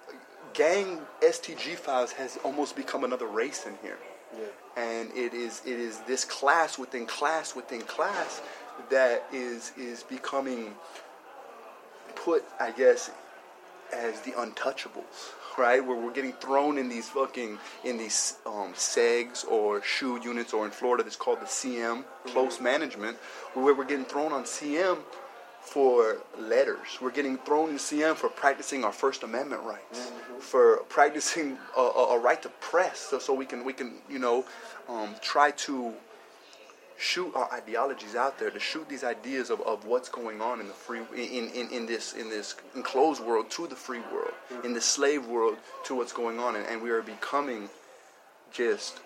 gang 0.54 1.00
STG 1.22 1.76
files 1.76 2.12
has 2.14 2.38
almost 2.44 2.76
become 2.76 3.04
another 3.04 3.28
race 3.28 3.66
in 3.66 3.76
here. 3.82 3.98
Yeah. 4.38 4.82
And 4.82 5.12
it 5.16 5.34
is 5.34 5.62
it 5.66 5.80
is 5.80 6.00
this 6.02 6.24
class 6.24 6.78
within 6.78 7.06
class 7.06 7.56
within 7.56 7.82
class 7.82 8.42
that 8.90 9.26
is 9.34 9.72
is 9.78 10.04
becoming 10.04 10.76
put, 12.16 12.44
I 12.60 12.72
guess, 12.72 13.12
as 13.94 14.22
the 14.22 14.32
untouchables 14.32 15.34
right? 15.58 15.86
Where 15.86 15.98
we're 15.98 16.14
getting 16.14 16.34
thrown 16.34 16.78
in 16.78 16.90
these 16.90 17.10
fucking 17.10 17.58
in 17.84 17.98
these 17.98 18.38
um, 18.46 18.74
SEGs 18.74 19.46
or 19.48 19.82
SHU 19.84 20.22
units, 20.24 20.54
or 20.54 20.66
in 20.66 20.72
Florida, 20.72 21.04
it's 21.06 21.16
called 21.16 21.42
the 21.42 21.46
CM, 21.46 22.04
close 22.26 22.56
mm-hmm. 22.56 22.64
management, 22.66 23.18
where 23.54 23.74
we're 23.74 23.86
getting 23.86 24.06
thrown 24.06 24.32
on 24.32 24.44
CM 24.44 25.00
for 25.62 26.18
letters. 26.38 26.98
We're 27.02 27.12
getting 27.12 27.38
thrown 27.38 27.70
in 27.70 27.76
CM 27.76 28.16
for 28.16 28.30
practicing 28.30 28.84
our 28.84 28.92
First 28.92 29.24
Amendment 29.24 29.64
rights, 29.64 30.00
mm-hmm. 30.00 30.40
for 30.40 30.78
practicing 30.90 31.58
a, 31.78 31.82
a, 31.82 32.16
a, 32.16 32.20
right 32.20 32.42
to 32.42 32.50
press, 32.62 33.00
so, 33.00 33.20
so 33.20 33.34
we 33.34 33.46
can 33.46 33.64
we 33.64 33.74
can 33.74 33.94
you 34.10 34.20
know 34.20 34.46
um, 34.88 35.16
try 35.22 35.52
to 35.52 35.94
shoot 37.00 37.34
our 37.34 37.52
ideologies 37.54 38.14
out 38.14 38.38
there, 38.38 38.52
to 38.52 38.60
shoot 38.60 38.88
these 38.90 39.06
ideas 39.06 39.50
of, 39.50 39.62
of 39.62 39.86
what's 39.86 40.10
going 40.10 40.42
on 40.42 40.60
in 40.60 40.68
the 40.68 40.74
free 40.74 41.00
in, 41.16 41.50
in, 41.50 41.70
in 41.72 41.86
this 41.86 42.14
in 42.14 42.30
this 42.30 42.56
enclosed 42.76 43.24
world 43.24 43.50
to 43.50 43.68
the 43.68 43.76
free 43.76 44.02
world, 44.12 44.34
mm-hmm. 44.52 44.66
in 44.66 44.74
the 44.74 44.82
slave 44.82 45.26
world 45.26 45.58
to 45.86 45.96
what's 45.96 46.12
going 46.12 46.40
on, 46.40 46.58
and, 46.58 46.66
and 46.68 46.82
we 46.82 46.90
are 46.90 47.02
becoming 47.02 47.70
just 48.52 49.00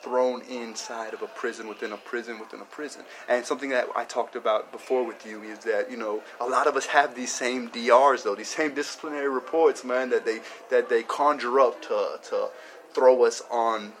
thrown 0.00 0.40
inside 0.42 1.14
of 1.14 1.22
a 1.22 1.26
prison 1.26 1.68
within 1.68 1.92
a 1.92 1.96
prison 1.96 2.40
within 2.40 2.60
a 2.60 2.64
prison. 2.64 3.02
And 3.28 3.44
something 3.44 3.70
that 3.70 3.88
I 3.94 4.04
talked 4.04 4.34
about 4.34 4.72
before 4.72 5.04
with 5.04 5.24
you 5.26 5.42
is 5.42 5.60
that 5.60 5.90
you 5.90 5.98
know 5.98 6.22
a 6.40 6.46
lot 6.46 6.66
of 6.66 6.76
us 6.76 6.86
have 6.86 7.14
these 7.14 7.32
same 7.32 7.68
DRs 7.68 8.22
though, 8.22 8.34
these 8.34 8.48
same 8.48 8.74
disciplinary 8.74 9.28
reports, 9.28 9.84
man, 9.84 10.08
that 10.10 10.24
they 10.24 10.40
that 10.70 10.88
they 10.88 11.02
conjure 11.02 11.60
up 11.60 11.82
to 11.82 12.18
to 12.30 12.48
throw 12.94 13.24
us 13.26 13.42
on 13.50 13.92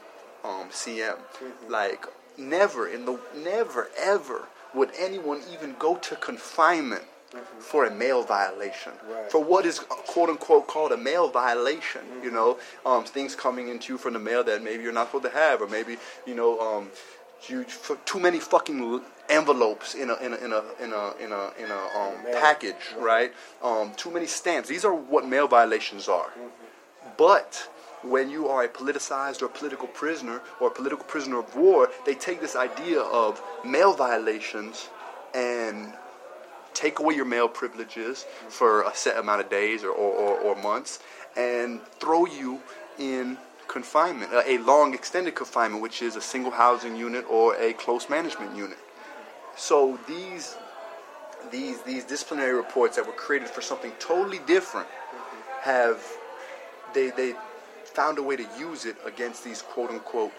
um, 0.44 0.70
CM, 0.70 1.16
mm-hmm. 1.16 1.70
like 1.70 2.06
never 2.38 2.88
in 2.88 3.04
the 3.04 3.18
never 3.36 3.88
ever 3.98 4.46
would 4.74 4.90
anyone 4.98 5.40
even 5.52 5.74
go 5.78 5.96
to 5.96 6.16
confinement 6.16 7.04
mm-hmm. 7.30 7.60
for 7.60 7.84
a 7.84 7.90
mail 7.90 8.22
violation 8.22 8.92
right. 9.10 9.30
for 9.30 9.42
what 9.42 9.66
is 9.66 9.78
quote 9.78 10.28
unquote 10.28 10.66
called 10.66 10.92
a 10.92 10.96
mail 10.96 11.28
violation 11.28 12.02
mm-hmm. 12.02 12.24
you 12.24 12.30
know 12.30 12.58
um, 12.86 13.04
things 13.04 13.34
coming 13.34 13.68
into 13.68 13.92
you 13.92 13.98
from 13.98 14.14
the 14.14 14.18
mail 14.18 14.42
that 14.44 14.62
maybe 14.62 14.82
you're 14.82 14.92
not 14.92 15.08
supposed 15.08 15.24
to 15.24 15.30
have 15.30 15.60
or 15.60 15.68
maybe 15.68 15.96
you 16.26 16.34
know 16.34 16.58
um, 16.60 16.88
you 17.48 17.64
too 18.04 18.20
many 18.20 18.38
fucking 18.38 19.00
envelopes 19.28 19.94
in 19.94 20.10
a 20.10 20.14
in 20.16 20.32
a 20.32 20.36
in 20.36 20.52
a 20.52 20.62
in 20.80 20.92
a 20.92 21.14
in 21.20 21.32
a, 21.32 21.50
in 21.58 21.70
a 21.70 21.98
um, 21.98 22.14
package 22.32 22.94
right 22.98 23.32
um, 23.62 23.92
too 23.96 24.10
many 24.10 24.26
stamps 24.26 24.68
these 24.68 24.84
are 24.84 24.94
what 24.94 25.26
mail 25.26 25.48
violations 25.48 26.08
are 26.08 26.30
mm-hmm. 26.30 27.08
but 27.16 27.68
when 28.02 28.30
you 28.30 28.48
are 28.48 28.64
a 28.64 28.68
politicized 28.68 29.42
or 29.42 29.48
political 29.48 29.88
prisoner 29.88 30.40
or 30.60 30.68
a 30.68 30.70
political 30.70 31.04
prisoner 31.04 31.38
of 31.38 31.54
war, 31.56 31.88
they 32.04 32.14
take 32.14 32.40
this 32.40 32.56
idea 32.56 33.00
of 33.00 33.42
mail 33.64 33.94
violations 33.94 34.88
and 35.34 35.92
take 36.74 36.98
away 36.98 37.14
your 37.14 37.24
mail 37.24 37.48
privileges 37.48 38.24
for 38.48 38.82
a 38.82 38.94
set 38.94 39.16
amount 39.18 39.40
of 39.40 39.50
days 39.50 39.84
or, 39.84 39.90
or, 39.90 40.12
or, 40.12 40.38
or 40.40 40.62
months 40.62 41.00
and 41.36 41.80
throw 42.00 42.26
you 42.26 42.60
in 42.98 43.38
confinement, 43.68 44.32
uh, 44.32 44.42
a 44.46 44.58
long 44.58 44.92
extended 44.94 45.34
confinement, 45.34 45.82
which 45.82 46.02
is 46.02 46.16
a 46.16 46.20
single 46.20 46.50
housing 46.50 46.94
unit 46.96 47.24
or 47.28 47.56
a 47.56 47.72
close 47.72 48.10
management 48.10 48.54
unit. 48.56 48.78
So 49.56 49.98
these 50.06 50.56
these 51.50 51.82
these 51.82 52.04
disciplinary 52.04 52.54
reports 52.54 52.96
that 52.96 53.06
were 53.06 53.12
created 53.12 53.48
for 53.48 53.60
something 53.60 53.92
totally 53.98 54.40
different 54.46 54.88
have 55.62 56.04
they 56.94 57.10
they 57.10 57.34
found 57.94 58.18
a 58.18 58.22
way 58.22 58.36
to 58.36 58.46
use 58.58 58.84
it 58.84 58.96
against 59.04 59.44
these 59.44 59.62
quote 59.62 59.90
unquote 59.90 60.32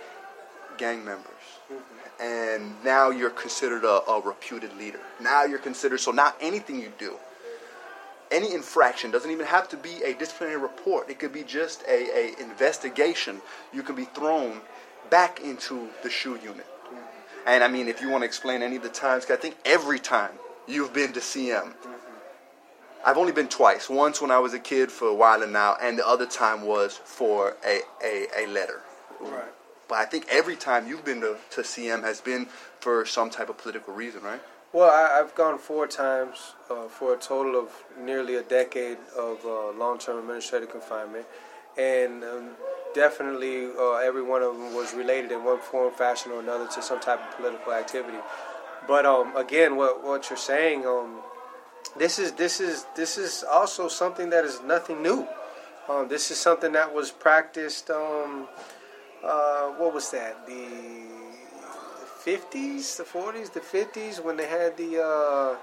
gang 0.77 1.03
members. 1.03 1.27
Mm-hmm. 1.71 2.23
And 2.23 2.83
now 2.83 3.09
you're 3.09 3.29
considered 3.29 3.83
a, 3.83 4.01
a, 4.09 4.21
reputed 4.21 4.75
leader. 4.77 4.99
Now 5.21 5.43
you're 5.43 5.59
considered, 5.59 5.99
so 5.99 6.11
now 6.11 6.33
anything 6.39 6.79
you 6.79 6.91
do, 6.97 7.15
any 8.31 8.53
infraction, 8.53 9.11
doesn't 9.11 9.29
even 9.29 9.45
have 9.45 9.67
to 9.69 9.77
be 9.77 10.03
a 10.03 10.13
disciplinary 10.13 10.59
report. 10.59 11.09
It 11.09 11.19
could 11.19 11.33
be 11.33 11.43
just 11.43 11.83
a, 11.87 12.33
a 12.37 12.41
investigation. 12.41 13.41
You 13.73 13.83
can 13.83 13.95
be 13.95 14.05
thrown 14.05 14.61
back 15.09 15.41
into 15.41 15.89
the 16.01 16.09
SHU 16.09 16.39
unit. 16.43 16.65
Mm-hmm. 16.65 16.97
And 17.47 17.63
I 17.63 17.67
mean, 17.67 17.87
if 17.87 18.01
you 18.01 18.09
want 18.09 18.21
to 18.21 18.25
explain 18.25 18.61
any 18.61 18.77
of 18.77 18.83
the 18.83 18.89
times, 18.89 19.29
I 19.29 19.35
think 19.35 19.55
every 19.65 19.99
time 19.99 20.31
you've 20.67 20.93
been 20.93 21.13
to 21.13 21.19
CM, 21.19 21.73
mm-hmm. 21.73 22.02
I've 23.05 23.17
only 23.17 23.33
been 23.33 23.49
twice. 23.49 23.89
Once 23.89 24.21
when 24.21 24.31
I 24.31 24.39
was 24.39 24.53
a 24.53 24.59
kid 24.59 24.91
for 24.91 25.07
a 25.07 25.13
while 25.13 25.43
and 25.43 25.51
now, 25.51 25.75
and 25.81 25.97
the 25.97 26.07
other 26.07 26.25
time 26.25 26.61
was 26.61 26.97
for 27.03 27.57
a, 27.65 27.81
a, 28.03 28.27
a 28.37 28.47
letter. 28.47 28.81
Right. 29.19 29.43
But 29.89 29.95
I 29.95 30.05
think 30.05 30.25
every 30.29 30.55
time 30.55 30.87
you've 30.87 31.03
been 31.03 31.21
to, 31.21 31.37
to 31.51 31.61
CM 31.61 32.03
has 32.03 32.21
been 32.21 32.47
for 32.79 33.05
some 33.05 33.29
type 33.29 33.49
of 33.49 33.57
political 33.57 33.93
reason, 33.93 34.23
right? 34.23 34.41
Well, 34.71 34.89
I, 34.89 35.17
have 35.17 35.35
gone 35.35 35.59
four 35.59 35.85
times 35.85 36.53
uh, 36.69 36.87
for 36.87 37.13
a 37.13 37.17
total 37.17 37.59
of 37.59 37.69
nearly 37.99 38.35
a 38.35 38.41
decade 38.41 38.97
of 39.15 39.45
uh, 39.45 39.71
long-term 39.77 40.17
administrative 40.17 40.71
confinement, 40.71 41.27
and 41.77 42.23
um, 42.23 42.49
definitely 42.95 43.67
uh, 43.67 43.97
every 43.97 44.23
one 44.23 44.41
of 44.41 44.53
them 44.53 44.73
was 44.73 44.95
related 44.95 45.31
in 45.31 45.43
one 45.43 45.59
form, 45.59 45.93
fashion, 45.93 46.31
or 46.31 46.39
another 46.39 46.67
to 46.69 46.81
some 46.81 46.99
type 46.99 47.19
of 47.19 47.37
political 47.37 47.71
activity. 47.71 48.17
But 48.87 49.05
um, 49.05 49.35
again, 49.37 49.75
what 49.75 50.03
what 50.03 50.29
you're 50.31 50.37
saying, 50.37 50.87
um, 50.87 51.19
this 51.97 52.19
is 52.19 52.31
this 52.33 52.59
is 52.59 52.85
this 52.95 53.17
is 53.17 53.43
also 53.43 53.87
something 53.87 54.29
that 54.29 54.45
is 54.45 54.61
nothing 54.61 55.01
new. 55.01 55.27
Um, 55.89 56.07
this 56.07 56.31
is 56.31 56.37
something 56.37 56.71
that 56.73 56.93
was 56.93 57.11
practiced. 57.11 57.89
Um, 57.89 58.47
uh, 59.23 59.69
what 59.71 59.93
was 59.93 60.11
that? 60.11 60.45
The 60.47 60.73
fifties, 62.19 62.97
the 62.97 63.03
forties, 63.03 63.49
the 63.49 63.59
fifties, 63.59 64.19
when 64.19 64.37
they 64.37 64.47
had 64.47 64.77
the 64.77 65.03
uh, 65.03 65.55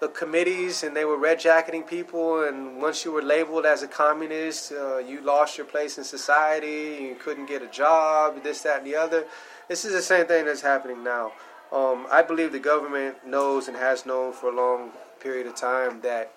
the 0.00 0.08
committees 0.08 0.82
and 0.82 0.96
they 0.96 1.04
were 1.04 1.18
red 1.18 1.38
jacketing 1.38 1.82
people. 1.82 2.44
And 2.44 2.80
once 2.80 3.04
you 3.04 3.12
were 3.12 3.22
labeled 3.22 3.66
as 3.66 3.82
a 3.82 3.88
communist, 3.88 4.72
uh, 4.72 4.98
you 4.98 5.20
lost 5.20 5.58
your 5.58 5.66
place 5.66 5.98
in 5.98 6.04
society. 6.04 6.98
You 7.02 7.16
couldn't 7.22 7.46
get 7.46 7.62
a 7.62 7.68
job. 7.68 8.42
This, 8.42 8.62
that, 8.62 8.78
and 8.78 8.86
the 8.86 8.96
other. 8.96 9.26
This 9.68 9.84
is 9.84 9.92
the 9.92 10.02
same 10.02 10.26
thing 10.26 10.46
that's 10.46 10.62
happening 10.62 11.04
now. 11.04 11.32
Um, 11.70 12.06
I 12.10 12.22
believe 12.22 12.50
the 12.50 12.58
government 12.58 13.24
knows 13.24 13.68
and 13.68 13.76
has 13.76 14.04
known 14.04 14.32
for 14.32 14.50
a 14.50 14.56
long 14.56 14.90
period 15.20 15.46
of 15.46 15.54
time 15.54 16.00
that 16.02 16.32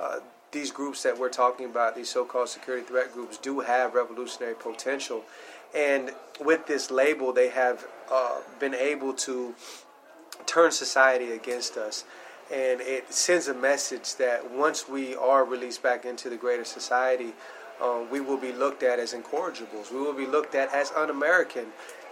uh, 0.00 0.18
these 0.52 0.70
groups 0.70 1.02
that 1.02 1.18
we're 1.18 1.28
talking 1.28 1.66
about, 1.66 1.94
these 1.96 2.10
so-called 2.10 2.48
security 2.48 2.86
threat 2.86 3.12
groups, 3.12 3.36
do 3.38 3.60
have 3.60 3.94
revolutionary 3.94 4.54
potential. 4.54 5.22
And 5.74 6.12
with 6.40 6.66
this 6.66 6.90
label, 6.90 7.32
they 7.32 7.48
have 7.48 7.86
uh, 8.10 8.40
been 8.60 8.74
able 8.74 9.12
to 9.14 9.54
turn 10.46 10.70
society 10.70 11.32
against 11.32 11.76
us. 11.76 12.04
And 12.52 12.80
it 12.80 13.12
sends 13.12 13.48
a 13.48 13.54
message 13.54 14.16
that 14.16 14.50
once 14.50 14.88
we 14.88 15.16
are 15.16 15.44
released 15.44 15.82
back 15.82 16.04
into 16.04 16.28
the 16.28 16.36
greater 16.36 16.64
society, 16.64 17.32
uh, 17.82 18.04
we 18.10 18.20
will 18.20 18.36
be 18.36 18.52
looked 18.52 18.82
at 18.82 18.98
as 18.98 19.14
incorrigibles. 19.14 19.90
We 19.90 19.98
will 19.98 20.12
be 20.12 20.26
looked 20.26 20.54
at 20.54 20.72
as 20.72 20.92
un-American, 20.92 21.66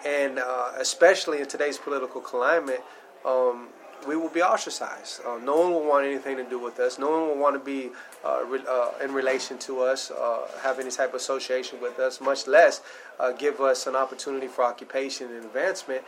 and 0.05 0.39
uh, 0.39 0.73
especially 0.79 1.41
in 1.41 1.47
today's 1.47 1.79
political 1.79 2.21
climate, 2.21 2.83
um, 3.25 3.69
we 4.07 4.17
will 4.17 4.29
be 4.29 4.43
ostracized. 4.43 5.21
Uh, 5.27 5.39
no 5.43 5.59
one 5.61 5.73
will 5.73 5.85
want 5.85 6.07
anything 6.07 6.37
to 6.37 6.45
do 6.45 6.59
with 6.59 6.79
us. 6.79 6.99
No 6.99 7.11
one 7.11 7.29
will 7.29 7.39
want 7.39 7.55
to 7.55 7.65
be 7.65 7.91
uh, 8.25 8.45
re- 8.47 8.65
uh, 8.69 8.93
in 9.03 9.13
relation 9.13 9.59
to 9.59 9.81
us, 9.81 10.11
uh, 10.11 10.49
have 10.63 10.79
any 10.79 10.91
type 10.91 11.11
of 11.11 11.17
association 11.17 11.81
with 11.81 11.99
us, 11.99 12.21
much 12.21 12.47
less 12.47 12.83
uh, 13.19 13.33
give 13.33 13.61
us 13.61 13.87
an 13.87 13.97
opportunity 13.97 14.49
for 14.49 14.65
occupation 14.65 15.29
and 15.29 15.45
advancement. 15.45 16.03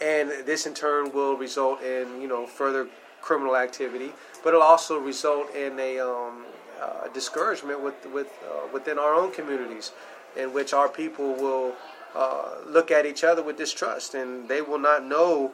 And 0.00 0.30
this, 0.46 0.66
in 0.66 0.74
turn, 0.74 1.12
will 1.12 1.36
result 1.36 1.82
in 1.82 2.20
you 2.20 2.28
know 2.28 2.46
further 2.46 2.88
criminal 3.20 3.56
activity, 3.56 4.12
but 4.44 4.50
it'll 4.50 4.62
also 4.62 4.98
result 4.98 5.52
in 5.54 5.78
a 5.80 5.98
um, 5.98 6.44
discouragement 7.12 7.82
with 7.82 8.06
with 8.12 8.28
within 8.72 8.96
our 8.98 9.12
own 9.12 9.32
communities, 9.32 9.90
in 10.36 10.52
which 10.52 10.72
our 10.72 10.88
people 10.88 11.34
will 11.34 11.74
look 12.64 12.92
at 12.92 13.06
each 13.06 13.24
other 13.24 13.42
with 13.42 13.56
distrust, 13.56 14.14
and 14.14 14.48
they 14.48 14.62
will 14.62 14.78
not 14.78 15.04
know 15.04 15.50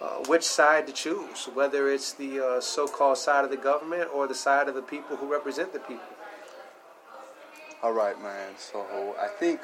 uh, 0.00 0.24
which 0.26 0.44
side 0.44 0.86
to 0.86 0.92
choose, 0.92 1.48
whether 1.54 1.90
it's 1.90 2.12
the 2.12 2.44
uh, 2.44 2.60
so-called 2.60 3.18
side 3.18 3.44
of 3.44 3.50
the 3.50 3.56
government 3.56 4.08
or 4.14 4.26
the 4.26 4.34
side 4.34 4.68
of 4.68 4.74
the 4.74 4.82
people 4.82 5.16
who 5.16 5.30
represent 5.30 5.72
the 5.72 5.80
people. 5.80 6.04
All 7.82 7.92
right, 7.92 8.20
man. 8.20 8.52
So 8.58 8.84
I 9.20 9.28
think 9.28 9.60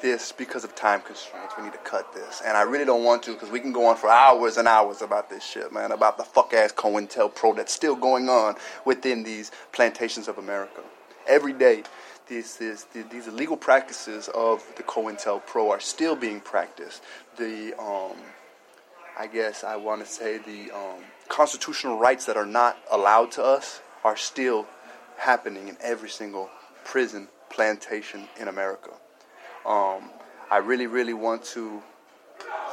this 0.00 0.32
because 0.32 0.64
of 0.64 0.74
time 0.74 1.00
constraints. 1.00 1.54
We 1.56 1.64
need 1.64 1.72
to 1.72 1.78
cut 1.78 2.12
this, 2.12 2.42
and 2.44 2.56
I 2.56 2.62
really 2.62 2.84
don't 2.84 3.04
want 3.04 3.22
to 3.22 3.32
because 3.32 3.50
we 3.50 3.58
can 3.58 3.72
go 3.72 3.86
on 3.86 3.96
for 3.96 4.10
hours 4.10 4.58
and 4.58 4.68
hours 4.68 5.00
about 5.00 5.30
this 5.30 5.42
shit, 5.42 5.72
man. 5.72 5.92
About 5.92 6.18
the 6.18 6.24
fuck 6.24 6.52
ass 6.52 6.72
COINTELPRO 6.72 7.56
that's 7.56 7.72
still 7.72 7.96
going 7.96 8.28
on 8.28 8.56
within 8.84 9.22
these 9.22 9.50
plantations 9.72 10.28
of 10.28 10.36
America. 10.36 10.82
Every 11.26 11.54
day, 11.54 11.84
these, 12.28 12.56
these, 12.56 12.86
these 13.10 13.28
illegal 13.28 13.56
practices 13.56 14.28
of 14.34 14.62
the 14.76 14.82
COINTELPRO 14.82 15.70
are 15.70 15.80
still 15.80 16.16
being 16.16 16.40
practiced. 16.40 17.02
The 17.38 17.74
um, 17.80 18.16
I 19.18 19.28
guess 19.28 19.62
I 19.62 19.76
want 19.76 20.04
to 20.04 20.10
say 20.10 20.38
the 20.38 20.72
um, 20.72 21.04
constitutional 21.28 21.98
rights 21.98 22.26
that 22.26 22.36
are 22.36 22.46
not 22.46 22.76
allowed 22.90 23.30
to 23.32 23.44
us 23.44 23.80
are 24.02 24.16
still 24.16 24.66
happening 25.18 25.68
in 25.68 25.76
every 25.80 26.08
single 26.08 26.50
prison 26.84 27.28
plantation 27.48 28.28
in 28.40 28.48
America. 28.48 28.90
Um, 29.64 30.10
I 30.50 30.58
really, 30.58 30.86
really 30.86 31.14
want 31.14 31.44
to 31.46 31.82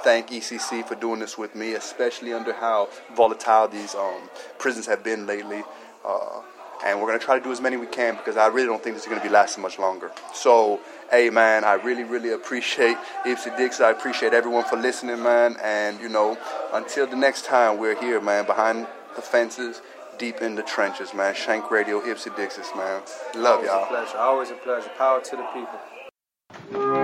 thank 0.03 0.29
ECC 0.29 0.85
for 0.85 0.95
doing 0.95 1.19
this 1.19 1.37
with 1.37 1.55
me, 1.55 1.73
especially 1.73 2.33
under 2.33 2.53
how 2.53 2.89
volatile 3.15 3.67
these 3.67 3.93
um, 3.93 4.21
prisons 4.57 4.87
have 4.87 5.03
been 5.03 5.27
lately. 5.27 5.63
Uh, 6.03 6.41
and 6.83 6.99
we're 6.99 7.07
going 7.07 7.19
to 7.19 7.23
try 7.23 7.37
to 7.37 7.43
do 7.43 7.51
as 7.51 7.61
many 7.61 7.77
we 7.77 7.85
can 7.85 8.15
because 8.15 8.37
I 8.37 8.47
really 8.47 8.65
don't 8.65 8.83
think 8.83 8.95
this 8.95 9.03
is 9.03 9.09
going 9.09 9.21
to 9.21 9.27
be 9.27 9.31
lasting 9.31 9.61
much 9.61 9.77
longer. 9.77 10.11
So, 10.33 10.79
hey, 11.11 11.29
man, 11.29 11.63
I 11.63 11.73
really, 11.73 12.05
really 12.05 12.31
appreciate 12.31 12.97
Ipsy 13.25 13.55
Dix. 13.57 13.81
I 13.81 13.91
appreciate 13.91 14.33
everyone 14.33 14.63
for 14.63 14.77
listening, 14.77 15.21
man. 15.21 15.57
And, 15.61 15.99
you 15.99 16.09
know, 16.09 16.37
until 16.73 17.05
the 17.05 17.17
next 17.17 17.45
time, 17.45 17.77
we're 17.77 17.99
here, 17.99 18.21
man, 18.21 18.45
behind 18.45 18.87
the 19.15 19.21
fences, 19.21 19.81
deep 20.17 20.41
in 20.41 20.55
the 20.55 20.63
trenches, 20.63 21.13
man. 21.13 21.35
Shank 21.35 21.69
Radio, 21.69 21.99
Ipsy 21.99 22.29
Dixis, 22.35 22.75
man. 22.75 23.03
Love 23.35 23.57
Always 23.57 23.67
y'all. 23.67 23.83
a 23.83 23.87
pleasure. 23.87 24.17
Always 24.17 24.49
a 24.49 24.55
pleasure. 24.55 24.89
Power 24.97 25.21
to 25.21 25.35
the 25.35 25.45
people. 25.53 27.00